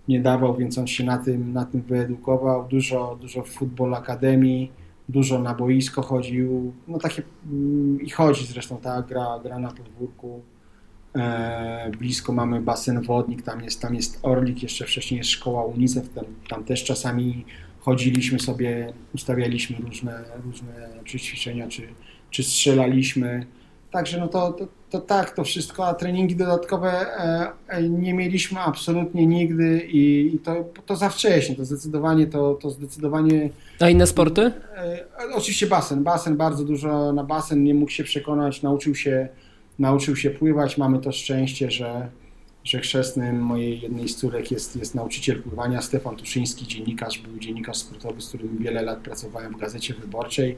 nie 0.07 0.19
dawał, 0.19 0.55
więc 0.55 0.77
on 0.77 0.87
się 0.87 1.03
na 1.03 1.17
tym, 1.17 1.53
na 1.53 1.65
tym 1.65 1.81
wyedukował. 1.81 2.67
Dużo, 2.67 3.17
dużo 3.21 3.43
w 3.43 3.49
Football 3.49 3.93
Akademii, 3.95 4.71
dużo 5.09 5.39
na 5.39 5.55
boisko 5.55 6.01
chodził. 6.01 6.73
No 6.87 6.99
takie 6.99 7.23
mm, 7.51 8.01
i 8.01 8.09
chodzi 8.09 8.45
zresztą, 8.45 8.77
tak, 8.77 9.07
gra, 9.07 9.39
gra 9.43 9.59
na 9.59 9.71
podwórku. 9.71 10.41
E, 11.15 11.91
blisko 11.99 12.33
mamy 12.33 12.61
basen 12.61 13.01
wodnik, 13.01 13.41
tam 13.41 13.63
jest, 13.63 13.81
tam 13.81 13.95
jest 13.95 14.19
Orlik, 14.21 14.63
jeszcze 14.63 14.85
wcześniej 14.85 15.17
jest 15.17 15.29
szkoła 15.29 15.65
UNICEF, 15.65 16.09
tam, 16.09 16.25
tam 16.49 16.63
też 16.63 16.83
czasami 16.83 17.45
chodziliśmy 17.79 18.39
sobie, 18.39 18.93
ustawialiśmy 19.15 19.77
różne, 19.77 20.23
różne 20.43 20.89
czy 21.03 21.19
ćwiczenia, 21.19 21.67
czy, 21.67 21.87
czy 22.29 22.43
strzelaliśmy. 22.43 23.45
Także 23.91 24.19
no 24.19 24.27
to, 24.27 24.51
to, 24.51 24.67
to, 24.91 25.01
tak, 25.01 25.31
to 25.31 25.43
wszystko, 25.43 25.87
a 25.87 25.93
treningi 25.93 26.35
dodatkowe 26.35 26.91
e, 26.91 27.51
e, 27.67 27.89
nie 27.89 28.13
mieliśmy 28.13 28.59
absolutnie 28.59 29.27
nigdy 29.27 29.87
i, 29.87 30.35
i 30.35 30.39
to, 30.39 30.65
to 30.85 30.95
za 30.95 31.09
wcześnie, 31.09 31.55
to 31.55 31.65
zdecydowanie, 31.65 32.27
to, 32.27 32.53
to 32.53 32.69
zdecydowanie... 32.69 33.49
A 33.79 33.89
inne 33.89 34.07
sporty? 34.07 34.41
E, 34.41 35.05
oczywiście 35.33 35.67
basen, 35.67 36.03
basen, 36.03 36.37
bardzo 36.37 36.63
dużo 36.63 37.13
na 37.13 37.23
basen, 37.23 37.63
nie 37.63 37.73
mógł 37.73 37.91
się 37.91 38.03
przekonać, 38.03 38.61
nauczył 38.61 38.95
się, 38.95 39.29
nauczył 39.79 40.15
się 40.15 40.29
pływać, 40.29 40.77
mamy 40.77 40.99
to 40.99 41.11
szczęście, 41.11 41.71
że, 41.71 42.09
że 42.63 42.79
chrzestnym 42.79 43.39
mojej 43.39 43.81
jednej 43.81 44.09
z 44.09 44.15
córek 44.15 44.51
jest, 44.51 44.75
jest 44.75 44.95
nauczyciel 44.95 45.41
pływania, 45.41 45.81
Stefan 45.81 46.15
Tuszyński, 46.15 46.67
dziennikarz, 46.67 47.19
był 47.19 47.39
dziennikarz 47.39 47.77
sportowy, 47.77 48.21
z 48.21 48.27
którym 48.27 48.57
wiele 48.57 48.81
lat 48.81 48.99
pracowałem 48.99 49.53
w 49.53 49.57
Gazecie 49.57 49.93
Wyborczej 49.93 50.57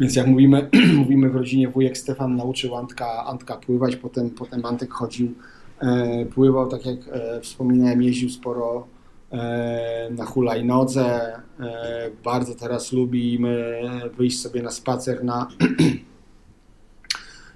więc 0.00 0.16
jak 0.16 0.26
mówimy, 0.26 0.70
mówimy 0.96 1.30
w 1.30 1.36
rodzinie, 1.36 1.68
wujek 1.68 1.98
Stefan 1.98 2.36
nauczył 2.36 2.76
Antka, 2.76 3.24
Antka 3.24 3.56
pływać, 3.56 3.96
potem, 3.96 4.30
potem 4.30 4.66
Antek 4.66 4.92
chodził, 4.92 5.34
e, 5.80 6.26
pływał, 6.26 6.68
tak 6.68 6.86
jak 6.86 6.98
e, 7.12 7.40
wspominałem, 7.40 8.02
jeździł 8.02 8.30
sporo 8.30 8.86
e, 9.32 10.08
na 10.10 10.24
hulajnodze. 10.24 11.32
E, 11.60 12.10
bardzo 12.24 12.54
teraz 12.54 12.92
lubimy 12.92 13.80
wyjść 14.16 14.40
sobie 14.40 14.62
na 14.62 14.70
spacer 14.70 15.24
na, 15.24 15.48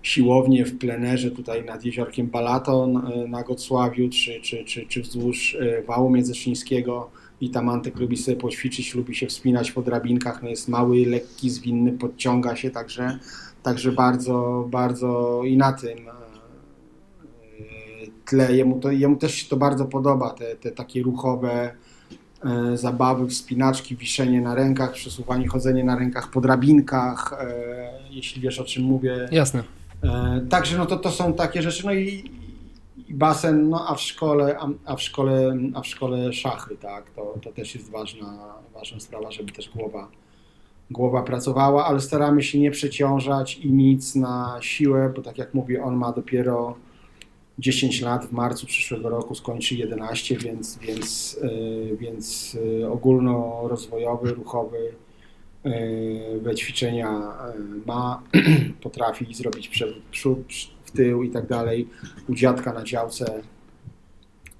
siłownie 0.07 0.65
w 0.65 0.79
plenerze 0.79 1.31
tutaj 1.31 1.65
nad 1.65 1.85
jeziorkiem 1.85 2.27
Balaton 2.27 2.97
e, 2.97 3.29
na 3.29 3.43
Gocławiu, 3.43 4.09
czy, 4.09 4.41
czy, 4.41 4.65
czy, 4.65 4.87
czy 4.87 5.03
wzdłuż 5.03 5.55
e, 5.61 5.83
wału 5.83 6.11
międzyszyńskiego 6.11 7.11
i 7.41 7.51
tam 7.51 7.69
Antek 7.69 7.97
lubi 7.97 8.17
sobie 8.17 8.37
poćwiczyć, 8.37 8.95
lubi 8.95 9.15
się 9.15 9.27
wspinać 9.27 9.73
po 9.73 9.83
drabinkach, 9.83 10.43
no 10.43 10.49
jest 10.49 10.69
mały, 10.69 11.07
lekki, 11.07 11.51
zwinny, 11.51 11.93
podciąga 11.93 12.57
się, 12.57 12.71
także, 12.71 13.19
także 13.63 13.93
bardzo, 13.93 14.67
bardzo 14.71 15.41
i 15.45 15.57
na 15.57 15.73
tym 15.73 16.09
e, 16.09 16.13
tle 18.25 18.57
jemu, 18.57 18.81
to, 18.81 18.91
jemu 18.91 19.17
też 19.17 19.35
się 19.35 19.49
to 19.49 19.57
bardzo 19.57 19.85
podoba, 19.85 20.31
te, 20.31 20.57
te 20.57 20.71
takie 20.71 21.03
ruchowe 21.03 21.77
zabawy, 22.75 23.29
wspinaczki, 23.29 23.97
wiszenie 23.97 24.41
na 24.41 24.55
rękach, 24.55 24.93
przesuwanie, 24.93 25.49
chodzenie 25.49 25.85
na 25.85 25.99
rękach 25.99 26.31
po 26.31 26.41
drabinkach, 26.41 27.39
jeśli 28.11 28.43
wiesz 28.43 28.61
o 28.61 28.65
czym 28.65 28.85
mówię. 28.85 29.29
Jasne. 29.33 29.63
E, 30.03 30.41
także 30.49 30.79
no 30.79 30.87
to, 30.87 30.97
to 30.97 31.11
są 31.11 31.33
takie 31.33 31.63
rzeczy, 31.63 31.87
no 31.87 31.95
i 31.95 32.31
basen, 33.15 33.69
no 33.69 33.89
a 33.89 33.95
w 33.95 34.01
szkole, 34.01 34.59
a, 34.59 34.69
a, 34.85 34.97
w 34.97 35.03
szkole, 35.03 35.57
a 35.75 35.81
w 35.81 35.87
szkole 35.87 36.33
szachy, 36.33 36.77
tak, 36.77 37.11
to, 37.11 37.39
to 37.43 37.53
też 37.53 37.75
jest 37.75 37.91
ważna, 37.91 38.55
ważna 38.75 39.01
sprawa, 39.01 39.31
żeby 39.31 39.53
też 39.53 39.71
głowa, 39.71 40.09
głowa 40.91 41.23
pracowała, 41.23 41.85
ale 41.85 42.01
staramy 42.01 42.43
się 42.43 42.59
nie 42.59 42.71
przeciążać 42.71 43.57
i 43.57 43.71
nic 43.71 44.15
na 44.15 44.59
siłę, 44.61 45.13
bo 45.17 45.23
tak 45.23 45.39
jak 45.39 45.55
mówię, 45.55 45.83
on 45.83 45.97
ma 45.97 46.13
dopiero 46.13 46.77
10 47.59 48.01
lat, 48.01 48.27
w 48.27 48.33
marcu 48.33 48.67
przyszłego 48.67 49.09
roku 49.09 49.35
skończy 49.35 49.75
11, 49.75 50.37
więc, 50.37 50.79
więc, 50.79 51.39
yy, 51.43 51.97
więc 51.97 52.55
yy, 52.55 52.91
ogólnorozwojowy, 52.91 54.35
ruchowy 54.35 54.95
E, 55.67 56.39
we 56.39 56.55
ćwiczenia 56.55 57.09
e, 57.09 57.55
ma, 57.87 58.23
potrafi 58.83 59.35
zrobić 59.35 59.69
przewód 59.69 60.03
przód, 60.11 60.39
tył 60.97 61.23
i 61.23 61.31
tak 61.31 61.47
dalej. 61.47 61.89
U 62.29 62.35
dziadka 62.35 62.73
na 62.73 62.85
działce 62.85 63.43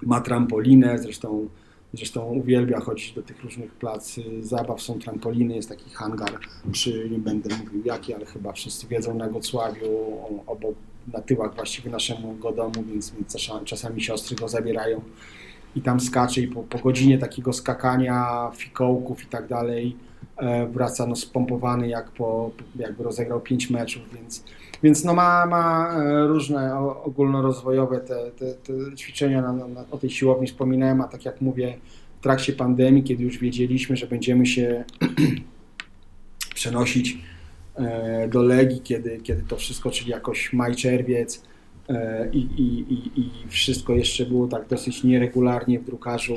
ma 0.01 0.21
trampolinę, 0.21 0.99
zresztą, 0.99 1.49
zresztą 1.93 2.25
uwielbia 2.25 2.79
chodzić 2.79 3.13
do 3.13 3.21
tych 3.21 3.43
różnych 3.43 3.71
plac 3.71 4.15
zabaw, 4.41 4.81
są 4.81 4.99
trampoliny, 4.99 5.55
jest 5.55 5.69
taki 5.69 5.89
hangar 5.89 6.39
przy, 6.71 7.09
nie 7.09 7.19
będę 7.19 7.57
mówił 7.57 7.81
jaki, 7.85 8.13
ale 8.13 8.25
chyba 8.25 8.51
wszyscy 8.51 8.87
wiedzą, 8.87 9.13
na 9.13 9.29
Gocławiu, 9.29 10.17
obok, 10.47 10.75
na 11.13 11.21
tyłach 11.21 11.55
właściwie 11.55 11.91
naszego 11.91 12.51
domu, 12.51 12.83
więc, 12.91 13.13
czasami 13.65 14.01
siostry 14.01 14.35
go 14.35 14.47
zabierają 14.47 15.01
i 15.75 15.81
tam 15.81 15.99
skacze 15.99 16.41
i 16.41 16.47
po, 16.47 16.63
po 16.63 16.79
godzinie 16.79 17.17
takiego 17.17 17.53
skakania, 17.53 18.51
fikołków 18.55 19.23
i 19.23 19.27
tak 19.27 19.47
dalej, 19.47 19.95
E, 20.37 20.67
wraca 20.67 21.05
no, 21.05 21.15
spompowany 21.15 21.87
jak 21.87 22.11
po, 22.11 22.51
jakby 22.75 23.03
rozegrał 23.03 23.41
pięć 23.41 23.69
meczów, 23.69 24.03
więc, 24.13 24.43
więc 24.83 25.03
no 25.03 25.13
ma, 25.13 25.45
ma 25.45 25.95
e, 25.95 26.27
różne 26.27 26.79
ogólnorozwojowe 27.03 27.99
te, 27.99 28.31
te, 28.31 28.53
te 28.53 28.95
ćwiczenia 28.95 29.41
na, 29.41 29.53
na, 29.53 29.85
o 29.91 29.97
tej 29.97 30.09
siłowni 30.09 30.47
wspominałem, 30.47 31.01
a 31.01 31.07
tak 31.07 31.25
jak 31.25 31.41
mówię 31.41 31.77
w 32.19 32.23
trakcie 32.23 32.53
pandemii, 32.53 33.03
kiedy 33.03 33.23
już 33.23 33.37
wiedzieliśmy, 33.37 33.95
że 33.95 34.07
będziemy 34.07 34.45
się 34.45 34.83
przenosić 36.55 37.17
e, 37.75 38.27
do 38.27 38.43
Legii, 38.43 38.81
kiedy, 38.81 39.19
kiedy 39.23 39.43
to 39.47 39.55
wszystko, 39.55 39.91
czyli 39.91 40.11
jakoś 40.11 40.53
maj, 40.53 40.75
czerwiec 40.75 41.43
i, 42.33 42.37
i, 42.37 42.93
i, 42.93 43.21
i 43.21 43.31
wszystko 43.49 43.93
jeszcze 43.93 44.25
było 44.25 44.47
tak 44.47 44.67
dosyć 44.67 45.03
nieregularnie 45.03 45.79
w 45.79 45.85
drukarzu, 45.85 46.35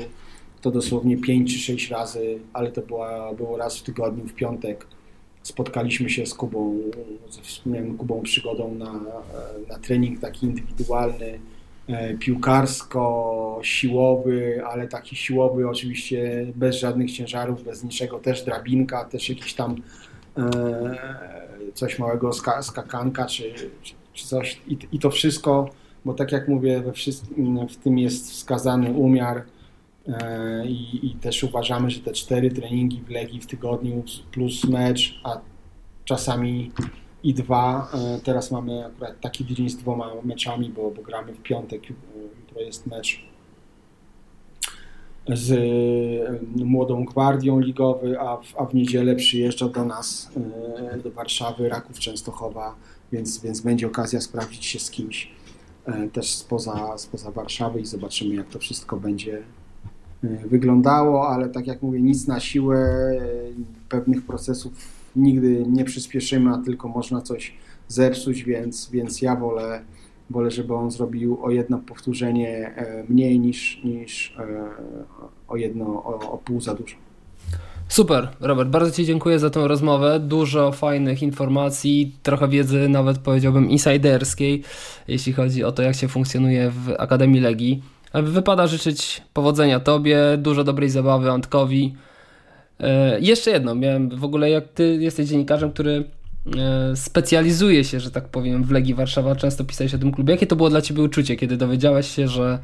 to 0.61 0.71
dosłownie 0.71 1.17
5 1.17 1.53
czy 1.53 1.59
6 1.59 1.89
razy, 1.89 2.39
ale 2.53 2.71
to 2.71 2.81
była, 2.81 3.33
było 3.33 3.57
raz 3.57 3.77
w 3.77 3.83
tygodniu, 3.83 4.27
w 4.27 4.33
piątek. 4.33 4.87
Spotkaliśmy 5.43 6.09
się 6.09 6.25
z 6.25 6.33
Kubą, 6.33 6.79
ze 7.29 7.41
Kubą 7.97 8.21
przygodą 8.21 8.75
na, 8.75 8.93
na 9.69 9.79
trening 9.79 10.19
taki 10.19 10.45
indywidualny, 10.45 11.39
e, 11.87 12.17
piłkarsko-siłowy, 12.17 14.65
ale 14.65 14.87
taki 14.87 15.15
siłowy 15.15 15.69
oczywiście 15.69 16.47
bez 16.55 16.75
żadnych 16.75 17.11
ciężarów, 17.11 17.63
bez 17.63 17.83
niczego, 17.83 18.19
też 18.19 18.43
drabinka, 18.43 19.05
też 19.05 19.29
jakiś 19.29 19.53
tam 19.53 19.75
e, 20.37 20.97
coś 21.73 21.99
małego 21.99 22.31
skakanka 22.61 23.25
czy, 23.25 23.53
czy 24.13 24.27
coś. 24.27 24.61
I, 24.67 24.77
i 24.91 24.99
to 24.99 25.09
wszystko, 25.09 25.69
bo 26.05 26.13
tak 26.13 26.31
jak 26.31 26.47
mówię, 26.47 26.81
we 26.81 26.93
wszystkim, 26.93 27.67
w 27.67 27.77
tym 27.77 27.99
jest 27.99 28.31
wskazany 28.31 28.91
umiar, 28.91 29.43
I, 30.65 31.07
I, 31.07 31.15
też 31.15 31.43
uważamy, 31.43 31.89
że 31.89 31.99
te 31.99 32.11
cztery 32.11 32.51
treningi 32.51 33.01
w 33.01 33.09
Legii 33.09 33.41
w 33.41 33.47
tygodniu 33.47 34.03
plus 34.31 34.63
mecz, 34.63 35.21
a 35.23 35.41
czasami 36.05 36.71
i 37.23 37.33
dwa. 37.33 37.91
E, 37.93 38.19
teraz 38.23 38.51
mamy 38.51 38.85
akurat 38.85 39.19
taki 39.19 39.45
dzień 39.45 39.69
z 39.69 39.77
dwoma 39.77 40.11
meczami, 40.23 40.69
bo, 40.69 40.91
bo 40.91 41.01
gramy 41.01 41.33
w 41.33 41.41
piątek, 41.41 41.89
jutro 42.39 42.61
jest 42.61 42.87
mecz 42.87 43.31
z 45.27 45.51
e, 45.51 46.65
młodą 46.65 47.05
gwardią 47.05 47.59
ligowy, 47.59 48.19
a 48.19 48.37
w, 48.37 48.57
a 48.57 48.65
w 48.65 48.73
niedzielę 48.73 49.15
przyjeżdża 49.15 49.67
do 49.67 49.85
nas, 49.85 50.31
do 51.03 51.11
Warszawy, 51.11 51.69
Raków 51.69 51.99
Częstochowa, 51.99 52.75
więc, 53.11 53.41
więc 53.41 53.61
będzie 53.61 53.87
okazja 53.87 54.21
sprawdzić 54.21 54.65
się 54.65 54.79
z 54.79 54.91
kimś 54.91 55.31
też 56.13 56.29
spoza, 56.29 56.97
spoza 56.97 57.31
Warszawy 57.31 57.81
i 57.81 57.85
zobaczymy, 57.85 58.35
jak 58.35 58.49
to 58.49 58.59
wszystko 58.59 58.97
będzie 58.97 59.37
E, 59.37 59.60
wyglądało, 60.23 61.29
ale 61.29 61.49
tak 61.49 61.67
jak 61.67 61.81
mówię, 61.81 62.01
nic 62.01 62.27
na 62.27 62.39
siłę, 62.39 62.77
e, 62.77 63.19
pewnych 63.89 64.25
procesów 64.25 64.73
nigdy 65.15 65.65
nie 65.67 65.83
przyspieszymy, 65.83 66.51
a 66.51 66.57
tylko 66.57 66.87
można 66.87 67.21
coś 67.21 67.53
zepsuć, 67.87 68.43
więc, 68.43 68.89
więc 68.89 69.21
ja 69.21 69.35
wolę, 69.35 69.81
wolę, 70.29 70.51
żeby 70.51 70.75
on 70.75 70.91
zrobił 70.91 71.43
o 71.43 71.51
jedno 71.51 71.77
powtórzenie 71.77 72.75
e, 72.75 73.03
mniej 73.09 73.39
niż, 73.39 73.83
niż 73.83 74.37
o 75.47 75.57
jedno, 75.57 75.85
o, 75.85 76.31
o 76.31 76.37
pół 76.37 76.61
za 76.61 76.73
dużo. 76.73 76.95
Super, 77.91 78.29
Robert, 78.39 78.69
bardzo 78.69 78.91
Ci 78.91 79.05
dziękuję 79.05 79.39
za 79.39 79.49
tę 79.49 79.67
rozmowę. 79.67 80.19
Dużo 80.19 80.71
fajnych 80.71 81.23
informacji, 81.23 82.15
trochę 82.23 82.47
wiedzy, 82.47 82.89
nawet 82.89 83.17
powiedziałbym 83.17 83.69
insiderskiej, 83.69 84.63
jeśli 85.07 85.33
chodzi 85.33 85.63
o 85.63 85.71
to, 85.71 85.81
jak 85.81 85.95
się 85.95 86.07
funkcjonuje 86.07 86.69
w 86.69 86.89
Akademii 86.97 87.41
Legii. 87.41 87.83
Wypada 88.13 88.67
życzyć 88.67 89.21
powodzenia 89.33 89.79
Tobie, 89.79 90.17
dużo 90.37 90.63
dobrej 90.63 90.89
zabawy 90.89 91.31
Antkowi. 91.31 91.95
E, 92.79 93.19
jeszcze 93.19 93.51
jedno, 93.51 93.75
miałem 93.75 94.09
w 94.09 94.23
ogóle, 94.23 94.49
jak 94.49 94.67
Ty 94.67 94.97
jesteś 94.99 95.29
dziennikarzem, 95.29 95.71
który 95.71 96.03
e, 96.57 96.95
specjalizuje 96.95 97.83
się, 97.83 97.99
że 97.99 98.11
tak 98.11 98.27
powiem, 98.27 98.63
w 98.63 98.71
Legii 98.71 98.93
Warszawa, 98.93 99.35
często 99.35 99.63
pisałeś 99.63 99.93
o 99.93 99.97
tym 99.97 100.11
klubie. 100.11 100.33
Jakie 100.33 100.47
to 100.47 100.55
było 100.55 100.69
dla 100.69 100.81
Ciebie 100.81 101.03
uczucie, 101.03 101.35
kiedy 101.35 101.57
dowiedziałeś 101.57 102.07
się, 102.07 102.27
że, 102.27 102.59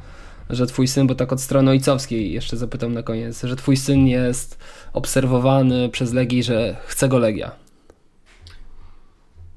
że 0.50 0.66
Twój 0.66 0.88
syn, 0.88 1.06
bo 1.06 1.14
tak 1.14 1.32
od 1.32 1.40
strony 1.40 1.70
ojcowskiej 1.70 2.32
jeszcze 2.32 2.56
zapytam 2.56 2.94
na 2.94 3.02
koniec, 3.02 3.42
że 3.42 3.56
Twój 3.56 3.76
syn 3.76 4.06
jest 4.06 4.58
obserwowany 4.92 5.88
przez 5.88 6.12
Legii, 6.12 6.42
że 6.42 6.76
chce 6.86 7.08
go 7.08 7.18
Legia? 7.18 7.50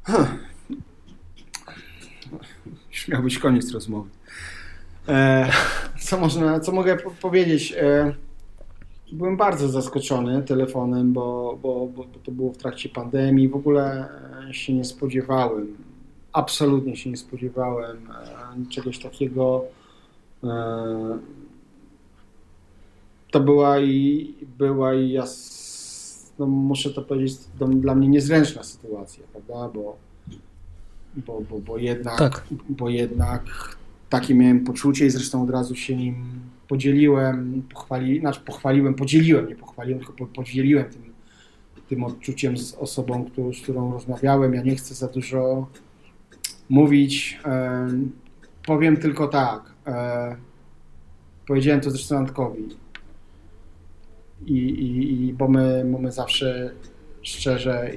Huh. 0.03 0.27
Miał 3.07 3.23
być 3.23 3.39
koniec 3.39 3.71
rozmowy. 3.71 4.09
E, 5.07 5.51
co, 6.11 6.17
można, 6.17 6.59
co 6.59 6.71
mogę 6.71 6.97
powiedzieć? 7.21 7.73
E, 7.77 8.13
byłem 9.11 9.37
bardzo 9.37 9.69
zaskoczony 9.69 10.43
telefonem, 10.43 11.13
bo, 11.13 11.57
bo, 11.61 11.87
bo, 11.87 12.05
to 12.23 12.31
było 12.31 12.51
w 12.51 12.57
trakcie 12.57 12.89
pandemii. 12.89 13.49
W 13.49 13.55
ogóle 13.55 14.09
e, 14.49 14.53
się 14.53 14.73
nie 14.73 14.85
spodziewałem, 14.85 15.77
absolutnie 16.33 16.95
się 16.95 17.09
nie 17.09 17.17
spodziewałem 17.17 18.07
czegoś 18.69 18.99
takiego. 18.99 19.65
To 23.31 23.39
była 23.39 23.79
i 23.79 24.33
była 24.57 24.93
i 24.93 25.11
ja, 25.11 25.23
no 26.39 26.45
muszę 26.45 26.89
to 26.89 27.01
powiedzieć, 27.01 27.37
to 27.59 27.67
dla 27.67 27.95
mnie 27.95 28.07
niezręczna 28.07 28.63
sytuacja, 28.63 29.23
prawda? 29.31 29.79
Bo, 29.79 29.97
bo, 31.15 31.41
bo, 31.49 31.59
bo 31.59 31.77
jednak, 31.77 32.17
tak. 32.17 32.43
bo 32.69 32.89
jednak 32.89 33.43
takie 34.11 34.35
miałem 34.35 34.63
poczucie 34.63 35.05
i 35.05 35.09
zresztą 35.09 35.43
od 35.43 35.49
razu 35.49 35.75
się 35.75 35.95
nim 35.95 36.15
podzieliłem, 36.67 37.63
pochwali, 37.73 38.19
znaczy 38.19 38.41
pochwaliłem, 38.45 38.93
podzieliłem, 38.93 39.47
nie 39.47 39.55
pochwaliłem, 39.55 39.99
tylko 40.05 40.25
podzieliłem 40.25 40.85
tym, 40.85 41.01
tym 41.89 42.03
odczuciem 42.03 42.57
z 42.57 42.73
osobą, 42.73 43.25
którą, 43.25 43.53
z 43.53 43.61
którą 43.61 43.91
rozmawiałem. 43.93 44.53
Ja 44.53 44.61
nie 44.61 44.75
chcę 44.75 44.95
za 44.95 45.07
dużo 45.07 45.67
mówić. 46.69 47.39
Powiem 48.65 48.97
tylko 48.97 49.27
tak. 49.27 49.73
E, 49.87 50.35
powiedziałem 51.47 51.81
to 51.81 51.91
zresztą 51.91 52.17
Antkowi. 52.17 52.63
I, 54.45 54.53
i, 54.55 55.27
i 55.27 55.33
bo, 55.33 55.47
my, 55.47 55.85
bo 55.91 55.97
my 55.99 56.11
zawsze 56.11 56.71
szczerze 57.21 57.91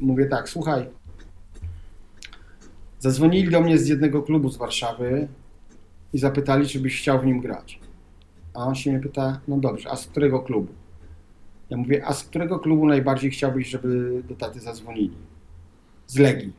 mówię 0.00 0.26
tak, 0.26 0.48
słuchaj, 0.48 0.88
Zadzwonili 3.02 3.50
do 3.50 3.60
mnie 3.60 3.78
z 3.78 3.88
jednego 3.88 4.22
klubu 4.22 4.50
z 4.50 4.56
Warszawy 4.56 5.28
i 6.12 6.18
zapytali, 6.18 6.68
czy 6.68 6.80
byś 6.80 7.00
chciał 7.00 7.20
w 7.20 7.26
nim 7.26 7.40
grać. 7.40 7.80
A 8.54 8.58
on 8.58 8.74
się 8.74 8.90
mnie 8.90 9.00
pyta, 9.00 9.40
no 9.48 9.56
dobrze, 9.56 9.90
a 9.90 9.96
z 9.96 10.06
którego 10.06 10.40
klubu? 10.40 10.72
Ja 11.70 11.76
mówię, 11.76 12.06
a 12.06 12.12
z 12.12 12.24
którego 12.24 12.58
klubu 12.58 12.86
najbardziej 12.86 13.30
chciałbyś, 13.30 13.68
żeby 13.68 14.22
do 14.28 14.34
taty 14.34 14.60
zadzwonili? 14.60 15.16
Z 16.06 16.18
Legii. 16.18 16.52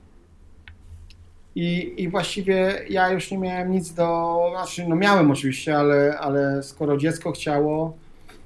I, 1.56 1.94
I 1.98 2.10
właściwie 2.10 2.86
ja 2.90 3.12
już 3.12 3.32
nie 3.32 3.38
miałem 3.38 3.72
nic 3.72 3.94
do. 3.94 4.38
Znaczy, 4.56 4.86
no 4.88 4.96
miałem 4.96 5.32
oczywiście, 5.32 5.78
ale, 5.78 6.18
ale 6.20 6.64
skoro 6.64 6.98
dziecko 6.98 7.32
chciało, 7.32 7.98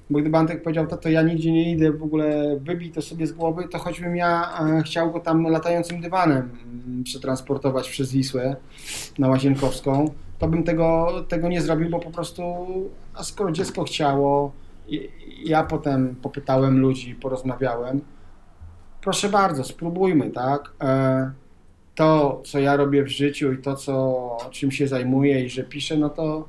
bo 0.09 0.19
gdyby 0.19 0.37
Antek 0.37 0.63
powiedział, 0.63 0.87
to, 0.87 0.97
to 0.97 1.09
ja 1.09 1.21
nigdzie 1.21 1.51
nie 1.51 1.71
idę, 1.71 1.91
w 1.91 2.03
ogóle 2.03 2.57
wybij 2.61 2.91
to 2.91 3.01
sobie 3.01 3.27
z 3.27 3.31
głowy, 3.31 3.67
to 3.71 3.77
choćbym 3.79 4.15
ja 4.15 4.59
e, 4.59 4.83
chciał 4.83 5.11
go 5.11 5.19
tam 5.19 5.43
latającym 5.43 6.01
dywanem 6.01 6.49
mm, 6.87 7.03
przetransportować 7.03 7.89
przez 7.89 8.11
Wisłę 8.11 8.55
na 9.19 9.27
Łazienkowską, 9.27 10.13
to 10.39 10.47
bym 10.47 10.63
tego, 10.63 11.13
tego 11.27 11.47
nie 11.47 11.61
zrobił, 11.61 11.89
bo 11.89 11.99
po 11.99 12.11
prostu, 12.11 12.43
a 13.13 13.23
skoro 13.23 13.51
dziecko 13.51 13.83
chciało, 13.83 14.51
ja 15.43 15.63
potem 15.63 16.15
popytałem 16.21 16.79
ludzi, 16.79 17.15
porozmawiałem, 17.15 18.01
proszę 19.01 19.29
bardzo, 19.29 19.63
spróbujmy, 19.63 20.29
tak? 20.29 20.71
E, 20.81 21.31
to, 21.95 22.41
co 22.45 22.59
ja 22.59 22.75
robię 22.75 23.03
w 23.03 23.07
życiu 23.07 23.53
i 23.53 23.57
to, 23.57 23.75
co, 23.75 24.37
czym 24.51 24.71
się 24.71 24.87
zajmuję 24.87 25.45
i 25.45 25.49
że 25.49 25.63
piszę, 25.63 25.97
no 25.97 26.09
to 26.09 26.47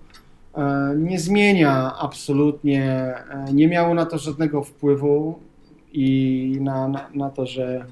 nie 0.97 1.19
zmienia 1.19 1.95
absolutnie, 1.99 2.85
e, 3.31 3.53
nie 3.53 3.69
miało 3.69 3.95
na 3.95 4.07
to 4.07 4.19
żadnego 4.19 4.63
wpływu 4.63 5.39
i 5.93 6.59
na, 6.61 6.89
na, 6.89 7.09
na 7.15 7.31
to, 7.31 7.47
że, 7.47 7.85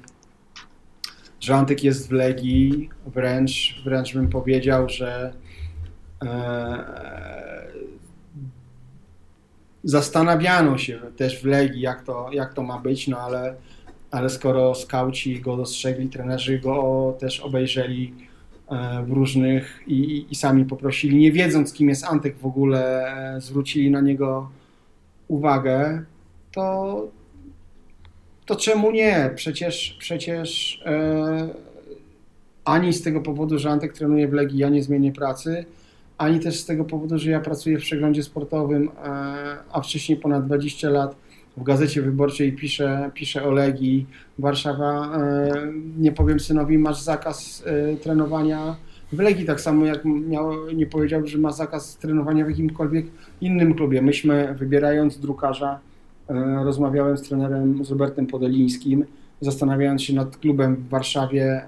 że 1.39 1.55
Antyk 1.55 1.83
jest 1.83 2.09
w 2.09 2.11
Legii, 2.11 2.89
wręcz, 3.05 3.81
wręcz 3.85 4.13
bym 4.13 4.29
powiedział, 4.29 4.89
że 4.89 5.33
e, 6.23 7.67
zastanawiano 9.83 10.77
się 10.77 10.99
też 11.17 11.41
w 11.41 11.45
Legii, 11.45 11.81
jak 11.81 12.03
to, 12.03 12.29
jak 12.31 12.53
to 12.53 12.63
ma 12.63 12.79
być, 12.79 13.07
no 13.07 13.17
ale 13.17 13.55
ale 14.11 14.29
skoro 14.29 14.75
skauci 14.75 15.41
go 15.41 15.57
dostrzegli, 15.57 16.09
trenerzy 16.09 16.59
go 16.59 17.17
też 17.19 17.39
obejrzeli 17.39 18.13
e, 18.21 18.26
w 19.05 19.11
różnych 19.11 19.83
i, 19.87 20.25
i, 20.29 20.35
sami 20.35 20.65
poprosili, 20.65 21.17
nie 21.17 21.31
wiedząc 21.31 21.73
kim 21.73 21.89
jest 21.89 22.03
Antek 22.03 22.37
w 22.37 22.45
ogóle, 22.45 23.07
e, 23.35 23.41
zwrócili 23.41 23.91
na 23.91 24.01
niego 24.01 24.49
uwagę, 25.27 26.03
to, 26.51 27.07
to 28.45 28.55
czemu 28.55 28.91
nie? 28.91 29.31
Przecież, 29.35 29.97
przecież 29.99 30.81
e, 30.85 31.49
ani 32.65 32.93
z 32.93 33.01
tego 33.01 33.21
powodu, 33.21 33.59
że 33.59 33.69
Antek 33.69 33.93
trenuje 33.93 34.27
w 34.27 34.33
Legii, 34.33 34.59
ja 34.59 34.69
nie 34.69 34.83
zmienię 34.83 35.11
pracy, 35.11 35.65
ani 36.17 36.39
też 36.39 36.59
z 36.59 36.65
tego 36.65 36.85
powodu, 36.85 37.17
że 37.17 37.31
ja 37.31 37.39
pracuję 37.39 37.77
w 37.77 37.81
przeglądzie 37.81 38.23
sportowym, 38.23 38.89
e, 38.89 39.07
a 39.71 39.81
wcześniej 39.81 40.17
ponad 40.17 40.45
20 40.45 40.89
lat 40.89 41.15
w 41.57 41.63
Gazecie 41.63 42.01
Wyborczej 42.01 42.53
pisze, 42.53 43.11
pisze 43.13 43.43
o 43.43 43.51
Legii. 43.51 44.05
Warszawa, 44.39 45.17
e, 45.17 45.51
nie 45.97 46.11
powiem 46.11 46.39
synowi, 46.39 46.77
masz 46.77 47.01
zakaz 47.01 47.63
e, 47.65 47.95
trenowania 47.95 48.75
w 49.11 49.19
Legii, 49.19 49.45
tak 49.45 49.61
samo 49.61 49.85
jak 49.85 50.05
miał, 50.05 50.71
nie 50.71 50.87
powiedział, 50.87 51.27
że 51.27 51.37
ma 51.37 51.51
zakaz 51.51 51.97
trenowania 51.97 52.45
w 52.45 52.49
jakimkolwiek 52.49 53.05
innym 53.41 53.73
klubie. 53.73 54.01
Myśmy, 54.01 54.55
wybierając 54.57 55.19
drukarza, 55.19 55.79
e, 56.29 56.63
rozmawiałem 56.63 57.17
z 57.17 57.21
trenerem, 57.21 57.85
z 57.85 57.89
Robertem 57.89 58.27
Podolińskim, 58.27 59.05
zastanawiając 59.41 60.03
się 60.03 60.13
nad 60.13 60.37
klubem 60.37 60.75
w 60.75 60.89
Warszawie, 60.89 61.61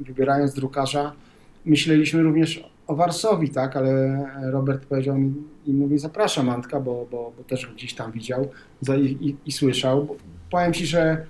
wybierając 0.00 0.54
drukarza, 0.54 1.12
myśleliśmy 1.64 2.22
również 2.22 2.73
o 2.86 2.96
Warsowi, 2.96 3.50
tak, 3.50 3.76
ale 3.76 4.24
Robert 4.42 4.86
powiedział 4.86 5.18
mi 5.18 5.34
i 5.66 5.72
mówi, 5.72 5.98
zapraszam 5.98 6.50
Antka, 6.50 6.80
bo, 6.80 7.06
bo, 7.10 7.32
bo 7.38 7.44
też 7.44 7.66
gdzieś 7.74 7.94
tam 7.94 8.12
widział 8.12 8.48
i, 8.96 9.00
i, 9.00 9.36
i 9.46 9.52
słyszał. 9.52 10.16
Powiem 10.50 10.72
Ci, 10.72 10.86
że 10.86 11.26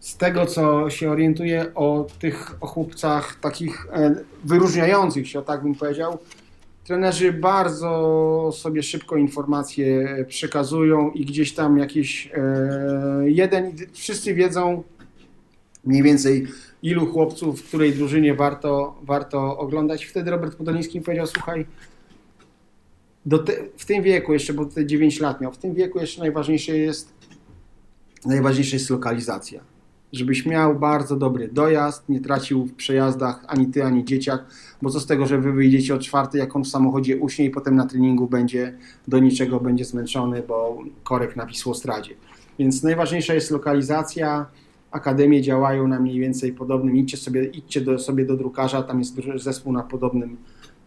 z 0.00 0.16
tego, 0.16 0.46
co 0.46 0.90
się 0.90 1.10
orientuję 1.10 1.74
o 1.74 2.06
tych 2.18 2.56
o 2.60 2.66
chłopcach 2.66 3.40
takich 3.40 3.86
e, 3.92 4.14
wyróżniających 4.44 5.28
się, 5.28 5.42
tak 5.42 5.62
bym 5.62 5.74
powiedział, 5.74 6.18
trenerzy 6.84 7.32
bardzo 7.32 8.50
sobie 8.52 8.82
szybko 8.82 9.16
informacje 9.16 10.16
przekazują 10.28 11.10
i 11.10 11.24
gdzieś 11.24 11.54
tam 11.54 11.78
jakiś 11.78 12.30
e, 12.34 13.30
jeden, 13.30 13.72
wszyscy 13.92 14.34
wiedzą 14.34 14.82
mniej 15.84 16.02
więcej 16.02 16.46
ilu 16.82 17.06
chłopców, 17.06 17.60
w 17.60 17.68
której 17.68 17.92
drużynie 17.92 18.34
warto, 18.34 18.98
warto 19.02 19.58
oglądać. 19.58 20.04
Wtedy 20.04 20.30
Robert 20.30 20.56
Podoliński 20.56 21.00
powiedział, 21.00 21.26
słuchaj, 21.26 21.66
te, 23.38 23.52
w 23.76 23.84
tym 23.84 24.02
wieku 24.02 24.32
jeszcze, 24.32 24.52
bo 24.52 24.64
te 24.64 24.86
9 24.86 25.20
lat 25.20 25.40
miał, 25.40 25.52
w 25.52 25.58
tym 25.58 25.74
wieku 25.74 25.98
jeszcze 25.98 26.20
najważniejsze 26.20 26.78
jest, 26.78 27.12
najważniejsza 28.26 28.76
jest 28.76 28.90
lokalizacja. 28.90 29.60
Żebyś 30.12 30.46
miał 30.46 30.78
bardzo 30.78 31.16
dobry 31.16 31.48
dojazd, 31.48 32.08
nie 32.08 32.20
tracił 32.20 32.66
w 32.66 32.74
przejazdach 32.74 33.44
ani 33.46 33.66
ty, 33.66 33.84
ani 33.84 34.04
dzieciak, 34.04 34.44
bo 34.82 34.90
co 34.90 35.00
z 35.00 35.06
tego, 35.06 35.26
że 35.26 35.38
wy 35.38 35.52
wyjdziecie 35.52 35.94
o 35.94 35.98
czwartej, 35.98 36.38
jak 36.38 36.56
on 36.56 36.64
w 36.64 36.68
samochodzie 36.68 37.16
uśnie 37.16 37.44
i 37.44 37.50
potem 37.50 37.76
na 37.76 37.86
treningu 37.86 38.26
będzie 38.26 38.78
do 39.08 39.18
niczego, 39.18 39.60
będzie 39.60 39.84
zmęczony, 39.84 40.42
bo 40.48 40.78
korek 41.04 41.36
na 41.36 41.46
Wisłostradzie. 41.46 42.14
Więc 42.58 42.82
najważniejsza 42.82 43.34
jest 43.34 43.50
lokalizacja, 43.50 44.46
akademie 44.90 45.42
działają 45.42 45.88
na 45.88 46.00
mniej 46.00 46.20
więcej 46.20 46.52
podobnym, 46.52 46.96
idźcie 46.96 47.16
sobie, 47.16 47.44
idźcie 47.44 47.80
do, 47.80 47.98
sobie 47.98 48.24
do 48.24 48.36
drukarza, 48.36 48.82
tam 48.82 48.98
jest 48.98 49.16
zespół 49.36 49.72
na 49.72 49.82
podobnym 49.82 50.36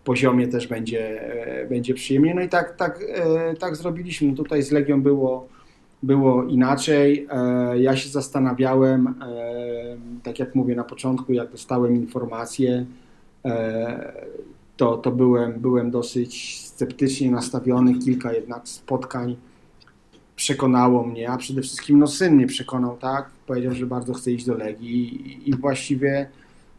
poziomie, 0.04 0.48
też 0.48 0.68
będzie, 0.68 1.22
e, 1.64 1.68
będzie 1.68 1.94
przyjemnie. 1.94 2.36
No 2.36 2.42
i 2.42 2.50
tak, 2.50 2.76
tak, 2.76 3.04
e, 3.08 3.56
tak 3.56 3.76
zrobiliśmy. 3.76 4.28
No 4.28 4.36
tutaj 4.36 4.64
z 4.64 4.72
Legią 4.72 5.02
było, 5.02 5.48
było 6.04 6.44
inaczej. 6.44 7.28
E, 7.32 7.80
ja 7.80 7.96
się 7.96 8.10
zastanawiałem, 8.10 9.16
tak 10.24 10.40
jak 10.40 10.56
mówię 10.56 10.76
na 10.76 10.84
początku, 10.84 11.34
jak 11.34 11.52
dostałem 11.52 11.96
informację, 11.96 12.86
to, 14.78 14.98
to 14.98 15.12
byłem, 15.12 15.54
byłem 15.60 15.92
dosyć 15.92 16.62
sceptycznie 16.66 17.32
nastawiony. 17.32 18.00
Kilka 18.00 18.34
jednak 18.34 18.68
spotkań 18.68 19.36
przekonało 20.42 21.04
mnie, 21.04 21.30
a 21.30 21.38
przede 21.38 21.62
wszystkim 21.62 22.00
no, 22.00 22.08
syn 22.08 22.36
mnie 22.36 22.48
przekonał, 22.48 22.98
tak? 22.98 23.30
Powiedział, 23.48 23.74
że 23.74 23.86
bardzo 23.86 24.14
chce 24.14 24.32
iść 24.32 24.46
do 24.46 24.56
Legii 24.56 25.50
i, 25.50 25.56
właściwie 25.56 26.30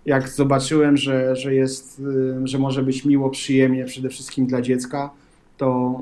jak 0.07 0.29
zobaczyłem, 0.29 0.97
że, 0.97 1.37
że 1.37 1.55
jest, 1.55 2.01
y, 2.01 2.47
że 2.47 2.59
może 2.59 2.83
być 2.83 3.05
miło, 3.05 3.31
przyjemnie 3.31 3.85
przede 3.85 4.09
wszystkim 4.09 4.47
dla 4.47 4.63
dziecka, 4.63 5.11
to, 5.57 6.01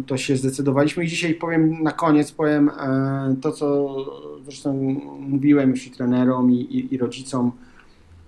y, 0.00 0.04
to 0.04 0.16
się 0.16 0.36
zdecydowaliśmy 0.36 1.04
i 1.04 1.08
dzisiaj 1.08 1.34
powiem 1.34 1.82
na 1.82 1.92
koniec, 1.92 2.32
powiem 2.32 2.68
e, 2.68 3.36
to, 3.40 3.52
co 3.52 3.96
zresztą 4.44 4.72
mówiłem 5.20 5.70
już 5.70 5.86
i 5.86 5.90
trenerom 5.90 6.50
i, 6.50 6.60
i, 6.60 6.94
i 6.94 6.98
rodzicom 6.98 7.52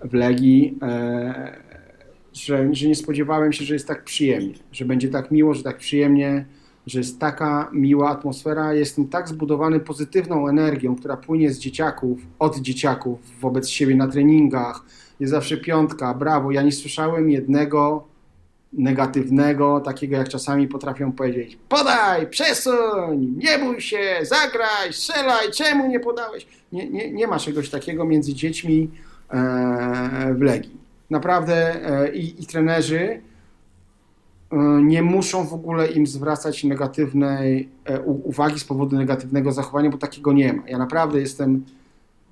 w 0.01 0.13
Legii, 0.13 0.77
że, 2.33 2.69
że 2.71 2.87
nie 2.87 2.95
spodziewałem 2.95 3.53
się, 3.53 3.65
że 3.65 3.73
jest 3.73 3.87
tak 3.87 4.03
przyjemnie, 4.03 4.53
że 4.71 4.85
będzie 4.85 5.07
tak 5.07 5.31
miło, 5.31 5.53
że 5.53 5.63
tak 5.63 5.77
przyjemnie, 5.77 6.45
że 6.87 6.99
jest 6.99 7.19
taka 7.19 7.69
miła 7.73 8.09
atmosfera, 8.09 8.73
jestem 8.73 9.07
tak 9.07 9.29
zbudowany 9.29 9.79
pozytywną 9.79 10.47
energią, 10.47 10.95
która 10.95 11.17
płynie 11.17 11.51
z 11.51 11.59
dzieciaków, 11.59 12.19
od 12.39 12.59
dzieciaków 12.59 13.19
wobec 13.41 13.69
siebie 13.69 13.95
na 13.95 14.07
treningach. 14.07 14.81
Jest 15.19 15.31
zawsze 15.31 15.57
piątka, 15.57 16.13
brawo. 16.13 16.51
Ja 16.51 16.61
nie 16.61 16.71
słyszałem 16.71 17.29
jednego 17.29 18.03
negatywnego, 18.73 19.79
takiego 19.79 20.17
jak 20.17 20.29
czasami 20.29 20.67
potrafią 20.67 21.11
powiedzieć 21.11 21.57
podaj, 21.69 22.27
przesuń, 22.27 23.33
nie 23.37 23.59
bój 23.59 23.81
się, 23.81 24.19
zagraj, 24.21 24.93
strzelaj, 24.93 25.51
czemu 25.51 25.87
nie 25.87 25.99
podałeś? 25.99 26.47
Nie, 26.71 26.89
nie, 26.89 27.11
nie 27.11 27.27
ma 27.27 27.39
czegoś 27.39 27.69
takiego 27.69 28.05
między 28.05 28.33
dziećmi 28.33 28.91
e, 29.29 30.35
w 30.37 30.41
Legii. 30.41 30.77
Naprawdę 31.09 31.85
e, 31.89 32.15
i, 32.15 32.43
i 32.43 32.45
trenerzy 32.45 33.21
nie 34.83 35.03
muszą 35.03 35.47
w 35.47 35.53
ogóle 35.53 35.87
im 35.87 36.07
zwracać 36.07 36.63
negatywnej 36.63 37.69
e, 37.85 38.01
uwagi 38.01 38.59
z 38.59 38.63
powodu 38.63 38.95
negatywnego 38.95 39.51
zachowania, 39.51 39.89
bo 39.89 39.97
takiego 39.97 40.33
nie 40.33 40.53
ma. 40.53 40.63
Ja 40.67 40.77
naprawdę 40.77 41.19
jestem 41.19 41.63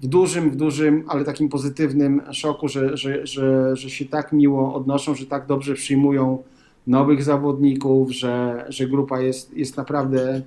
w 0.02 0.08
dużym, 0.08 0.50
w 0.50 0.56
dużym, 0.56 1.04
ale 1.08 1.24
takim 1.24 1.50
pozytywnym 1.50 2.22
szoku, 2.32 2.68
że, 2.68 2.98
że, 2.98 3.28
że, 3.28 3.76
że 3.76 3.90
się 3.90 4.06
tak 4.06 4.34
miło 4.34 4.76
odnoszą, 4.76 5.16
że 5.16 5.26
tak 5.26 5.46
dobrze 5.46 5.74
przyjmują 5.74 6.44
nowych 6.88 7.24
zawodników, 7.24 8.12
że, 8.12 8.66
że 8.70 8.88
grupa 8.88 9.22
jest, 9.22 9.54
jest 9.54 9.78
naprawdę 9.78 10.42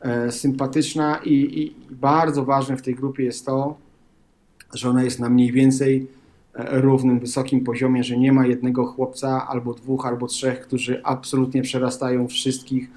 e, 0.00 0.32
sympatyczna 0.32 1.20
i, 1.24 1.32
i 1.32 1.94
bardzo 1.94 2.44
ważne 2.44 2.76
w 2.76 2.82
tej 2.82 2.94
grupie 2.94 3.24
jest 3.24 3.46
to, 3.46 3.76
że 4.74 4.90
ona 4.90 5.02
jest 5.02 5.20
na 5.20 5.28
mniej 5.28 5.52
więcej 5.52 6.06
równym, 6.54 7.20
wysokim 7.20 7.64
poziomie, 7.64 8.04
że 8.04 8.16
nie 8.16 8.32
ma 8.32 8.46
jednego 8.46 8.86
chłopca, 8.86 9.48
albo 9.48 9.74
dwóch, 9.74 10.06
albo 10.06 10.26
trzech, 10.26 10.60
którzy 10.60 11.00
absolutnie 11.04 11.62
przerastają 11.62 12.28
wszystkich, 12.28 12.90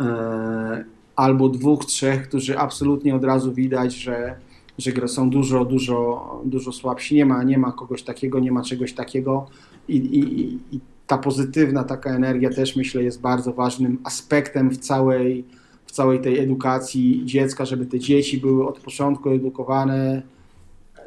e, 0.00 0.84
albo 1.16 1.48
dwóch, 1.48 1.84
trzech, 1.84 2.28
którzy 2.28 2.58
absolutnie 2.58 3.14
od 3.14 3.24
razu 3.24 3.52
widać, 3.52 3.94
że, 3.94 4.34
że 4.78 5.08
są 5.08 5.30
dużo, 5.30 5.64
dużo, 5.64 6.42
dużo 6.44 6.72
słabsi. 6.72 7.14
Nie 7.14 7.26
ma, 7.26 7.42
nie 7.42 7.58
ma 7.58 7.72
kogoś 7.72 8.02
takiego, 8.02 8.40
nie 8.40 8.52
ma 8.52 8.62
czegoś 8.62 8.92
takiego 8.92 9.46
i, 9.88 9.96
i, 9.96 10.54
i 10.76 10.80
ta 11.06 11.18
pozytywna 11.18 11.84
taka 11.84 12.10
energia 12.10 12.50
też 12.50 12.76
myślę 12.76 13.02
jest 13.02 13.20
bardzo 13.20 13.52
ważnym 13.52 13.98
aspektem 14.04 14.70
w 14.70 14.78
całej, 14.78 15.44
w 15.86 15.92
całej 15.92 16.20
tej 16.20 16.38
edukacji 16.38 17.22
dziecka, 17.24 17.64
żeby 17.64 17.86
te 17.86 17.98
dzieci 17.98 18.38
były 18.38 18.68
od 18.68 18.80
początku 18.80 19.30
edukowane, 19.30 20.22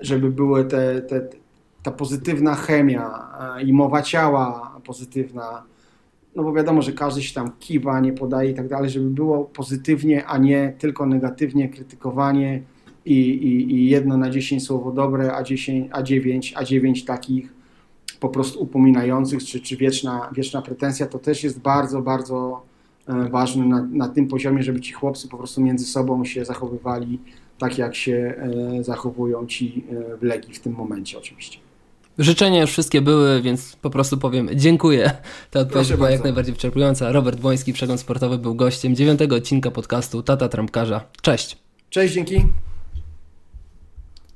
żeby 0.02 0.32
były 0.32 0.66
te, 0.66 1.02
te 1.02 1.30
ta 1.88 1.92
pozytywna 1.92 2.56
chemia 2.56 3.28
e, 3.58 3.64
i 3.64 3.74
mowa 3.74 4.02
ciała 4.02 4.80
pozytywna, 4.86 5.64
no 6.36 6.44
bo 6.44 6.54
wiadomo, 6.54 6.82
że 6.82 6.92
każdy 6.92 7.22
się 7.22 7.34
tam 7.34 7.52
kiwa, 7.60 8.00
nie 8.00 8.14
podaje 8.14 8.52
i 8.52 8.54
tak 8.54 8.68
dalej, 8.68 8.90
żeby 8.90 9.10
było 9.10 9.46
pozytywnie, 9.46 10.26
a 10.26 10.38
nie 10.38 10.74
tylko 10.78 11.06
negatywnie, 11.06 11.70
krytykowanie 11.70 12.62
i, 13.06 13.14
i, 13.14 13.76
i 13.76 13.90
jedno 13.90 14.18
na 14.18 14.30
10 14.30 14.66
słowo 14.66 14.92
dobre, 14.92 15.36
a, 15.36 15.44
10, 15.44 15.90
a 15.92 16.04
9, 16.04 16.54
a 16.58 16.64
9 16.64 17.06
takich 17.06 17.54
po 18.20 18.30
prostu 18.30 18.64
upominających, 18.64 19.44
czy, 19.44 19.60
czy 19.60 19.78
wieczna, 19.78 20.30
wieczna 20.36 20.62
pretensja, 20.62 21.08
to 21.08 21.20
też 21.20 21.44
jest 21.44 21.60
bardzo, 21.60 22.02
bardzo 22.02 22.64
e, 23.08 23.30
ważne 23.30 23.66
na, 23.66 23.88
na 23.92 24.10
tym 24.10 24.28
poziomie, 24.28 24.64
żeby 24.64 24.82
ci 24.82 24.94
chłopcy 24.94 25.28
po 25.28 25.38
prostu 25.38 25.62
między 25.62 25.86
sobą 25.86 26.26
się 26.26 26.46
zachowywali 26.46 27.20
tak, 27.58 27.78
jak 27.78 27.96
się 27.96 28.36
e, 28.80 28.84
zachowują 28.84 29.46
ci 29.46 29.86
w 30.20 30.24
Legii 30.24 30.54
w 30.54 30.60
tym 30.60 30.74
momencie 30.74 31.18
oczywiście. 31.18 31.67
Życzenia 32.20 32.62
już 32.62 32.72
wszystkie 32.72 33.02
były, 33.02 33.42
więc 33.42 33.76
po 33.76 33.90
prostu 33.90 34.18
powiem 34.18 34.50
dziękuję. 34.56 35.12
Ta 35.52 35.60
odpowiedź 35.60 35.94
była 35.94 36.12
jak 36.12 36.24
najbardziej 36.24 36.54
wyczerpująca. 36.54 37.12
Robert 37.12 37.40
Błoński, 37.40 37.74
Przegląd 37.74 38.02
Sportowy 38.02 38.38
był 38.38 38.56
gościem 38.56 38.96
dziewiątego 38.96 39.36
odcinka 39.36 39.72
podcastu 39.72 40.24
Tata 40.24 40.50
Trampkarza. 40.50 41.04
Cześć. 41.22 41.58
Cześć, 41.90 42.14
dzięki. 42.14 42.67